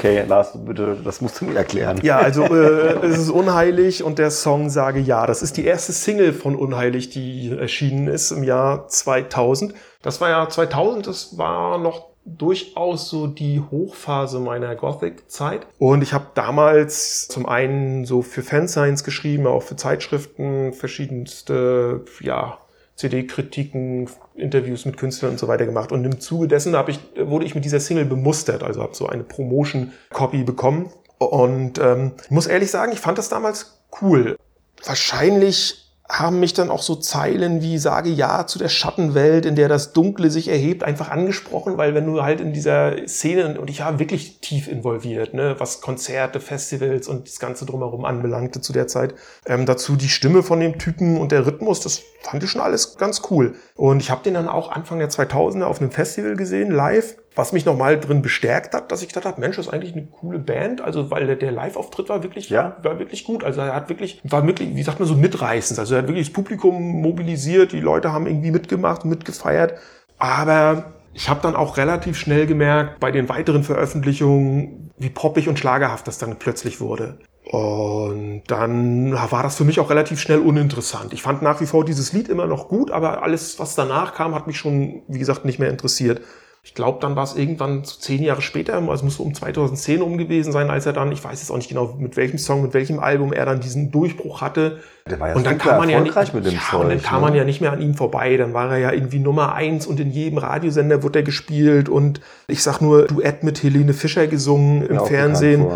Okay, 0.07 0.25
Lars, 0.29 0.53
bitte, 0.55 0.97
das 1.03 1.21
musst 1.21 1.41
du 1.41 1.47
mir 1.47 1.57
erklären. 1.57 1.99
Ja, 2.03 2.19
also 2.19 2.45
äh, 2.45 3.07
es 3.07 3.19
ist 3.19 3.31
unheilig 3.31 4.05
und 4.05 4.19
der 4.19 4.31
Song 4.31 4.71
Sage 4.71 5.01
Ja. 5.01 5.27
Das 5.27 5.43
ist 5.43 5.57
die 5.57 5.65
erste 5.65 5.93
Single 5.93 6.33
von 6.33 6.55
Unheilig, 6.55 7.11
die 7.11 7.51
erschienen 7.51 8.07
ist 8.07 8.31
im 8.31 8.43
Jahr 8.45 8.87
2000. 8.89 9.75
Das 10.03 10.21
war 10.21 10.29
ja 10.29 10.49
2000, 10.49 11.07
das 11.07 11.39
war 11.39 11.79
noch 11.79 12.07
durchaus 12.27 13.09
so 13.09 13.27
die 13.27 13.63
Hochphase 13.71 14.39
meiner 14.39 14.75
Gothic-Zeit. 14.75 15.67
Und 15.79 16.03
ich 16.03 16.13
habe 16.13 16.27
damals 16.35 17.27
zum 17.29 17.47
einen 17.47 18.05
so 18.05 18.23
für 18.23 18.43
Fansigns 18.43 19.03
geschrieben, 19.03 19.47
auch 19.47 19.63
für 19.63 19.77
Zeitschriften, 19.77 20.73
verschiedenste, 20.73 22.05
ja, 22.21 22.59
CD-Kritiken, 22.97 24.09
Interviews 24.35 24.85
mit 24.85 24.97
Künstlern 24.97 25.33
und 25.33 25.39
so 25.39 25.49
weiter 25.49 25.67
gemacht. 25.67 25.93
Und 25.93 26.05
im 26.05 26.21
Zuge 26.21 26.49
dessen 26.49 26.75
ich, 26.89 26.99
wurde 27.17 27.45
ich 27.45 27.55
mit 27.55 27.65
dieser 27.65 27.81
Single 27.81 28.07
bemustert, 28.07 28.63
also 28.63 28.83
habe 28.83 28.95
so 28.95 29.07
eine 29.07 29.23
Promotion-Copy 29.23 30.45
bekommen. 30.45 30.91
Und 31.19 31.79
ähm, 31.79 32.13
muss 32.31 32.47
ehrlich 32.47 32.71
sagen, 32.71 32.93
ich 32.93 33.01
fand 33.01 33.19
das 33.19 33.29
damals 33.29 33.81
cool. 34.01 34.37
Wahrscheinlich 34.85 35.86
haben 36.09 36.41
mich 36.41 36.55
dann 36.55 36.71
auch 36.71 36.83
so 36.83 36.95
Zeilen 36.95 37.63
wie 37.63 37.79
sage 37.79 38.11
ja 38.11 38.47
zu 38.47 38.59
der 38.59 38.69
Schattenwelt, 38.69 39.45
in 39.45 39.57
der 39.57 39.69
das 39.69 39.93
Dunkle 39.93 40.31
sich 40.31 40.49
erhebt, 40.49 40.85
einfach 40.85 41.11
angesprochen, 41.11 41.77
weil 41.79 41.95
wenn 41.95 42.07
du 42.07 42.23
halt 42.23 42.41
in 42.41 42.53
dieser 42.53 43.07
Szene, 43.09 43.59
und 43.61 43.71
ich 43.71 43.81
war 43.81 43.99
wirklich 43.99 44.41
tief 44.41 44.69
involviert, 44.69 45.35
ne, 45.35 45.57
was 45.59 45.81
Konzerte, 45.81 46.41
Festivals 46.41 47.09
und 47.09 47.27
das 47.27 47.39
Ganze 47.41 47.67
drumherum 47.67 48.05
anbelangte 48.05 48.61
zu 48.61 48.73
der 48.73 48.87
Zeit, 48.87 49.15
ähm, 49.47 49.67
dazu 49.67 49.97
die 49.97 50.09
Stimme 50.09 50.43
von 50.43 50.61
dem 50.61 50.79
Typen 50.79 51.19
und 51.19 51.33
der 51.33 51.47
Rhythmus, 51.47 51.81
das 51.81 52.03
fand 52.23 52.43
ich 52.43 52.51
schon 52.51 52.61
alles 52.61 52.97
ganz 52.97 53.23
cool. 53.31 53.55
Und 53.75 54.01
ich 54.01 54.11
habe 54.11 54.23
den 54.23 54.35
dann 54.35 54.49
auch 54.49 54.71
Anfang 54.71 54.99
der 54.99 55.11
2000er 55.11 55.65
auf 55.65 55.81
einem 55.81 55.91
Festival 55.91 56.37
gesehen, 56.37 56.71
live, 56.71 57.17
was 57.37 57.53
mich 57.53 57.67
nochmal 57.67 58.01
drin 58.01 58.23
bestärkt 58.23 58.75
hat, 58.75 58.91
dass 58.91 59.03
ich 59.03 59.09
gedacht 59.09 59.27
habe, 59.27 59.41
Mensch, 59.41 59.57
das 59.57 59.67
ist 59.67 59.73
eigentlich 59.73 59.93
eine 59.93 60.07
coole 60.07 60.39
Band, 60.39 60.81
also 60.81 61.11
weil 61.11 61.27
der, 61.27 61.37
der 61.37 61.53
Live-Auftritt 61.53 62.09
war 62.09 62.23
wirklich, 62.23 62.49
Ja. 62.49 62.77
war 62.83 62.99
wirklich 62.99 63.25
gut. 63.25 63.45
Also 63.45 63.61
er 63.61 63.75
hat 63.75 63.89
wirklich, 63.91 64.21
war 64.25 64.47
wirklich, 64.47 64.75
wie 64.75 64.83
sagt 64.83 64.99
man 64.99 65.07
so, 65.07 65.15
mitreißend. 65.15 65.79
Also 65.79 65.95
er 65.95 66.03
hat 66.03 66.09
wirklich 66.09 66.29
das 66.29 66.33
Publikum 66.33 67.03
mobilisiert, 67.03 67.73
die 67.73 67.81
Leute 67.81 68.13
haben 68.13 68.27
irgendwie 68.27 68.51
mitgemacht 68.51 69.05
und 69.05 69.11
mitgefeiert. 69.11 69.75
Aber 70.19 70.93
ich 71.13 71.29
habe 71.29 71.41
dann 71.43 71.55
auch 71.55 71.77
relativ 71.77 72.17
schnell 72.19 72.47
gemerkt, 72.47 73.01
bei 73.01 73.11
den 73.11 73.29
weiteren 73.29 73.65
Veröffentlichungen, 73.65 74.91
wie 74.99 75.11
poppig 75.11 75.49
und 75.49 75.59
schlagerhaft 75.59 76.09
das 76.09 76.17
dann 76.19 76.39
plötzlich 76.39 76.81
wurde. 76.81 77.19
Und 77.51 78.43
dann 78.49 79.13
war 79.13 79.43
das 79.43 79.57
für 79.57 79.65
mich 79.65 79.79
auch 79.79 79.91
relativ 79.91 80.21
schnell 80.21 80.41
uninteressant. 80.41 81.13
Ich 81.13 81.23
fand 81.23 81.43
nach 81.43 81.61
wie 81.61 81.67
vor 81.67 81.85
dieses 81.85 82.13
Lied 82.13 82.29
immer 82.29 82.47
noch 82.47 82.69
gut, 82.69 82.91
aber 82.91 83.23
alles, 83.23 83.59
was 83.59 83.75
danach 83.75 84.15
kam, 84.15 84.35
hat 84.35 84.47
mich 84.47 84.59
schon, 84.59 85.03
wie 85.07 85.19
gesagt, 85.19 85.45
nicht 85.45 85.59
mehr 85.59 85.71
interessiert. 85.71 86.23
Ich 86.67 86.75
glaube, 86.75 86.99
dann 87.01 87.15
war 87.15 87.23
es 87.23 87.37
irgendwann 87.37 87.85
so 87.85 87.97
zehn 87.97 88.25
Jahre 88.25 88.43
später, 88.43 88.75
also 88.75 88.93
es 88.93 89.03
muss 89.05 89.17
so 89.19 89.23
um 89.23 89.33
2010 89.33 90.03
rum 90.03 90.19
gewesen 90.19 90.51
sein, 90.51 90.69
als 90.69 90.85
er 90.85 90.93
dann, 90.93 91.13
ich 91.13 91.23
weiß 91.23 91.41
jetzt 91.41 91.51
auch 91.51 91.57
nicht 91.57 91.69
genau, 91.69 91.95
mit 91.97 92.17
welchem 92.17 92.39
Song, 92.39 92.61
mit 92.61 92.75
welchem 92.75 92.99
Album 92.99 93.33
er 93.33 93.47
dann 93.47 93.61
diesen 93.61 93.93
Durchbruch 93.93 94.41
hatte. 94.41 94.81
Der 95.09 95.21
war 95.21 95.29
ja 95.29 95.37
und 95.37 95.47
dann 95.47 95.59
kam 95.59 95.79
man 95.79 95.89
ja 95.89 96.01
nicht, 96.01 96.35
mit 96.35 96.45
dem 96.45 96.55
ja, 96.55 96.61
Zeug, 96.69 96.81
und 96.81 96.89
dann 96.89 97.01
kam 97.01 97.21
ne? 97.21 97.29
man 97.29 97.37
ja 97.37 97.45
nicht 97.45 97.61
mehr 97.61 97.71
an 97.71 97.81
ihm 97.81 97.95
vorbei. 97.95 98.37
Dann 98.37 98.53
war 98.53 98.73
er 98.73 98.79
ja 98.79 98.91
irgendwie 98.91 99.21
Nummer 99.21 99.55
eins 99.55 99.87
und 99.87 100.01
in 100.01 100.11
jedem 100.11 100.39
Radiosender 100.39 101.05
wurde 101.05 101.21
er 101.21 101.23
gespielt 101.23 101.89
und 101.89 102.21
ich 102.49 102.65
sag 102.65 102.81
nur 102.81 103.07
Duett 103.07 103.45
mit 103.45 103.63
Helene 103.63 103.93
Fischer 103.93 104.27
gesungen 104.27 104.83
im 104.83 104.97
Mir 104.97 105.03
auch 105.03 105.07
Fernsehen. 105.07 105.67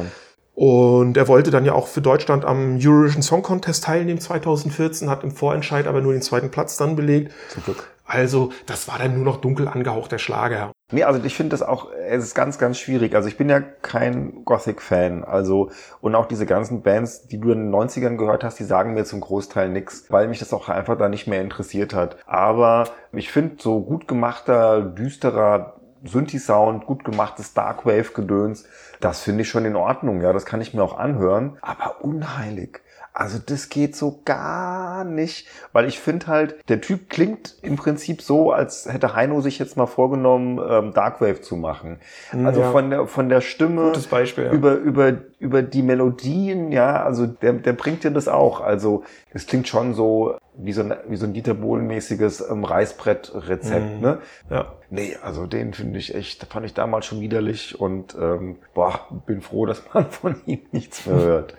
Und 0.57 1.17
er 1.17 1.29
wollte 1.29 1.53
dann 1.53 1.65
ja 1.65 1.73
auch 1.73 1.87
für 1.87 2.03
Deutschland 2.03 2.45
am 2.45 2.81
Eurovision 2.83 3.23
Song 3.23 3.43
Contest 3.43 3.85
teilnehmen 3.85 4.21
2014, 4.21 5.09
hat 5.09 5.23
im 5.23 5.31
Vorentscheid 5.31 5.87
aber 5.87 6.01
nur 6.01 6.13
den 6.13 6.21
zweiten 6.21 6.51
Platz 6.51 6.77
dann 6.77 6.97
belegt. 6.97 7.33
Zum 7.49 7.63
Glück. 7.63 7.89
Also, 8.11 8.51
das 8.67 8.89
war 8.89 8.99
dann 8.99 9.15
nur 9.15 9.25
noch 9.25 9.37
dunkel 9.37 9.69
angehauchter 9.69 10.19
Schlager. 10.19 10.73
Nee, 10.91 11.05
also 11.05 11.23
ich 11.23 11.37
finde 11.37 11.51
das 11.51 11.63
auch, 11.63 11.93
es 11.93 12.25
ist 12.25 12.35
ganz, 12.35 12.59
ganz 12.59 12.77
schwierig. 12.77 13.15
Also 13.15 13.29
ich 13.29 13.37
bin 13.37 13.49
ja 13.49 13.61
kein 13.61 14.45
Gothic-Fan. 14.45 15.23
Also, 15.23 15.71
und 16.01 16.17
auch 16.17 16.27
diese 16.27 16.45
ganzen 16.45 16.83
Bands, 16.83 17.29
die 17.29 17.39
du 17.39 17.53
in 17.53 17.71
den 17.71 17.73
90ern 17.73 18.17
gehört 18.17 18.43
hast, 18.43 18.59
die 18.59 18.65
sagen 18.65 18.95
mir 18.95 19.05
zum 19.05 19.21
Großteil 19.21 19.69
nichts, 19.69 20.07
weil 20.11 20.27
mich 20.27 20.41
das 20.41 20.53
auch 20.53 20.69
einfach 20.69 20.99
da 20.99 21.09
nicht 21.09 21.29
mehr 21.29 21.41
interessiert 21.41 21.95
hat. 21.95 22.17
Aber 22.27 22.89
ich 23.13 23.31
finde 23.31 23.63
so 23.63 23.81
gut 23.81 24.09
gemachter, 24.09 24.83
düsterer 24.83 25.77
Synthi-Sound, 26.03 26.87
gut 26.87 27.05
gemachtes 27.05 27.55
Darkwave-Gedöns, 27.55 28.65
das 29.01 29.21
finde 29.21 29.43
ich 29.43 29.49
schon 29.49 29.67
in 29.67 29.77
Ordnung. 29.77 30.21
Ja, 30.21 30.33
das 30.33 30.47
kann 30.47 30.61
ich 30.61 30.75
mir 30.75 30.83
auch 30.83 30.99
anhören. 30.99 31.59
Aber 31.61 32.03
unheilig. 32.03 32.81
Also 33.21 33.39
das 33.45 33.69
geht 33.69 33.95
so 33.97 34.23
gar 34.25 35.05
nicht, 35.05 35.47
weil 35.75 35.87
ich 35.87 36.01
finde 36.01 36.27
halt, 36.27 36.57
der 36.71 36.81
Typ 36.81 37.11
klingt 37.11 37.55
im 37.61 37.77
Prinzip 37.77 38.23
so, 38.23 38.51
als 38.51 38.91
hätte 38.91 39.15
Heino 39.15 39.43
sich 39.43 39.59
jetzt 39.59 39.77
mal 39.77 39.85
vorgenommen, 39.85 40.59
ähm, 40.67 40.95
Darkwave 40.95 41.43
zu 41.43 41.57
machen. 41.57 41.99
Also 42.33 42.61
Ja. 42.63 42.71
von 42.73 42.89
der 42.89 43.07
von 43.07 43.29
der 43.29 43.43
Stimme 43.43 43.83
Gutes 43.89 44.07
Beispiel, 44.07 44.45
ja. 44.45 44.53
über 44.53 44.73
über 44.77 45.13
über 45.39 45.61
die 45.63 45.83
Melodien, 45.83 46.73
ja, 46.73 47.03
also 47.05 47.27
der 47.27 47.53
der 47.53 47.75
bringt 47.75 48.05
dir 48.05 48.11
das 48.11 48.27
auch. 48.27 48.63
Also 48.63 49.05
es 49.35 49.47
klingt 49.47 49.69
schon 49.69 49.93
so 49.93 50.37
wie 50.57 50.73
so 50.73 50.81
ein, 50.83 50.95
wie 51.09 51.17
so 51.17 51.27
ein 51.27 51.33
Dieter 51.35 51.55
Bohlen-mäßiges 51.55 52.49
ähm, 52.51 52.65
Reißbrett-Rezept, 52.65 53.97
Mhm. 53.97 54.01
ne? 54.01 54.19
Ja. 54.51 54.73
Nee, 54.91 55.17
also 55.23 55.47
den 55.47 55.73
finde 55.73 55.99
ich 55.99 56.15
echt, 56.15 56.45
fand 56.53 56.67
ich 56.67 56.75
damals 56.75 57.07
schon 57.07 57.21
widerlich 57.21 57.79
und 57.81 58.15
ähm, 58.21 58.57
boah, 58.75 58.99
bin 59.27 59.41
froh, 59.43 59.65
dass 59.67 59.83
man 59.95 60.07
von 60.11 60.37
ihm 60.47 60.61
nichts 60.73 61.07
mehr 61.07 61.17
hört. 61.17 61.55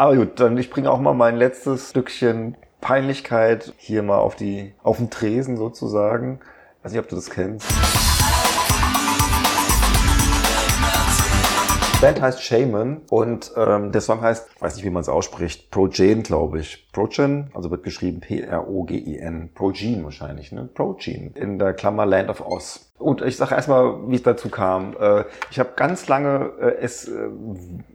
Aber 0.00 0.16
gut, 0.16 0.40
dann 0.40 0.56
ich 0.56 0.70
bringe 0.70 0.90
auch 0.90 0.98
mal 0.98 1.12
mein 1.12 1.36
letztes 1.36 1.90
Stückchen 1.90 2.56
Peinlichkeit 2.80 3.74
hier 3.76 4.02
mal 4.02 4.16
auf 4.16 4.34
die 4.34 4.72
auf 4.82 4.96
den 4.96 5.10
Tresen 5.10 5.58
sozusagen. 5.58 6.40
Weiß 6.82 6.92
nicht, 6.92 7.02
ob 7.02 7.08
du 7.10 7.16
das 7.16 7.28
kennst. 7.28 7.70
Band 12.00 12.22
heißt 12.22 12.42
Shaman 12.42 13.02
und 13.10 13.52
ähm, 13.58 13.92
der 13.92 14.00
Song 14.00 14.22
heißt, 14.22 14.48
weiß 14.58 14.74
nicht, 14.76 14.86
wie 14.86 14.90
man 14.90 15.02
es 15.02 15.10
ausspricht, 15.10 15.70
Progen, 15.70 16.22
glaube 16.22 16.60
ich. 16.60 16.90
Progen, 16.92 17.50
also 17.52 17.70
wird 17.70 17.82
geschrieben 17.82 18.20
P-R-O-G-I-N. 18.20 19.50
Progen 19.54 20.04
wahrscheinlich, 20.04 20.50
ne? 20.50 20.66
Progen. 20.72 21.34
In 21.34 21.58
der 21.58 21.74
Klammer 21.74 22.06
Land 22.06 22.30
of 22.30 22.40
Oz. 22.40 22.90
Und 22.98 23.22
ich 23.22 23.36
sage 23.36 23.54
erstmal, 23.54 24.08
wie 24.08 24.14
es 24.14 24.22
dazu 24.22 24.48
kam. 24.48 24.94
Äh, 24.98 25.24
ich 25.50 25.58
habe 25.58 25.70
ganz 25.76 26.08
lange 26.08 26.52
äh, 26.60 26.76
es 26.80 27.06
äh, 27.08 27.28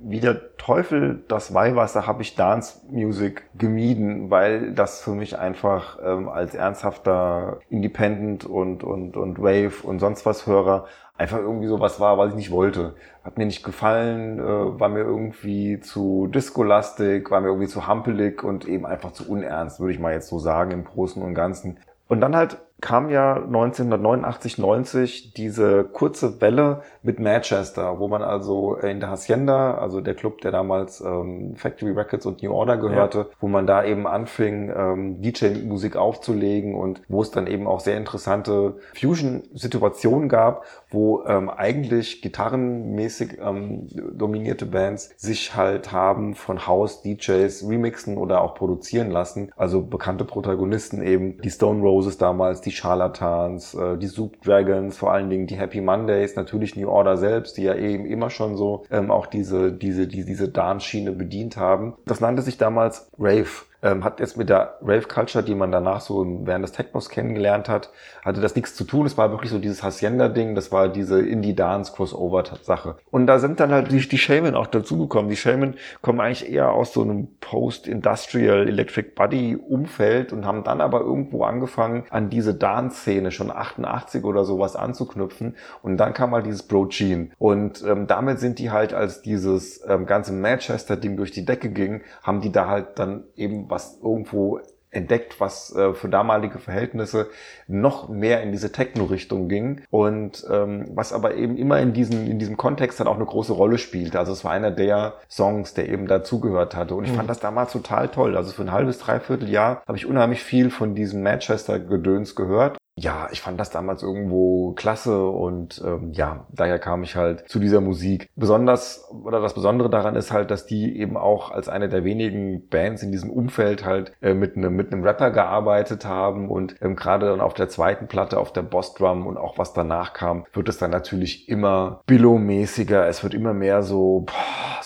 wie 0.04 0.20
der 0.20 0.56
Teufel 0.58 1.24
das 1.28 1.54
Weihwasser 1.54 2.08
habe 2.08 2.24
ich 2.24 2.36
Dance 2.36 2.82
Music 2.90 3.44
gemieden, 3.58 4.32
weil 4.32 4.74
das 4.74 5.02
für 5.02 5.12
mich 5.12 5.38
einfach 5.38 6.00
ähm, 6.04 6.28
als 6.28 6.56
ernsthafter 6.56 7.60
Independent 7.70 8.46
und 8.46 8.84
und 8.84 9.16
und 9.16 9.40
Wave 9.40 9.84
und 9.84 10.00
sonst 10.00 10.26
was 10.26 10.48
Hörer 10.48 10.86
einfach 11.18 11.38
irgendwie 11.38 11.68
sowas 11.68 12.00
war, 12.00 12.18
was 12.18 12.32
ich 12.32 12.36
nicht 12.36 12.52
wollte. 12.52 12.96
Hat 13.24 13.38
mir 13.38 13.46
nicht 13.46 13.64
gefallen, 13.64 14.40
äh, 14.40 14.80
war 14.80 14.90
mir 14.90 15.02
irgendwie 15.02 15.80
zu 15.80 16.28
discolastig, 16.28 17.32
war 17.32 17.42
mir 17.42 17.48
irgendwie 17.48 17.68
zu 17.68 17.88
hampelig 17.88 18.44
und 18.44 18.68
eben 18.68 18.86
einfach 18.86 19.12
zu 19.12 19.30
unernst, 19.30 19.80
würde 19.80 19.94
ich 19.94 20.00
mal 20.00 20.14
jetzt 20.14 20.28
so 20.28 20.40
sagen, 20.40 20.72
im 20.72 20.84
Großen 20.84 21.22
und 21.22 21.34
Ganzen. 21.34 21.78
Und 22.08 22.22
dann 22.22 22.36
halt 22.36 22.58
kam 22.82 23.10
ja 23.10 23.36
1989, 23.36 24.58
90 24.58 25.34
diese 25.34 25.86
kurze 25.86 26.42
Welle 26.42 26.82
mit 27.04 27.20
Manchester, 27.20 28.00
wo 28.00 28.08
man 28.08 28.22
also 28.22 28.76
in 28.76 29.00
der 29.00 29.10
Hacienda, 29.10 29.76
also 29.76 30.02
der 30.02 30.14
Club, 30.14 30.42
der 30.42 30.52
damals 30.52 31.00
ähm, 31.00 31.56
Factory 31.56 31.92
Records 31.92 32.26
und 32.26 32.44
New 32.44 32.52
Order 32.52 32.78
gehörte, 32.78 33.30
wo 33.40 33.48
man 33.48 33.66
da 33.66 33.84
eben 33.86 34.06
anfing, 34.08 34.72
ähm, 34.76 35.22
DJ-Musik 35.22 35.96
aufzulegen 35.96 36.76
und 36.76 37.02
wo 37.08 37.22
es 37.22 37.32
dann 37.32 37.48
eben 37.48 37.66
auch 37.66 37.80
sehr 37.80 37.98
interessante 37.98 38.78
Fusion-Situationen 38.94 40.28
gab, 40.28 40.66
wo 40.90 41.24
ähm, 41.26 41.50
eigentlich 41.50 42.22
gitarrenmäßig 42.22 43.38
ähm, 43.42 43.88
dominierte 44.14 44.66
Bands 44.66 45.12
sich 45.16 45.56
halt 45.56 45.94
haben 45.94 46.36
von 46.36 46.68
House-DJs 46.68 47.68
remixen 47.70 48.18
oder 48.18 48.42
auch 48.42 48.54
produzieren 48.56 49.12
lassen. 49.12 49.52
Also 49.56 49.82
bekannte 49.82 50.26
Protagonisten 50.26 51.02
eben, 51.02 51.40
die 51.42 51.50
Stone 51.50 51.82
Roses 51.82 52.18
damals, 52.18 52.65
die 52.66 52.72
Charlatans, 52.72 53.74
äh, 53.74 53.98
die 53.98 54.08
Soup 54.08 54.42
Dragons, 54.42 54.98
vor 54.98 55.12
allen 55.12 55.30
Dingen 55.30 55.48
die 55.48 55.56
Happy 55.56 55.82
Mondays, 55.82 56.36
natürlich 56.36 56.76
New 56.76 56.90
Order 56.90 57.18
selbst, 57.18 57.58
die 57.58 57.64
ja 57.64 57.76
eben 57.76 58.06
immer 58.06 58.30
schon 58.30 58.58
so 58.58 58.86
ähm, 58.92 59.12
auch 59.12 59.28
diese, 59.28 59.72
diese, 59.72 60.08
die, 60.08 60.26
diese 60.26 60.50
Dance-Schiene 60.50 61.12
bedient 61.12 61.58
haben. 61.58 61.96
Das 62.06 62.20
nannte 62.20 62.42
sich 62.42 62.58
damals 62.58 63.10
Rave. 63.18 63.66
Ähm, 63.86 64.04
hat 64.04 64.20
jetzt 64.20 64.36
mit 64.36 64.50
der 64.50 64.80
Rave-Culture, 64.82 65.44
die 65.44 65.54
man 65.54 65.72
danach 65.72 66.02
so 66.02 66.26
während 66.44 66.64
des 66.64 66.72
Technos 66.72 67.08
kennengelernt 67.10 67.70
hat, 67.70 67.92
hatte 68.24 68.42
das 68.42 68.56
nichts 68.56 68.74
zu 68.74 68.84
tun. 68.84 69.06
Es 69.06 69.16
war 69.16 69.30
wirklich 69.30 69.52
so 69.52 69.60
dieses 69.60 69.84
Hacienda-Ding, 69.84 70.56
das 70.56 70.72
war 70.72 70.90
diese 70.90 71.22
Indie-Dance-Crossover-Sache. 71.22 72.96
Und 73.12 73.28
da 73.28 73.38
sind 73.38 73.60
dann 73.60 73.72
halt 73.72 73.92
die, 73.92 74.00
die 74.00 74.18
Shaman 74.18 74.56
auch 74.56 74.66
dazugekommen. 74.66 75.30
Die 75.30 75.36
Shaman 75.38 75.76
kommen 76.02 76.20
eigentlich 76.20 76.52
eher 76.52 76.72
aus 76.72 76.94
so 76.94 77.04
einem 77.04 77.28
Post-Industrial 77.42 78.68
Electric 78.68 79.10
Body-Umfeld 79.16 80.34
und 80.34 80.48
haben 80.48 80.64
dann 80.64 80.82
aber 80.82 81.02
irgendwo 81.02 81.44
angefangen, 81.44 82.06
an 82.10 82.32
diese 82.32 82.56
Dance-Szene 82.56 83.30
schon 83.30 83.52
88 83.52 84.24
oder 84.24 84.46
sowas 84.46 84.76
anzuknüpfen. 84.76 85.58
Und 85.84 85.98
dann 85.98 86.16
kam 86.16 86.32
halt 86.32 86.48
dieses 86.48 86.64
Bro-Gene. 86.64 87.30
Und 87.38 87.84
ähm, 87.88 88.08
damit 88.08 88.40
sind 88.40 88.58
die 88.58 88.72
halt, 88.72 88.96
als 88.96 89.22
dieses 89.22 89.88
ähm, 89.88 90.08
ganze 90.08 90.34
Manchester-Ding 90.34 91.18
durch 91.18 91.30
die 91.30 91.46
Decke 91.46 91.70
ging, 91.70 92.02
haben 92.24 92.42
die 92.42 92.52
da 92.52 92.68
halt 92.68 92.98
dann 92.98 93.26
eben 93.36 93.70
was 93.76 94.00
irgendwo 94.02 94.62
entdeckt, 94.96 95.40
was 95.40 95.76
äh, 95.76 95.94
für 95.94 96.08
damalige 96.08 96.58
Verhältnisse 96.58 97.28
noch 97.68 98.08
mehr 98.08 98.42
in 98.42 98.52
diese 98.52 98.72
Techno-Richtung 98.72 99.50
ging 99.50 99.82
und 99.92 100.46
ähm, 100.50 100.86
was 100.94 101.12
aber 101.12 101.36
eben 101.36 101.58
immer 101.58 101.80
in 101.82 101.92
diesem, 101.92 102.26
in 102.26 102.40
diesem 102.40 102.56
Kontext 102.56 103.00
dann 103.00 103.08
auch 103.08 103.16
eine 103.16 103.26
große 103.26 103.52
Rolle 103.52 103.78
spielte. 103.78 104.18
Also 104.18 104.32
es 104.32 104.46
war 104.46 104.52
einer 104.52 104.72
der 104.72 105.16
Songs, 105.30 105.74
der 105.74 105.90
eben 105.90 106.08
dazugehört 106.08 106.76
hatte 106.76 106.96
und 106.96 107.04
ich 107.04 107.12
fand 107.12 107.30
das 107.30 107.40
damals 107.40 107.74
total 107.74 108.08
toll. 108.08 108.38
Also 108.38 108.54
für 108.54 108.62
ein 108.62 108.72
halbes, 108.72 108.98
dreiviertel 109.00 109.50
Jahr 109.50 109.84
habe 109.86 109.98
ich 109.98 110.06
unheimlich 110.06 110.42
viel 110.42 110.70
von 110.70 110.96
diesem 110.96 111.22
Manchester-Gedöns 111.22 112.36
gehört 112.36 112.78
ja, 112.98 113.28
ich 113.32 113.42
fand 113.42 113.60
das 113.60 113.72
damals 113.72 114.04
irgendwo 114.04 114.72
klasse 114.72 115.28
und 115.28 115.82
ähm, 115.86 116.14
ja, 116.14 116.46
daher 116.50 116.80
kam 116.80 117.04
ich 117.04 117.18
halt 117.18 117.50
zu 117.50 117.60
dieser 117.60 117.82
Musik. 117.82 118.30
Besonders 118.38 119.10
oder 119.12 119.42
das 119.42 119.54
Besondere 119.54 119.90
daran 119.90 120.16
ist 120.16 120.32
halt, 120.32 120.50
dass 120.50 120.66
die 120.66 120.98
eben 120.98 121.18
auch 121.18 121.52
als 121.52 121.68
eine 121.68 121.90
der 121.90 122.06
wenigen 122.06 122.70
Bands 122.70 123.04
in 123.04 123.12
diesem 123.12 123.32
Umfeld 123.32 123.84
halt 123.84 124.14
äh, 124.22 124.34
mit 124.34 124.56
einem 124.56 124.74
mit 124.78 124.94
einem 124.94 125.04
Rapper 125.04 125.32
gearbeitet 125.32 126.06
haben 126.06 126.50
und 126.50 126.78
ähm, 126.82 126.96
gerade 126.96 127.26
dann 127.26 127.42
auf 127.42 127.54
der 127.54 127.68
zweiten 127.68 128.08
Platte, 128.08 128.40
auf 128.40 128.54
der 128.54 128.62
Boss 128.62 128.94
Drum 128.94 129.28
und 129.28 129.38
auch 129.38 129.58
was 129.58 129.74
danach 129.74 130.14
kam, 130.14 130.46
wird 130.54 130.70
es 130.70 130.78
dann 130.78 130.92
natürlich 130.92 131.50
immer 131.50 132.02
Billow-mäßiger. 132.08 133.08
Es 133.08 133.24
wird 133.24 133.34
immer 133.34 133.54
mehr 133.54 133.84
so 133.84 134.26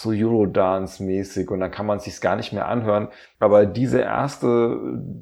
so 0.01 0.11
Eurodance-mäßig 0.11 1.49
und 1.49 1.59
dann 1.59 1.71
kann 1.71 1.85
man 1.85 1.99
sich's 1.99 2.21
gar 2.21 2.35
nicht 2.35 2.53
mehr 2.53 2.67
anhören. 2.67 3.09
Aber 3.39 3.65
diese 3.65 3.99
erste 3.99 4.77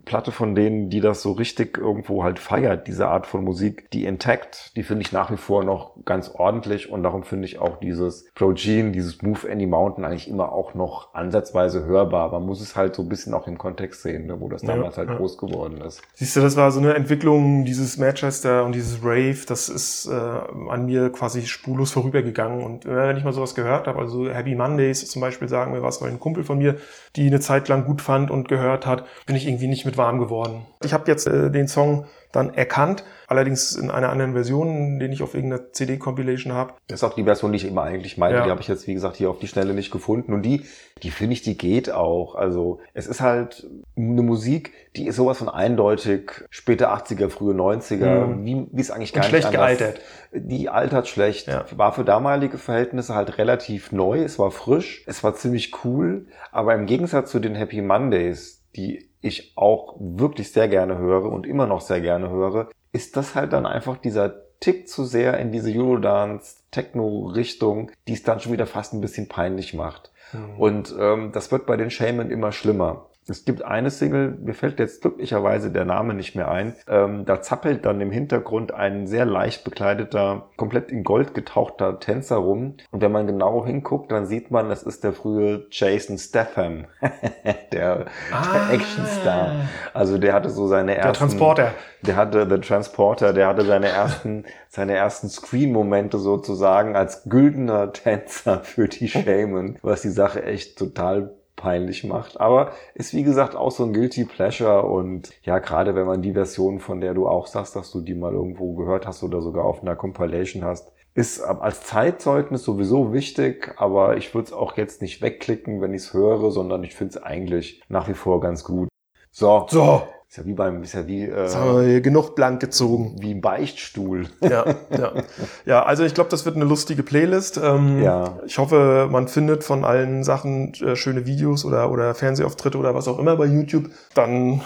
Platte 0.06 0.32
von 0.32 0.56
denen, 0.56 0.89
die 0.89 1.02
das 1.02 1.21
so 1.21 1.32
richtig 1.34 1.78
irgendwo 1.78 2.23
halt 2.23 2.39
feiert, 2.39 2.77
diese 2.86 3.08
Art 3.08 3.26
von 3.28 3.44
Musik, 3.44 3.90
die 3.92 4.06
Intact, 4.06 4.76
die 4.76 4.84
finde 4.84 5.02
ich 5.02 5.12
nach 5.12 5.32
wie 5.32 5.38
vor 5.38 5.63
noch 5.63 5.94
ganz 6.06 6.30
ordentlich 6.34 6.92
und 6.92 7.04
darum 7.04 7.24
finde 7.24 7.46
ich 7.46 7.60
auch 7.60 7.78
dieses 7.80 8.32
Progene, 8.36 8.92
dieses 8.92 9.22
Move 9.22 9.50
Any 9.50 9.66
Mountain 9.66 10.06
eigentlich 10.06 10.30
immer 10.30 10.52
auch 10.52 10.74
noch 10.74 11.13
ansatzweise 11.13 11.86
hörbar. 11.86 12.32
Man 12.32 12.46
muss 12.46 12.62
es 12.62 12.76
halt 12.76 12.96
so 12.96 13.02
ein 13.04 13.10
bisschen 13.10 13.34
auch 13.34 13.48
im 13.48 13.58
Kontext 13.58 14.02
sehen, 14.04 14.28
ne, 14.28 14.40
wo 14.40 14.50
das 14.50 14.62
Ja, 14.62 14.76
damals 14.76 14.98
halt 14.98 15.10
ja. 15.10 15.16
groß 15.16 15.38
geworden 15.38 15.82
ist. 15.82 16.02
Siehst 16.13 16.36
du, 16.36 16.42
das 16.42 16.56
war 16.58 16.72
so 16.72 16.80
eine 16.80 16.94
Entwicklung, 16.94 17.66
dieses 17.66 17.98
Manchester 17.98 18.66
und 18.66 18.74
dieses 18.74 19.00
Rave, 19.04 19.40
das 19.48 19.70
ist 19.70 20.08
äh, 20.08 20.12
an 20.13 20.86
mir 20.86 21.12
quasi 21.12 21.46
spurlos 21.46 21.92
vorübergegangen. 21.92 22.63
Und 22.63 22.86
äh, 22.86 22.96
wenn 22.96 23.18
ich 23.18 23.24
mal 23.24 23.34
sowas 23.34 23.56
gehört 23.56 23.88
habe, 23.88 24.00
also 24.00 24.30
Happy 24.30 24.56
Mondays 24.56 25.08
zum 25.08 25.22
Beispiel 25.22 25.48
sagen 25.48 25.74
wir 25.74 25.82
was, 25.84 26.02
weil 26.02 26.10
ein 26.10 26.20
Kumpel 26.20 26.44
von 26.44 26.58
mir, 26.58 26.76
die 27.16 27.28
eine 27.28 27.40
Zeit 27.40 27.68
lang 27.68 27.86
gut 27.86 28.02
fand 28.02 28.32
und 28.32 28.48
gehört 28.48 28.86
hat, 28.86 29.06
bin 29.26 29.36
ich 29.36 29.48
irgendwie 29.48 29.68
nicht 29.68 29.86
mit 29.86 29.98
warm 29.98 30.20
geworden. 30.20 30.66
Ich 30.84 30.94
habe 30.94 31.04
jetzt 31.08 31.28
äh, 31.28 31.52
den 31.52 31.68
Song 31.68 32.06
dann 32.32 32.54
erkannt, 32.54 33.04
allerdings 33.28 33.76
in 33.76 33.90
einer 33.90 34.10
anderen 34.10 34.34
Version, 34.34 35.00
den 35.00 35.12
ich 35.12 35.24
auf 35.24 35.34
irgendeiner 35.34 35.72
CD-Compilation 35.72 36.54
habe. 36.54 36.74
Das 36.88 37.00
ist 37.00 37.04
auch 37.04 37.13
die 37.16 37.24
Version, 37.24 37.52
die 37.52 37.58
ich 37.58 37.66
immer 37.68 37.84
eigentlich 37.84 38.18
meinte. 38.18 38.38
Ja. 38.40 38.44
Die 38.46 38.50
habe 38.52 38.62
ich 38.62 38.68
jetzt, 38.68 38.88
wie 38.88 38.94
gesagt, 38.94 39.16
hier 39.16 39.30
auf 39.30 39.40
die 39.40 39.48
Schnelle 39.48 39.74
nicht 39.74 39.92
gefunden. 39.92 40.34
Und 40.34 40.42
die, 40.44 40.63
die 41.04 41.12
finde 41.12 41.34
ich, 41.34 41.42
die 41.42 41.58
geht 41.58 41.92
auch. 41.92 42.36
Also 42.36 42.80
es 42.94 43.08
ist 43.08 43.22
halt 43.22 43.68
eine 43.96 44.22
Musik, 44.22 44.74
die 44.96 45.08
ist 45.08 45.16
sowas 45.16 45.38
von 45.38 45.50
eindeutig 45.50 46.32
späte 46.50 46.90
80er, 46.90 47.30
frühe 47.30 47.54
90er, 47.54 48.26
Mhm. 48.28 48.46
wie, 48.46 48.68
wie 48.72 48.82
es 48.82 48.92
eigentlich 48.92 49.13
gar 49.13 49.24
Und 49.24 49.30
schlecht 49.30 49.50
nicht 49.52 49.60
anders- 49.60 49.78
gealtert. 49.78 50.02
Die 50.34 50.70
altert 50.70 51.08
schlecht. 51.08 51.48
Ja. 51.48 51.66
War 51.76 51.94
für 51.94 52.04
damalige 52.04 52.58
Verhältnisse 52.58 53.16
halt 53.16 53.38
relativ 53.38 53.92
neu. 53.92 54.22
Es 54.24 54.38
war 54.40 54.52
frisch. 54.52 55.04
Es 55.08 55.24
war 55.24 55.36
ziemlich 55.36 55.84
cool. 55.86 56.28
Aber 56.52 56.74
im 56.76 56.86
Gegensatz 56.86 57.32
zu 57.32 57.40
den 57.40 57.56
Happy 57.56 57.82
Mondays, 57.82 58.63
die 58.76 59.07
ich 59.22 59.54
auch 59.56 59.96
wirklich 60.00 60.52
sehr 60.52 60.68
gerne 60.68 60.98
höre 60.98 61.32
und 61.32 61.46
immer 61.46 61.68
noch 61.68 61.82
sehr 61.82 62.02
gerne 62.02 62.30
höre, 62.30 62.70
ist 62.92 63.18
das 63.18 63.36
halt 63.36 63.54
dann 63.54 63.66
einfach 63.66 63.98
dieser 63.98 64.48
Tick 64.60 64.88
zu 64.90 65.06
sehr 65.06 65.38
in 65.40 65.52
diese 65.52 65.72
Eurodance, 65.72 66.58
Techno-Richtung, 66.72 67.92
die 68.08 68.14
es 68.14 68.24
dann 68.24 68.40
schon 68.40 68.54
wieder 68.54 68.66
fast 68.66 68.94
ein 68.94 69.02
bisschen 69.02 69.28
peinlich 69.28 69.74
macht. 69.74 70.12
Und 70.58 70.96
ähm, 71.00 71.32
das 71.32 71.52
wird 71.52 71.66
bei 71.66 71.78
den 71.78 71.90
Shaman 71.90 72.32
immer 72.32 72.52
schlimmer. 72.52 73.08
Es 73.30 73.44
gibt 73.46 73.63
eine 73.63 73.90
Single, 73.90 74.38
mir 74.42 74.54
fällt 74.54 74.80
jetzt 74.80 75.02
glücklicherweise 75.02 75.72
der 75.72 75.84
Name 75.86 76.13
nicht 76.13 76.36
mehr 76.36 76.50
ein. 76.50 76.76
Ähm, 76.88 77.26
da 77.26 77.42
zappelt 77.42 77.86
dann 77.86 78.00
im 78.00 78.12
Hintergrund 78.12 78.74
ein 78.74 79.06
sehr 79.08 79.26
leicht 79.26 79.63
bekleideter, 79.63 80.50
komplett 80.56 80.92
in 80.92 81.04
Gold 81.04 81.34
getauchter 81.34 82.00
Tänzer 82.00 82.38
rum. 82.38 82.76
Und 82.92 83.02
wenn 83.02 83.12
man 83.12 83.28
genau 83.28 83.66
hinguckt, 83.66 84.12
dann 84.12 84.26
sieht 84.26 84.50
man, 84.52 84.70
das 84.70 84.84
ist 84.84 85.04
der 85.04 85.13
frühe 85.13 85.66
Jason 85.72 86.18
Statham, 86.18 86.86
der, 87.74 88.06
Ah. 88.32 88.44
der 88.70 88.76
Actionstar. 88.76 89.52
Also 89.94 90.18
der 90.18 90.34
hatte 90.34 90.50
so 90.50 90.68
seine 90.68 90.94
Der 90.94 91.04
ersten... 91.04 91.18
Transporter. 91.20 91.74
Der 92.04 92.16
hatte 92.16 92.48
The 92.50 92.60
Transporter, 92.60 93.34
der 93.34 93.48
hatte 93.48 93.66
seine 93.66 93.88
ersten, 93.88 94.46
seine 94.70 94.94
ersten 94.94 95.30
Screen-Momente 95.30 96.20
sozusagen 96.20 96.96
als 96.96 97.24
güldener 97.26 97.92
Tänzer 97.92 98.60
für 98.63 98.88
die 98.88 99.08
Shaman, 99.10 99.78
was 99.82 100.04
die 100.04 100.10
Sache 100.10 100.44
echt 100.44 100.78
total 100.78 101.32
peinlich 101.58 102.06
macht. 102.06 102.39
Aber 102.39 102.72
ist 102.93 103.13
wie 103.13 103.24
gesagt 103.24 103.58
auch 103.58 103.72
so 103.72 103.84
ein 103.84 103.91
Guilty 103.91 104.24
Pleasure 104.24 104.84
und 104.84 105.32
ja, 105.43 105.60
gerade 105.60 105.96
wenn 105.96 106.08
man 106.08 106.22
die 106.22 106.32
Version, 106.32 106.80
von 106.80 107.02
der 107.02 107.13
du 107.13 107.28
auch 107.28 107.48
sagst, 107.48 107.76
dass 107.76 107.91
du 107.91 108.00
die 108.00 108.15
mal 108.15 108.32
irgendwo 108.32 108.76
gehört 108.76 109.06
hast 109.06 109.24
oder 109.24 109.41
sogar 109.41 109.65
auf 109.65 109.82
einer 109.82 109.98
Compilation 109.98 110.63
hast, 110.63 110.93
ist 111.13 111.41
als 111.41 111.82
Zeitzeugnis 111.82 112.63
sowieso 112.63 113.12
wichtig, 113.12 113.74
aber 113.78 114.17
ich 114.17 114.34
würde 114.36 114.46
es 114.46 114.54
auch 114.54 114.78
jetzt 114.78 115.02
nicht 115.02 115.22
wegklicken, 115.22 115.82
wenn 115.82 115.93
ich 115.93 116.04
es 116.04 116.13
höre, 116.13 116.52
sondern 116.52 116.84
ich 116.84 116.96
finde 116.96 117.17
es 117.17 117.24
eigentlich 117.24 117.82
nach 117.89 118.08
wie 118.08 118.13
vor 118.13 118.39
ganz 118.39 118.63
gut. 118.63 118.88
So, 119.32 119.65
So, 119.70 120.04
ist 120.30 120.38
ja 120.38 120.46
wie 120.46 120.54
beim, 120.54 120.84
ist 120.84 120.94
ja 120.94 121.08
wie, 121.08 121.24
äh, 121.24 121.50
haben 121.50 121.78
wir 121.78 121.88
hier 121.88 122.02
genug 122.02 122.36
blank 122.36 122.60
gezogen. 122.60 123.15
wie 123.19 123.32
ein 123.32 123.42
Beichtstuhl. 123.42 124.28
Ja, 124.42 124.65
ja. 124.90 125.13
ja 125.65 125.84
also 125.84 126.04
ich 126.04 126.13
glaube, 126.13 126.30
das 126.30 126.46
wird 126.46 126.58
eine 126.58 126.65
lustige 126.65 127.02
Playlist. 127.02 127.58
Ähm, 127.58 128.04
Ja. 128.04 128.40
Ich 128.46 128.58
hoffe, 128.58 129.08
man 129.10 129.30
findet 129.30 129.63
von 129.63 129.86
allen 129.86 130.23
Sachen 130.23 130.73
äh, 130.75 130.96
schöne 130.98 131.25
Videos 131.25 131.63
oder, 131.63 131.92
oder 131.92 132.13
Fernsehauftritte 132.13 132.78
oder 132.78 132.94
was 132.94 133.08
auch 133.08 133.19
immer 133.19 133.38
bei 133.38 133.46
YouTube. 133.46 133.90
Dann 134.15 134.62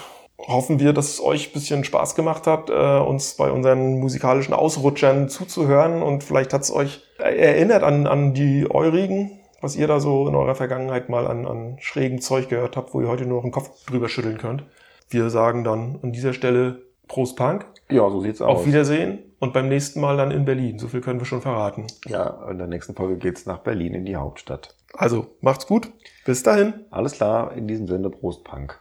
hoffen 0.48 0.80
wir, 0.80 0.94
dass 0.94 1.10
es 1.10 1.22
euch 1.24 1.50
ein 1.50 1.54
bisschen 1.54 1.84
Spaß 1.84 2.16
gemacht 2.16 2.48
hat, 2.48 2.72
äh, 2.72 3.00
uns 3.00 3.36
bei 3.36 3.52
unseren 3.52 4.00
musikalischen 4.00 4.56
Ausrutschern 4.56 5.30
zuzuhören 5.30 6.02
und 6.02 6.24
vielleicht 6.24 6.54
hat 6.54 6.62
es 6.62 6.72
euch 6.72 7.04
erinnert 7.20 7.84
an, 7.84 8.08
an 8.08 8.34
die 8.34 8.66
eurigen, 8.70 9.40
was 9.62 9.76
ihr 9.76 9.88
da 9.88 10.00
so 10.00 10.28
in 10.28 10.34
eurer 10.34 10.56
Vergangenheit 10.56 11.10
mal 11.10 11.28
an, 11.28 11.46
an 11.46 11.78
schrägen 11.80 12.20
Zeug 12.20 12.50
gehört 12.50 12.76
habt, 12.78 12.96
wo 12.96 13.02
ihr 13.02 13.08
heute 13.08 13.28
nur 13.28 13.38
noch 13.38 13.44
den 13.44 13.52
Kopf 13.52 13.70
drüber 13.86 14.10
schütteln 14.10 14.40
könnt. 14.40 14.64
Wir 15.12 15.30
sagen 15.30 15.64
dann 15.64 16.00
an 16.02 16.12
dieser 16.12 16.34
Stelle 16.34 16.82
Prost 17.08 17.36
Punk, 17.38 17.66
Ja, 17.90 18.10
so 18.10 18.22
sieht's 18.22 18.42
aus. 18.42 18.60
auf 18.60 18.66
Wiedersehen 18.66 19.20
und 19.40 19.52
beim 19.54 19.68
nächsten 19.68 20.00
Mal 20.00 20.16
dann 20.18 20.32
in 20.32 20.46
Berlin. 20.46 20.80
So 20.80 20.88
viel 20.88 21.02
können 21.02 21.20
wir 21.20 21.26
schon 21.26 21.42
verraten. 21.42 21.88
Ja, 22.08 22.48
in 22.50 22.58
der 22.58 22.68
nächsten 22.68 22.96
Folge 22.96 23.18
geht's 23.18 23.46
nach 23.46 23.60
Berlin 23.60 23.94
in 23.94 24.06
die 24.06 24.16
Hauptstadt. 24.16 24.76
Also 24.94 25.28
macht's 25.42 25.68
gut. 25.68 25.92
Bis 26.26 26.44
dahin. 26.44 26.74
Alles 26.90 27.14
klar, 27.14 27.54
in 27.54 27.68
diesem 27.68 27.88
Sinne 27.88 28.10
Prost 28.10 28.44
Punk. 28.46 28.80